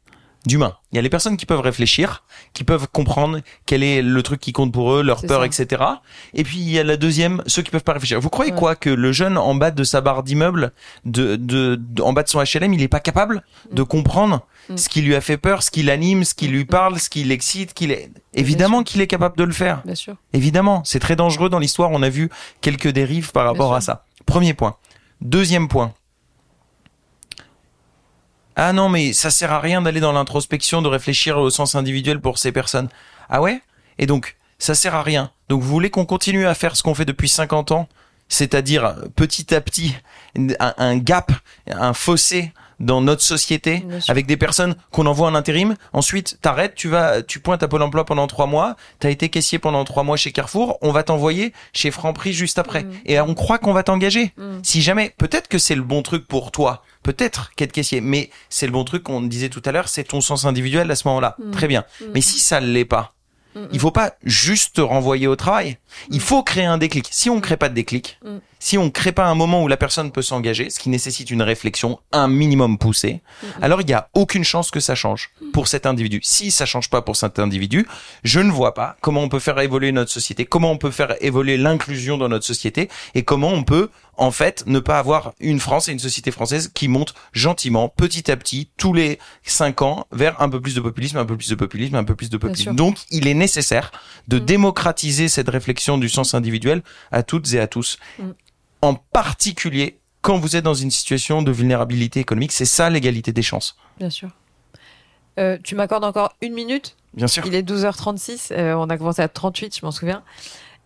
d'humains 0.45 0.75
il 0.91 0.95
y 0.95 0.99
a 0.99 1.01
les 1.01 1.09
personnes 1.09 1.37
qui 1.37 1.45
peuvent 1.45 1.59
réfléchir 1.61 2.23
qui 2.53 2.63
peuvent 2.63 2.87
comprendre 2.91 3.39
quel 3.65 3.83
est 3.83 4.01
le 4.01 4.23
truc 4.23 4.39
qui 4.39 4.51
compte 4.53 4.71
pour 4.73 4.91
eux 4.93 5.03
leur 5.03 5.21
peur 5.21 5.41
ça. 5.41 5.45
etc 5.45 5.83
et 6.33 6.43
puis 6.43 6.57
il 6.57 6.69
y 6.69 6.79
a 6.79 6.83
la 6.83 6.97
deuxième 6.97 7.43
ceux 7.47 7.61
qui 7.61 7.69
peuvent 7.71 7.83
pas 7.83 7.93
réfléchir 7.93 8.19
vous 8.19 8.29
croyez 8.29 8.51
Ouais. 8.51 8.57
quoi 8.57 8.75
que 8.75 8.89
le 8.89 9.11
jeune 9.11 9.37
en 9.37 9.53
bas 9.55 9.71
de 9.71 9.83
sa 9.83 10.01
barre 10.01 10.23
d'immeuble 10.23 10.73
de, 11.05 11.35
de, 11.35 11.75
de- 11.79 12.01
en 12.01 12.11
bas 12.13 12.23
de 12.23 12.29
son 12.29 12.41
HLM 12.43 12.73
il 12.73 12.81
est 12.81 12.87
pas 12.87 12.99
capable 12.99 13.43
de 13.71 13.83
comprendre 13.83 14.45
Mm. 14.69 14.77
ce 14.77 14.89
qui 14.89 15.01
lui 15.01 15.15
a 15.15 15.21
fait 15.21 15.37
peur, 15.37 15.63
ce 15.63 15.71
qui 15.71 15.81
l'anime, 15.81 16.23
ce 16.23 16.35
qui 16.35 16.47
lui 16.47 16.65
parle, 16.65 16.99
ce 16.99 17.09
qui 17.09 17.23
l'excite, 17.23 17.73
qu'il 17.73 17.89
est 17.91 18.11
évidemment 18.35 18.83
qu'il 18.83 19.01
est 19.01 19.07
capable 19.07 19.35
de 19.35 19.43
le 19.43 19.53
faire. 19.53 19.81
Bien 19.85 19.95
sûr. 19.95 20.15
Évidemment, 20.33 20.83
c'est 20.85 20.99
très 20.99 21.15
dangereux 21.15 21.49
dans 21.49 21.57
l'histoire, 21.57 21.89
on 21.91 22.03
a 22.03 22.09
vu 22.09 22.29
quelques 22.61 22.87
dérives 22.89 23.31
par 23.31 23.45
rapport 23.45 23.73
à 23.73 23.81
ça. 23.81 24.05
Premier 24.27 24.53
point. 24.53 24.75
Deuxième 25.19 25.67
point. 25.67 25.93
Ah 28.63 28.73
non, 28.73 28.89
mais 28.89 29.11
ça 29.11 29.31
sert 29.31 29.51
à 29.51 29.59
rien 29.59 29.81
d'aller 29.81 30.01
dans 30.01 30.11
l'introspection, 30.11 30.83
de 30.83 30.87
réfléchir 30.87 31.39
au 31.39 31.49
sens 31.49 31.73
individuel 31.73 32.21
pour 32.21 32.37
ces 32.37 32.51
personnes. 32.51 32.89
Ah 33.27 33.41
ouais? 33.41 33.59
Et 33.97 34.05
donc, 34.05 34.35
ça 34.59 34.75
sert 34.75 34.93
à 34.93 35.01
rien. 35.01 35.31
Donc, 35.49 35.63
vous 35.63 35.67
voulez 35.67 35.89
qu'on 35.89 36.05
continue 36.05 36.45
à 36.45 36.53
faire 36.53 36.75
ce 36.75 36.83
qu'on 36.83 36.93
fait 36.93 37.03
depuis 37.03 37.27
50 37.27 37.71
ans? 37.71 37.89
C'est-à-dire, 38.29 38.93
petit 39.15 39.55
à 39.55 39.61
petit, 39.61 39.95
un, 40.59 40.75
un 40.77 40.95
gap, 40.97 41.31
un 41.71 41.93
fossé 41.93 42.53
dans 42.81 43.01
notre 43.01 43.21
société 43.21 43.85
avec 44.07 44.25
des 44.25 44.37
personnes 44.37 44.75
qu'on 44.91 45.05
envoie 45.05 45.27
en 45.27 45.35
intérim. 45.35 45.75
Ensuite, 45.93 46.39
t'arrêtes, 46.41 46.75
tu 46.75 46.89
vas, 46.89 47.21
tu 47.21 47.39
pointes 47.39 47.63
à 47.63 47.67
Pôle 47.67 47.81
emploi 47.81 48.05
pendant 48.05 48.27
trois 48.27 48.47
mois. 48.47 48.75
T'as 48.99 49.09
été 49.09 49.29
caissier 49.29 49.59
pendant 49.59 49.83
trois 49.85 50.03
mois 50.03 50.17
chez 50.17 50.31
Carrefour. 50.31 50.77
On 50.81 50.91
va 50.91 51.03
t'envoyer 51.03 51.53
chez 51.73 51.91
Franprix 51.91 52.33
juste 52.33 52.59
après. 52.59 52.83
Mhm. 52.83 52.93
Et 53.05 53.19
on 53.21 53.33
croit 53.33 53.59
qu'on 53.59 53.73
va 53.73 53.83
t'engager. 53.83 54.33
Mm. 54.37 54.59
Si 54.63 54.81
jamais, 54.81 55.13
peut-être 55.17 55.47
que 55.47 55.57
c'est 55.57 55.75
le 55.75 55.83
bon 55.83 56.01
truc 56.01 56.27
pour 56.27 56.51
toi. 56.51 56.83
Peut-être 57.03 57.51
qu'être 57.55 57.71
caissier. 57.71 58.01
Mais 58.01 58.29
c'est 58.49 58.65
le 58.65 58.71
bon 58.71 58.83
truc 58.83 59.03
qu'on 59.03 59.21
disait 59.21 59.49
tout 59.49 59.61
à 59.65 59.71
l'heure. 59.71 59.87
C'est 59.87 60.03
ton 60.03 60.21
sens 60.21 60.45
individuel 60.45 60.89
à 60.91 60.95
ce 60.95 61.07
moment-là. 61.07 61.35
Mm. 61.39 61.51
Très 61.51 61.67
bien. 61.67 61.85
Mm. 62.01 62.05
Mais 62.13 62.21
si 62.21 62.39
ça 62.39 62.59
ne 62.61 62.67
l'est 62.67 62.85
pas, 62.85 63.13
Mm, 63.55 63.65
il 63.71 63.79
faut 63.79 63.91
pas 63.91 64.13
juste 64.23 64.75
te 64.77 64.81
renvoyer 64.81 65.27
au 65.27 65.35
travail. 65.35 65.77
Il 66.09 66.21
faut 66.21 66.43
créer 66.43 66.65
un 66.65 66.77
déclic. 66.77 67.07
Si 67.11 67.29
on 67.29 67.41
crée 67.41 67.57
pas 67.57 67.69
de 67.69 67.73
déclic, 67.73 68.17
Mm. 68.23 68.37
Si 68.63 68.77
on 68.77 68.91
crée 68.91 69.11
pas 69.11 69.25
un 69.25 69.33
moment 69.33 69.63
où 69.63 69.67
la 69.67 69.75
personne 69.75 70.11
peut 70.11 70.21
s'engager, 70.21 70.69
ce 70.69 70.77
qui 70.79 70.89
nécessite 70.89 71.31
une 71.31 71.41
réflexion 71.41 71.99
un 72.11 72.27
minimum 72.27 72.77
poussée, 72.77 73.21
Mm. 73.41 73.63
alors 73.63 73.81
il 73.81 73.89
y 73.89 73.93
a 73.93 74.07
aucune 74.13 74.43
chance 74.43 74.69
que 74.69 74.79
ça 74.79 74.93
change 74.93 75.31
pour 75.51 75.67
cet 75.67 75.87
individu. 75.87 76.19
Si 76.23 76.51
ça 76.51 76.67
change 76.67 76.89
pas 76.91 77.01
pour 77.01 77.15
cet 77.15 77.39
individu, 77.39 77.87
je 78.23 78.39
ne 78.39 78.51
vois 78.51 78.75
pas 78.75 78.97
comment 79.01 79.21
on 79.23 79.29
peut 79.29 79.39
faire 79.39 79.59
évoluer 79.59 79.91
notre 79.91 80.11
société, 80.11 80.45
comment 80.45 80.71
on 80.71 80.77
peut 80.77 80.91
faire 80.91 81.15
évoluer 81.21 81.57
l'inclusion 81.57 82.19
dans 82.19 82.29
notre 82.29 82.45
société 82.45 82.87
et 83.15 83.23
comment 83.23 83.49
on 83.49 83.63
peut 83.63 83.89
en 84.17 84.29
fait 84.29 84.63
ne 84.67 84.79
pas 84.79 84.99
avoir 84.99 85.33
une 85.39 85.59
France 85.59 85.89
et 85.89 85.93
une 85.93 85.97
société 85.99 86.29
française 86.29 86.69
qui 86.71 86.87
monte 86.87 87.15
gentiment, 87.33 87.89
petit 87.89 88.29
à 88.29 88.37
petit, 88.37 88.69
tous 88.77 88.93
les 88.93 89.17
cinq 89.43 89.81
ans, 89.81 90.05
vers 90.11 90.39
un 90.39 90.49
peu 90.49 90.61
plus 90.61 90.75
de 90.75 90.81
populisme, 90.81 91.17
un 91.17 91.25
peu 91.25 91.35
plus 91.35 91.49
de 91.49 91.55
populisme, 91.55 91.95
un 91.95 92.03
peu 92.03 92.13
plus 92.15 92.29
de 92.29 92.37
populisme. 92.37 92.75
Donc, 92.75 92.97
il 93.09 93.27
est 93.27 93.33
nécessaire 93.33 93.91
de 94.27 94.37
Mm. 94.37 94.45
démocratiser 94.45 95.27
cette 95.29 95.49
réflexion 95.49 95.97
du 95.97 96.09
sens 96.09 96.35
individuel 96.35 96.83
à 97.11 97.23
toutes 97.23 97.51
et 97.53 97.59
à 97.59 97.65
tous. 97.65 97.97
Mm. 98.19 98.23
En 98.81 98.95
particulier 98.95 99.99
quand 100.21 100.37
vous 100.37 100.55
êtes 100.55 100.63
dans 100.63 100.73
une 100.75 100.91
situation 100.91 101.41
de 101.41 101.51
vulnérabilité 101.51 102.19
économique. 102.19 102.51
C'est 102.51 102.65
ça 102.65 102.89
l'égalité 102.91 103.33
des 103.33 103.41
chances. 103.41 103.75
Bien 103.97 104.09
sûr. 104.11 104.29
Euh, 105.39 105.57
tu 105.63 105.75
m'accordes 105.75 106.03
encore 106.03 106.33
une 106.41 106.53
minute? 106.53 106.95
Bien 107.15 107.27
sûr. 107.27 107.43
Il 107.47 107.55
est 107.55 107.63
12h36, 107.67 108.51
euh, 108.51 108.73
on 108.75 108.89
a 108.89 108.97
commencé 108.97 109.21
à 109.21 109.27
38, 109.27 109.77
je 109.79 109.85
m'en 109.85 109.91
souviens. 109.91 110.23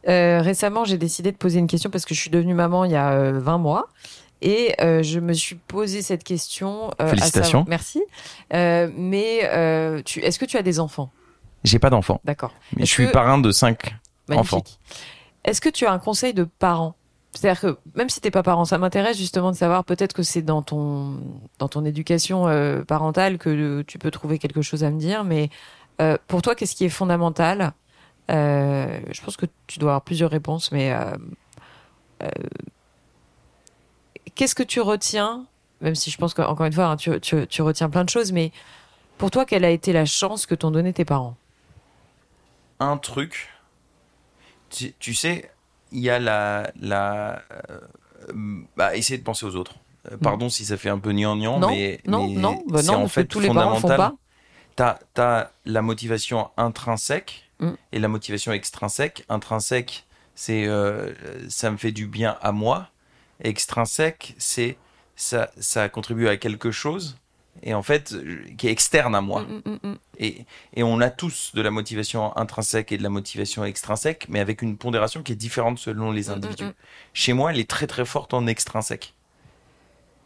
Euh, 0.08 0.40
récemment, 0.42 0.86
j'ai 0.86 0.98
décidé 0.98 1.32
de 1.32 1.38
poser 1.38 1.60
une 1.60 1.68
question 1.68 1.90
parce 1.90 2.06
que 2.06 2.14
je 2.16 2.22
suis 2.22 2.30
devenue 2.30 2.54
maman 2.54 2.86
il 2.86 2.92
y 2.92 2.96
a 2.96 3.12
euh, 3.12 3.40
20 3.40 3.58
mois. 3.58 3.90
Et 4.42 4.76
euh, 4.82 5.02
je 5.02 5.20
me 5.20 5.34
suis 5.34 5.56
posé 5.56 6.02
cette 6.02 6.24
question. 6.24 6.90
euh, 7.02 7.06
à 7.06 7.08
Félicitations. 7.08 7.66
merci. 7.68 8.02
Euh, 8.54 8.90
mais 8.96 9.42
euh, 9.52 10.02
tu, 10.04 10.20
est-ce 10.22 10.38
que 10.40 10.46
tu 10.46 10.58
as 10.58 10.62
des 10.62 10.80
enfants? 10.80 11.12
J'ai 11.64 11.80
pas 11.80 11.90
d'enfant, 11.90 12.22
D'accord. 12.24 12.54
mais 12.78 12.86
je 12.86 12.92
suis 12.92 13.08
que- 13.08 13.12
parrain 13.12 13.40
de 13.40 13.52
cinq. 13.52 13.96
Magnifique. 14.30 14.54
Enfant. 14.54 14.64
Est-ce 15.46 15.60
que 15.62 15.70
tu 15.70 15.86
as 15.88 15.92
un 15.92 16.00
conseil 16.00 16.34
de 16.34 16.44
parent 16.44 16.96
C'est-à-dire 17.36 17.60
que 17.60 17.78
même 17.96 18.10
si 18.10 18.22
t'es 18.22 18.32
pas 18.32 18.44
parent, 18.44 18.64
ça 18.64 18.78
m'intéresse 18.78 19.18
justement 19.18 19.52
de 19.52 19.58
savoir 19.58 19.84
peut-être 19.84 20.14
que 20.14 20.24
c'est 20.24 20.42
dans 20.42 20.62
ton 20.62 21.20
dans 21.60 21.68
ton 21.68 21.84
éducation 21.84 22.48
euh, 22.48 22.84
parentale 22.84 23.38
que 23.38 23.50
euh, 23.50 23.84
tu 23.86 24.00
peux 24.00 24.10
trouver 24.10 24.40
quelque 24.40 24.62
chose 24.62 24.86
à 24.86 24.90
me 24.90 24.98
dire. 24.98 25.26
Mais 25.26 25.50
euh, 26.02 26.18
pour 26.28 26.42
toi, 26.42 26.56
qu'est-ce 26.56 26.76
qui 26.76 26.86
est 26.86 26.90
fondamental? 26.90 27.74
Je 28.30 29.22
pense 29.22 29.36
que 29.36 29.46
tu 29.68 29.80
dois 29.80 29.92
avoir 29.92 30.02
plusieurs 30.02 30.32
réponses, 30.32 30.72
mais 30.72 30.96
qu'est-ce 34.34 34.56
que 34.56 34.64
tu 34.64 34.80
retiens? 34.80 35.46
Même 35.82 35.94
si 35.94 36.10
je 36.10 36.18
pense 36.18 36.34
qu'encore 36.34 36.66
une 36.66 36.74
fois, 36.74 36.86
hein, 36.86 36.96
tu, 36.96 37.62
retiens 37.62 37.90
plein 37.90 38.06
de 38.06 38.10
choses, 38.10 38.32
mais 38.32 38.52
pour 39.18 39.30
toi, 39.30 39.46
quelle 39.46 39.66
a 39.66 39.70
été 39.70 39.94
la 39.94 40.06
chance 40.06 40.46
que 40.46 40.56
t'ont 40.56 40.72
donné 40.72 40.94
tes 40.94 41.06
parents? 41.06 41.36
Un 42.80 42.98
truc. 42.98 43.50
Tu 44.70 45.14
sais, 45.14 45.52
il 45.92 46.00
y 46.00 46.10
a 46.10 46.20
la. 46.20 46.72
la 46.82 47.42
euh, 47.70 47.80
bah, 48.76 48.96
essayer 48.96 49.18
de 49.18 49.24
penser 49.24 49.46
aux 49.46 49.56
autres. 49.56 49.76
Euh, 50.12 50.18
Pardon 50.18 50.50
si 50.50 50.66
ça 50.66 50.78
fait 50.78 50.90
un 50.90 51.00
peu 51.00 51.12
Non, 51.60 51.70
mais. 51.70 52.02
non, 52.06 52.28
mais 52.28 52.36
non, 52.36 52.64
bah 52.68 52.82
c'est 52.82 52.88
non, 52.88 52.94
en 52.94 53.00
parce 53.02 53.12
que 53.14 53.22
fait 53.22 53.26
tous 53.26 53.40
les 53.40 53.48
parents 53.48 53.76
font 53.76 53.82
fondamental. 53.82 54.12
pas. 54.12 54.18
T'as, 54.76 55.00
t'as 55.14 55.50
la 55.66 55.82
motivation 55.82 56.50
intrinsèque 56.58 57.42
Mm. 57.60 57.72
et 57.94 58.00
la 58.00 58.10
motivation 58.10 58.52
extrinsèque. 58.52 59.24
Intrinsèque, 59.30 60.06
c'est 60.36 60.66
euh, 60.68 61.14
ça 61.48 61.72
me 61.72 61.78
fait 61.78 61.94
du 61.94 62.06
bien 62.06 62.38
à 62.42 62.52
moi. 62.52 62.90
Extrinsèque, 63.42 64.36
c'est 64.38 64.78
ça, 65.16 65.50
ça 65.60 65.88
contribue 65.88 66.28
à 66.28 66.36
quelque 66.38 66.72
chose 66.72 67.18
et 67.64 67.74
en 67.74 67.84
fait 67.84 68.14
euh, 68.14 68.44
qui 68.58 68.68
est 68.68 68.72
externe 68.72 69.16
à 69.16 69.22
moi. 69.22 69.42
Mm, 69.42 69.62
mm, 69.70 69.80
mm. 69.84 69.96
Et, 70.18 70.46
et 70.76 70.84
on 70.84 71.02
a 71.02 71.10
tous 71.10 71.52
de 71.56 71.62
la 71.62 71.72
motivation 71.72 72.36
intrinsèque 72.38 72.92
et 72.92 72.98
de 72.98 73.04
la 73.04 73.10
motivation 73.10 73.66
extrinsèque, 73.66 74.28
mais 74.30 74.40
avec 74.40 74.62
une 74.62 74.78
pondération 74.78 75.24
qui 75.24 75.34
est 75.34 75.36
différente 75.36 75.78
selon 75.80 76.12
les 76.12 76.30
Mm, 76.30 76.32
individus. 76.32 76.64
mm, 76.64 76.68
mm. 76.70 76.74
Chez 77.14 77.34
moi, 77.34 77.52
elle 77.52 77.60
est 77.60 77.70
très 77.70 77.88
très 77.88 78.06
forte 78.06 78.34
en 78.34 78.48
extrinsèque. 78.48 79.14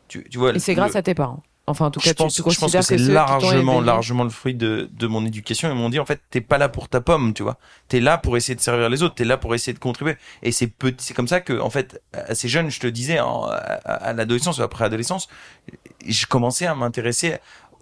Tu, 0.08 0.24
tu 0.30 0.38
vois, 0.38 0.54
Et 0.54 0.60
c'est 0.60 0.74
le- 0.74 0.76
grâce 0.76 0.96
à 0.96 1.02
tes 1.04 1.14
parents. 1.16 1.44
Enfin, 1.70 1.86
en 1.86 1.92
tout 1.92 2.00
cas, 2.00 2.10
je 2.10 2.14
pense, 2.14 2.34
tu, 2.34 2.38
je 2.38 2.44
tu 2.44 2.44
pense 2.44 2.58
considères 2.60 2.82
que 2.82 2.98
c'est 2.98 3.12
largement, 3.14 3.80
largement 3.82 4.24
le 4.24 4.30
fruit 4.30 4.56
de, 4.56 4.90
de 4.92 5.08
mon 5.08 5.26
éducation. 5.26 5.70
Ils 5.70 5.76
m'ont 5.76 5.90
dit, 5.90 6.00
en 6.00 6.06
fait, 6.06 6.20
t'es 6.30 6.42
pas 6.42 6.58
là 6.58 6.68
pour 6.70 6.90
ta 6.90 7.00
pomme, 7.02 7.34
tu 7.34 7.44
vois. 7.44 7.58
T'es 7.88 8.00
là 8.00 8.18
pour 8.18 8.36
essayer 8.38 8.56
de 8.56 8.62
servir 8.62 8.90
les 8.90 9.04
autres. 9.04 9.16
T'es 9.16 9.26
là 9.26 9.38
pour 9.38 9.54
essayer 9.56 9.74
de 9.74 9.80
contribuer. 9.80 10.16
Et 10.44 10.52
c'est 10.52 10.68
petit, 10.68 11.04
c'est 11.06 11.14
comme 11.14 11.28
ça 11.28 11.40
que, 11.42 11.60
en 11.60 11.70
fait, 11.70 12.02
assez 12.14 12.48
jeune, 12.48 12.70
je 12.70 12.80
te 12.80 12.88
disais, 12.88 13.20
en- 13.20 13.46
à, 13.46 13.54
à 13.56 14.14
l'adolescence 14.14 14.60
ou 14.60 14.64
après 14.64 14.86
adolescence, 14.86 15.28
je 16.06 16.26
commençais 16.26 16.66
à 16.66 16.76
m'intéresser 16.76 17.38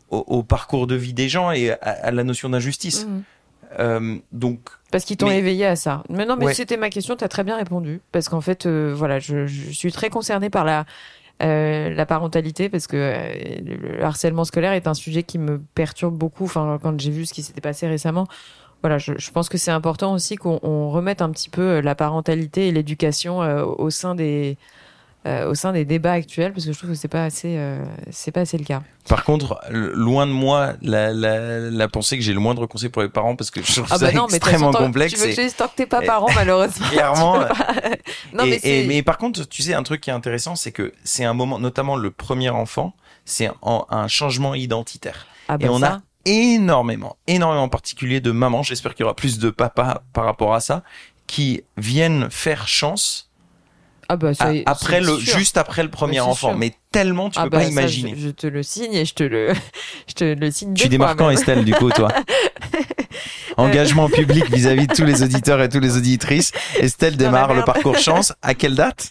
au, 0.10 0.18
au 0.28 0.44
parcours 0.44 0.88
de 0.88 0.96
vie 0.96 1.14
des 1.14 1.30
gens 1.30 1.52
et 1.52 1.72
à, 1.72 1.76
à 1.82 2.12
la 2.12 2.24
notion 2.24 2.50
d'injustice. 2.50 3.06
Mhm. 3.06 3.24
Euh, 3.80 4.16
donc, 4.32 4.60
Parce 4.92 5.04
qu'ils 5.04 5.18
t'ont 5.18 5.28
Mais- 5.28 5.40
éveillé 5.40 5.66
à 5.66 5.76
ça. 5.76 6.02
Mais 6.10 6.26
non, 6.26 6.38
mais 6.38 6.46
Ouais. 6.46 6.54
c'était 6.54 6.78
ma 6.78 6.90
question, 6.90 7.18
tu 7.18 7.24
as 7.26 7.28
très 7.28 7.44
bien 7.44 7.58
répondu. 7.58 8.00
Parce 8.14 8.30
qu'en 8.30 8.40
fait, 8.40 8.66
euh, 8.66 8.94
voilà, 8.96 9.20
je, 9.20 9.46
je 9.46 9.72
suis 9.72 9.92
très 9.92 10.10
concernée 10.10 10.50
par 10.50 10.64
la, 10.64 10.86
euh, 11.44 11.94
la 11.94 12.06
parentalité, 12.06 12.70
parce 12.70 12.88
que 12.88 12.98
euh, 12.98 13.58
le 13.64 14.04
harcèlement 14.04 14.44
scolaire 14.44 14.74
est 14.74 14.88
un 14.88 14.94
sujet 14.94 15.24
qui 15.24 15.38
me 15.38 15.60
perturbe 15.76 16.16
beaucoup. 16.16 16.46
Enfin, 16.46 16.80
quand 16.82 17.00
j'ai 17.00 17.12
vu 17.12 17.26
ce 17.26 17.34
qui 17.34 17.44
s'était 17.44 17.62
passé 17.62 17.88
récemment, 17.88 18.28
voilà, 18.82 18.98
je, 18.98 19.14
je 19.18 19.32
pense 19.32 19.50
que 19.50 19.58
c'est 19.58 19.72
important 19.72 20.14
aussi 20.14 20.36
qu'on 20.36 20.60
on 20.64 20.90
remette 20.90 21.22
un 21.22 21.32
petit 21.32 21.50
peu 21.50 21.62
euh, 21.62 21.82
la 21.82 21.96
parentalité 21.96 22.68
et 22.68 22.72
l'éducation 22.72 23.40
au 23.40 23.90
sein 23.90 24.16
des 24.16 24.58
au 25.48 25.56
sein 25.56 25.74
des 25.74 25.86
débats 25.86 26.14
actuels, 26.14 26.54
parce 26.54 26.66
que 26.66 26.72
je 26.74 26.78
trouve 26.78 26.92
que 26.92 26.96
c'est 26.96 27.08
pas 27.08 27.24
assez, 27.26 27.56
euh, 27.58 27.84
c'est 28.12 28.32
pas 28.32 28.42
assez 28.42 28.58
le 28.58 28.64
cas. 28.64 28.82
par 29.10 29.24
contre, 29.24 29.60
loin 29.70 30.26
de 30.28 30.32
moi 30.32 30.74
la, 30.82 31.12
la, 31.14 31.60
la 31.60 31.88
pensée 31.88 32.18
que 32.18 32.24
j'ai 32.24 32.34
le 32.34 32.40
moindre 32.40 32.66
conseil 32.66 32.90
pour 32.90 33.02
les 33.02 33.10
parents 33.10 33.36
parce 33.36 33.52
que 33.52 33.62
je 33.64 33.74
trouve 33.74 33.88
Ah 33.90 33.98
ça 33.98 34.06
bah 34.08 34.12
non, 34.14 34.22
mais 34.24 34.28
de 34.28 34.28
toute 34.28 34.36
extrêmement 34.48 34.72
façon, 34.72 34.86
complexe. 34.86 35.14
Tu 35.14 35.20
veux 35.20 35.34
que 35.34 35.42
et- 35.42 35.52
tant 35.52 35.68
que 35.68 35.76
t'es 35.76 35.86
pas 35.86 36.02
parent, 36.02 36.28
malheureusement. 36.36 36.88
Clairement. 36.92 37.34
pas. 37.40 37.56
non, 38.34 38.44
et, 38.46 38.50
mais 38.50 38.60
et- 38.64 38.88
mais 38.88 39.04
par 39.04 39.18
contre, 39.18 39.48
tu 39.48 39.62
sais, 39.64 39.74
un 39.74 39.84
truc 39.84 40.02
qui 40.02 40.10
est 40.10 40.14
intéressant, 40.14 40.56
c'est 40.56 40.72
que 40.72 40.94
c'est 41.04 41.24
un 41.26 41.34
moment, 41.34 41.60
notamment 41.60 41.96
le 41.96 42.12
premier 42.12 42.50
enfant, 42.50 42.94
c'est 43.26 43.48
un, 43.64 43.86
un 43.90 44.08
changement 44.08 44.56
identitaire. 44.56 45.28
Ah 45.50 45.58
bah 45.58 45.66
et 45.66 45.70
on 45.70 45.80
ça. 45.80 45.88
a 45.88 46.02
énormément, 46.26 47.18
énormément 47.28 47.64
en 47.64 47.70
particulier 47.70 48.20
de 48.22 48.32
mamans, 48.32 48.64
j'espère 48.64 48.94
qu'il 48.96 49.04
y 49.04 49.06
aura 49.06 49.16
plus 49.16 49.40
de 49.40 49.50
papas 49.50 50.04
par 50.14 50.26
rapport 50.26 50.54
à 50.54 50.60
ça, 50.60 50.84
qui 51.26 51.64
viennent 51.78 52.30
faire 52.30 52.68
chance 52.68 53.27
Ah 54.10 54.16
bah, 54.16 54.34
ça 54.34 54.52
après 54.66 55.00
c'est 55.02 55.02
le, 55.02 55.18
sûr. 55.20 55.38
juste 55.38 55.58
après 55.58 55.84
le 55.84 55.90
premier 55.90 56.16
c'est 56.16 56.20
enfant. 56.22 56.50
sûr. 56.50 56.58
Mais 56.58 56.74
tellement, 56.92 57.30
tu 57.30 57.40
Ah 57.40 57.44
peux 57.44 57.50
bah, 57.50 57.58
pas 57.58 57.64
ça, 57.66 57.70
imaginer. 57.70 58.14
Je, 58.18 58.28
je 58.28 58.30
te 58.30 58.48
le 58.48 58.64
signe 58.64 58.94
et 58.94 59.06
je 59.06 59.14
te 59.14 59.24
le, 59.24 59.54
je 60.08 60.14
te 60.14 60.24
le 60.24 60.52
signe. 60.52 60.74
Tu 60.74 60.90
fois 60.96 61.16
quand. 61.16 61.30
Estelle, 61.30 61.66
du 61.66 61.74
coup, 61.74 61.90
toi 61.92 62.10
Engagement 63.58 64.08
public 64.10 64.46
vis-à-vis 64.52 64.88
de 64.88 64.94
tous 64.94 65.04
les 65.04 65.24
auditeurs 65.24 65.62
et 65.62 65.70
toutes 65.70 65.82
les 65.84 65.98
auditrices. 65.98 66.52
Estelle 66.80 67.18
démarre 67.18 67.54
le 67.54 67.64
parcours 67.64 67.98
chance. 67.98 68.34
À 68.42 68.54
quelle 68.54 68.76
date? 68.76 69.10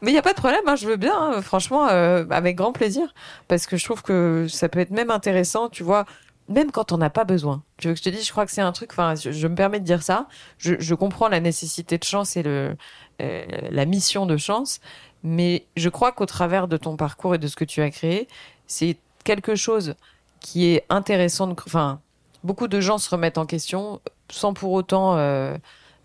Mais 0.00 0.10
il 0.10 0.14
n'y 0.14 0.18
a 0.18 0.22
pas 0.22 0.32
de 0.32 0.38
problème, 0.38 0.62
hein, 0.66 0.76
je 0.76 0.86
veux 0.86 0.96
bien, 0.96 1.14
hein, 1.14 1.42
franchement, 1.42 1.88
euh, 1.88 2.24
avec 2.30 2.56
grand 2.56 2.72
plaisir. 2.72 3.12
Parce 3.48 3.66
que 3.66 3.76
je 3.76 3.84
trouve 3.84 4.02
que 4.02 4.46
ça 4.48 4.68
peut 4.68 4.78
être 4.78 4.90
même 4.92 5.10
intéressant, 5.10 5.68
tu 5.68 5.82
vois, 5.82 6.04
même 6.48 6.70
quand 6.70 6.92
on 6.92 6.98
n'a 6.98 7.10
pas 7.10 7.24
besoin. 7.24 7.62
Tu 7.78 7.88
veux 7.88 7.94
que 7.94 7.98
je 7.98 8.04
te 8.04 8.08
dise, 8.08 8.24
je 8.24 8.30
crois 8.32 8.46
que 8.46 8.52
c'est 8.52 8.60
un 8.62 8.72
truc, 8.72 8.90
enfin, 8.92 9.14
je, 9.16 9.30
je 9.32 9.46
me 9.48 9.54
permets 9.54 9.80
de 9.80 9.84
dire 9.84 10.02
ça. 10.02 10.26
Je, 10.58 10.74
je 10.78 10.94
comprends 10.94 11.28
la 11.28 11.40
nécessité 11.40 11.98
de 11.98 12.04
chance 12.04 12.36
et 12.36 12.42
le, 12.42 12.76
euh, 13.20 13.44
la 13.70 13.84
mission 13.84 14.26
de 14.26 14.36
chance, 14.36 14.80
mais 15.22 15.66
je 15.76 15.88
crois 15.88 16.12
qu'au 16.12 16.26
travers 16.26 16.68
de 16.68 16.76
ton 16.76 16.96
parcours 16.96 17.34
et 17.34 17.38
de 17.38 17.46
ce 17.48 17.56
que 17.56 17.64
tu 17.64 17.82
as 17.82 17.90
créé, 17.90 18.28
c'est 18.66 18.96
quelque 19.24 19.54
chose 19.56 19.94
qui 20.40 20.66
est 20.66 20.84
intéressant. 20.88 21.48
de- 21.48 21.54
Enfin, 21.66 22.00
beaucoup 22.44 22.68
de 22.68 22.80
gens 22.80 22.98
se 22.98 23.10
remettent 23.10 23.38
en 23.38 23.46
question 23.46 24.00
sans 24.30 24.52
pour 24.54 24.72
autant 24.72 25.16
euh, 25.16 25.56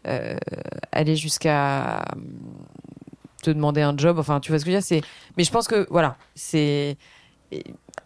euh, 0.07 0.35
aller 0.91 1.15
jusqu'à 1.15 1.99
euh, 2.01 2.03
te 3.43 3.51
demander 3.51 3.81
un 3.81 3.95
job. 3.97 4.17
Enfin, 4.19 4.39
tu 4.39 4.51
vois 4.51 4.59
ce 4.59 4.65
que 4.65 4.71
je 4.71 4.75
veux 4.77 4.81
dire? 4.81 4.87
C'est, 4.87 5.01
mais 5.37 5.43
je 5.43 5.51
pense 5.51 5.67
que 5.67 5.85
voilà, 5.89 6.17
c'est 6.35 6.97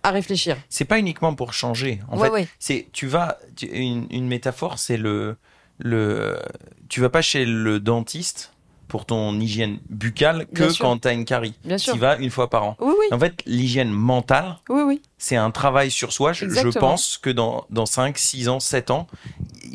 à 0.04 0.12
réfléchir. 0.12 0.58
C'est 0.70 0.86
pas 0.86 1.00
uniquement 1.00 1.34
pour 1.36 1.54
changer. 1.54 2.02
En 2.10 2.18
ouais, 2.18 2.28
fait, 2.28 2.34
ouais. 2.34 2.48
c'est 2.60 2.88
tu 2.92 3.08
vas 3.08 3.38
tu- 3.56 3.68
une, 3.68 4.08
une 4.12 4.28
métaphore, 4.28 4.78
c'est 4.80 4.98
le 4.98 5.38
le 5.80 6.38
tu 6.90 7.02
vas 7.02 7.10
pas 7.10 7.22
chez 7.22 7.46
le 7.46 7.80
dentiste 7.80 8.52
pour 8.88 9.06
ton 9.06 9.40
hygiène 9.40 9.80
buccale 9.90 10.48
que 10.48 10.78
quand 10.80 11.00
tu 11.00 11.08
as 11.08 11.14
une 11.14 11.26
carie. 11.26 11.54
Bien 11.64 11.78
sûr. 11.78 11.94
Tu 11.94 12.00
vas 12.00 12.18
une 12.18 12.30
fois 12.30 12.50
par 12.50 12.64
an. 12.64 12.78
Oui, 12.80 12.94
oui, 12.98 13.06
En 13.12 13.20
fait, 13.20 13.42
l'hygiène 13.46 13.90
mentale, 13.90 14.58
oui, 14.70 14.82
oui. 14.86 15.02
c'est 15.18 15.36
un 15.36 15.52
travail 15.52 15.92
sur 15.92 16.14
soi. 16.14 16.34
Je, 16.34 16.46
pense 16.80 17.18
que 17.18 17.30
dans, 17.30 17.66
dans 17.70 17.86
5, 17.86 18.18
6 18.18 18.50
ans, 18.50 18.60
7 18.60 18.92
ans, 18.92 19.08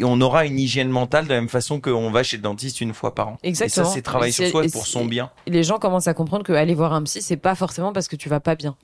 on 0.02 0.20
aura 0.20 0.46
une 0.46 0.58
hygiène 0.58 0.88
mentale 0.88 1.24
de 1.24 1.30
la 1.30 1.36
même 1.36 1.48
façon 1.48 1.80
qu'on 1.80 2.10
va 2.10 2.22
chez 2.22 2.36
le 2.36 2.42
dentiste 2.42 2.80
une 2.80 2.94
fois 2.94 3.14
par 3.14 3.28
an. 3.28 3.38
Exactement. 3.42 3.84
Et 3.84 3.88
ça, 3.88 3.94
c'est 3.94 4.02
travail 4.02 4.32
sur 4.32 4.48
soi 4.48 4.64
pour 4.72 4.86
son 4.86 5.04
bien. 5.04 5.30
Les 5.46 5.62
gens 5.62 5.78
commencent 5.78 6.08
à 6.08 6.14
comprendre 6.14 6.44
que 6.44 6.52
aller 6.52 6.74
voir 6.74 6.92
un 6.92 7.02
psy, 7.02 7.22
c'est 7.22 7.36
pas 7.36 7.54
forcément 7.54 7.92
parce 7.92 8.08
que 8.08 8.16
tu 8.16 8.28
vas 8.28 8.40
pas 8.40 8.54
bien. 8.54 8.76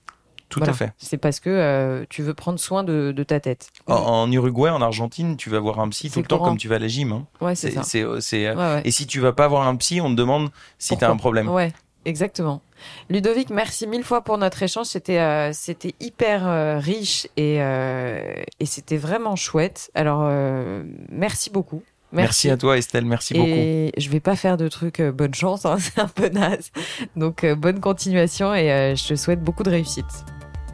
Tout 0.49 0.61
Voilà. 0.61 0.73
à 0.73 0.77
fait. 0.77 0.93
C'est 0.97 1.19
parce 1.19 1.41
que 1.41 1.51
euh, 1.51 2.05
tu 2.09 2.23
veux 2.23 2.33
prendre 2.33 2.59
soin 2.59 2.83
de, 2.83 3.13
de 3.15 3.23
ta 3.23 3.39
tête. 3.39 3.69
En, 3.87 3.95
en 3.97 4.33
Uruguay, 4.33 4.71
en 4.71 4.81
Argentine, 4.81 5.37
tu 5.37 5.51
vas 5.51 5.59
voir 5.61 5.79
un 5.81 5.89
psy 5.91 6.11
tout 6.11 6.21
le 6.21 6.25
temps 6.27 6.39
comme 6.39 6.57
tu 6.57 6.69
vas 6.69 6.77
à 6.77 6.79
la 6.79 6.89
gym. 6.89 7.13
hein. 7.13 7.27
Ouais, 7.43 7.55
c'est 7.55 7.71
ça. 7.71 7.83
euh, 7.99 8.19
Ouais, 8.33 8.57
ouais. 8.57 8.81
Et 8.85 8.91
si 8.91 9.07
tu 9.07 9.21
vas 9.21 9.33
pas 9.33 9.47
voir 9.49 9.69
un 9.69 9.77
psy, 9.77 10.01
on 10.01 10.09
te 10.11 10.15
demande 10.15 10.49
si 10.79 10.97
tu 10.97 11.05
as 11.05 11.11
un 11.11 11.17
problème. 11.19 11.49
Ouais, 11.51 11.73
exactement. 12.07 12.63
Ludovic, 13.11 13.51
merci 13.51 13.87
mille 13.87 14.05
fois 14.05 14.23
pour 14.23 14.39
notre 14.39 14.63
échange. 14.63 14.87
C'était 14.87 15.19
euh, 15.19 15.51
c'était 15.53 15.95
hyper 16.01 16.47
euh, 16.47 16.79
riche 16.79 17.27
et, 17.37 17.61
euh, 17.61 18.35
et 18.61 18.65
c'était 18.67 18.97
vraiment 18.97 19.37
chouette. 19.37 19.91
Alors, 19.95 20.21
euh, 20.23 20.83
merci 21.11 21.51
beaucoup. 21.51 21.83
Merci. 22.11 22.49
à 22.49 22.57
toi, 22.57 22.79
Estelle. 22.79 23.05
Merci 23.05 23.35
beaucoup. 23.35 23.49
Et 23.51 23.93
je 23.99 24.09
vais 24.09 24.21
pas 24.21 24.35
faire 24.35 24.57
de 24.57 24.67
trucs 24.69 25.01
euh, 25.01 25.13
bonne 25.13 25.35
chance, 25.35 25.67
hein, 25.67 25.77
c'est 25.81 25.99
un 26.01 26.09
peu 26.09 26.29
naze. 26.31 26.71
Donc, 27.17 27.45
euh, 27.45 27.55
bonne 27.55 27.81
continuation 27.81 28.55
et 28.55 28.73
euh, 28.73 28.95
je 28.95 29.09
te 29.09 29.15
souhaite 29.15 29.43
beaucoup 29.43 29.63
de 29.63 29.69
réussite. 29.71 30.07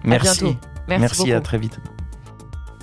À 0.04 0.08
Merci. 0.08 0.44
bientôt. 0.44 0.58
Merci, 0.88 1.00
Merci, 1.00 1.32
à 1.32 1.40
très 1.40 1.58
vite. 1.58 1.78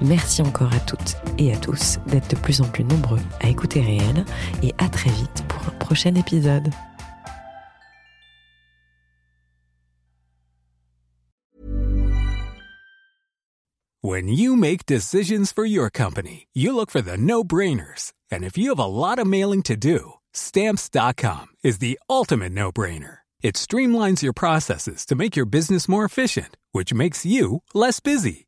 Merci 0.00 0.42
encore 0.42 0.72
à 0.72 0.80
toutes 0.80 1.16
et 1.38 1.52
à 1.52 1.56
tous 1.56 1.98
d'être 2.06 2.30
de 2.30 2.36
plus 2.36 2.60
en 2.60 2.68
plus 2.68 2.84
nombreux 2.84 3.20
à 3.40 3.48
écouter 3.48 3.80
Réel 3.80 4.24
et 4.62 4.72
à 4.78 4.88
très 4.88 5.10
vite 5.10 5.44
pour 5.48 5.60
un 5.66 5.76
prochain 5.78 6.14
épisode. 6.14 6.70
When 14.00 14.28
you 14.28 14.54
make 14.54 14.86
decisions 14.86 15.50
for 15.52 15.66
your 15.66 15.90
company, 15.90 16.46
you 16.54 16.72
look 16.72 16.90
for 16.90 17.02
the 17.02 17.18
no 17.18 17.42
brainers. 17.42 18.12
And 18.30 18.44
if 18.44 18.56
you 18.56 18.68
have 18.70 18.78
a 18.78 18.86
lot 18.86 19.18
of 19.18 19.26
mailing 19.26 19.62
to 19.64 19.76
do, 19.76 20.12
stamps.com 20.32 21.46
is 21.64 21.78
the 21.78 21.98
ultimate 22.08 22.52
no 22.52 22.70
brainer. 22.70 23.18
It 23.42 23.56
streamlines 23.56 24.22
your 24.22 24.32
processes 24.32 25.04
to 25.06 25.16
make 25.16 25.36
your 25.36 25.46
business 25.46 25.88
more 25.88 26.04
efficient, 26.04 26.56
which 26.72 26.94
makes 26.94 27.26
you 27.26 27.62
less 27.74 28.00
busy. 28.00 28.47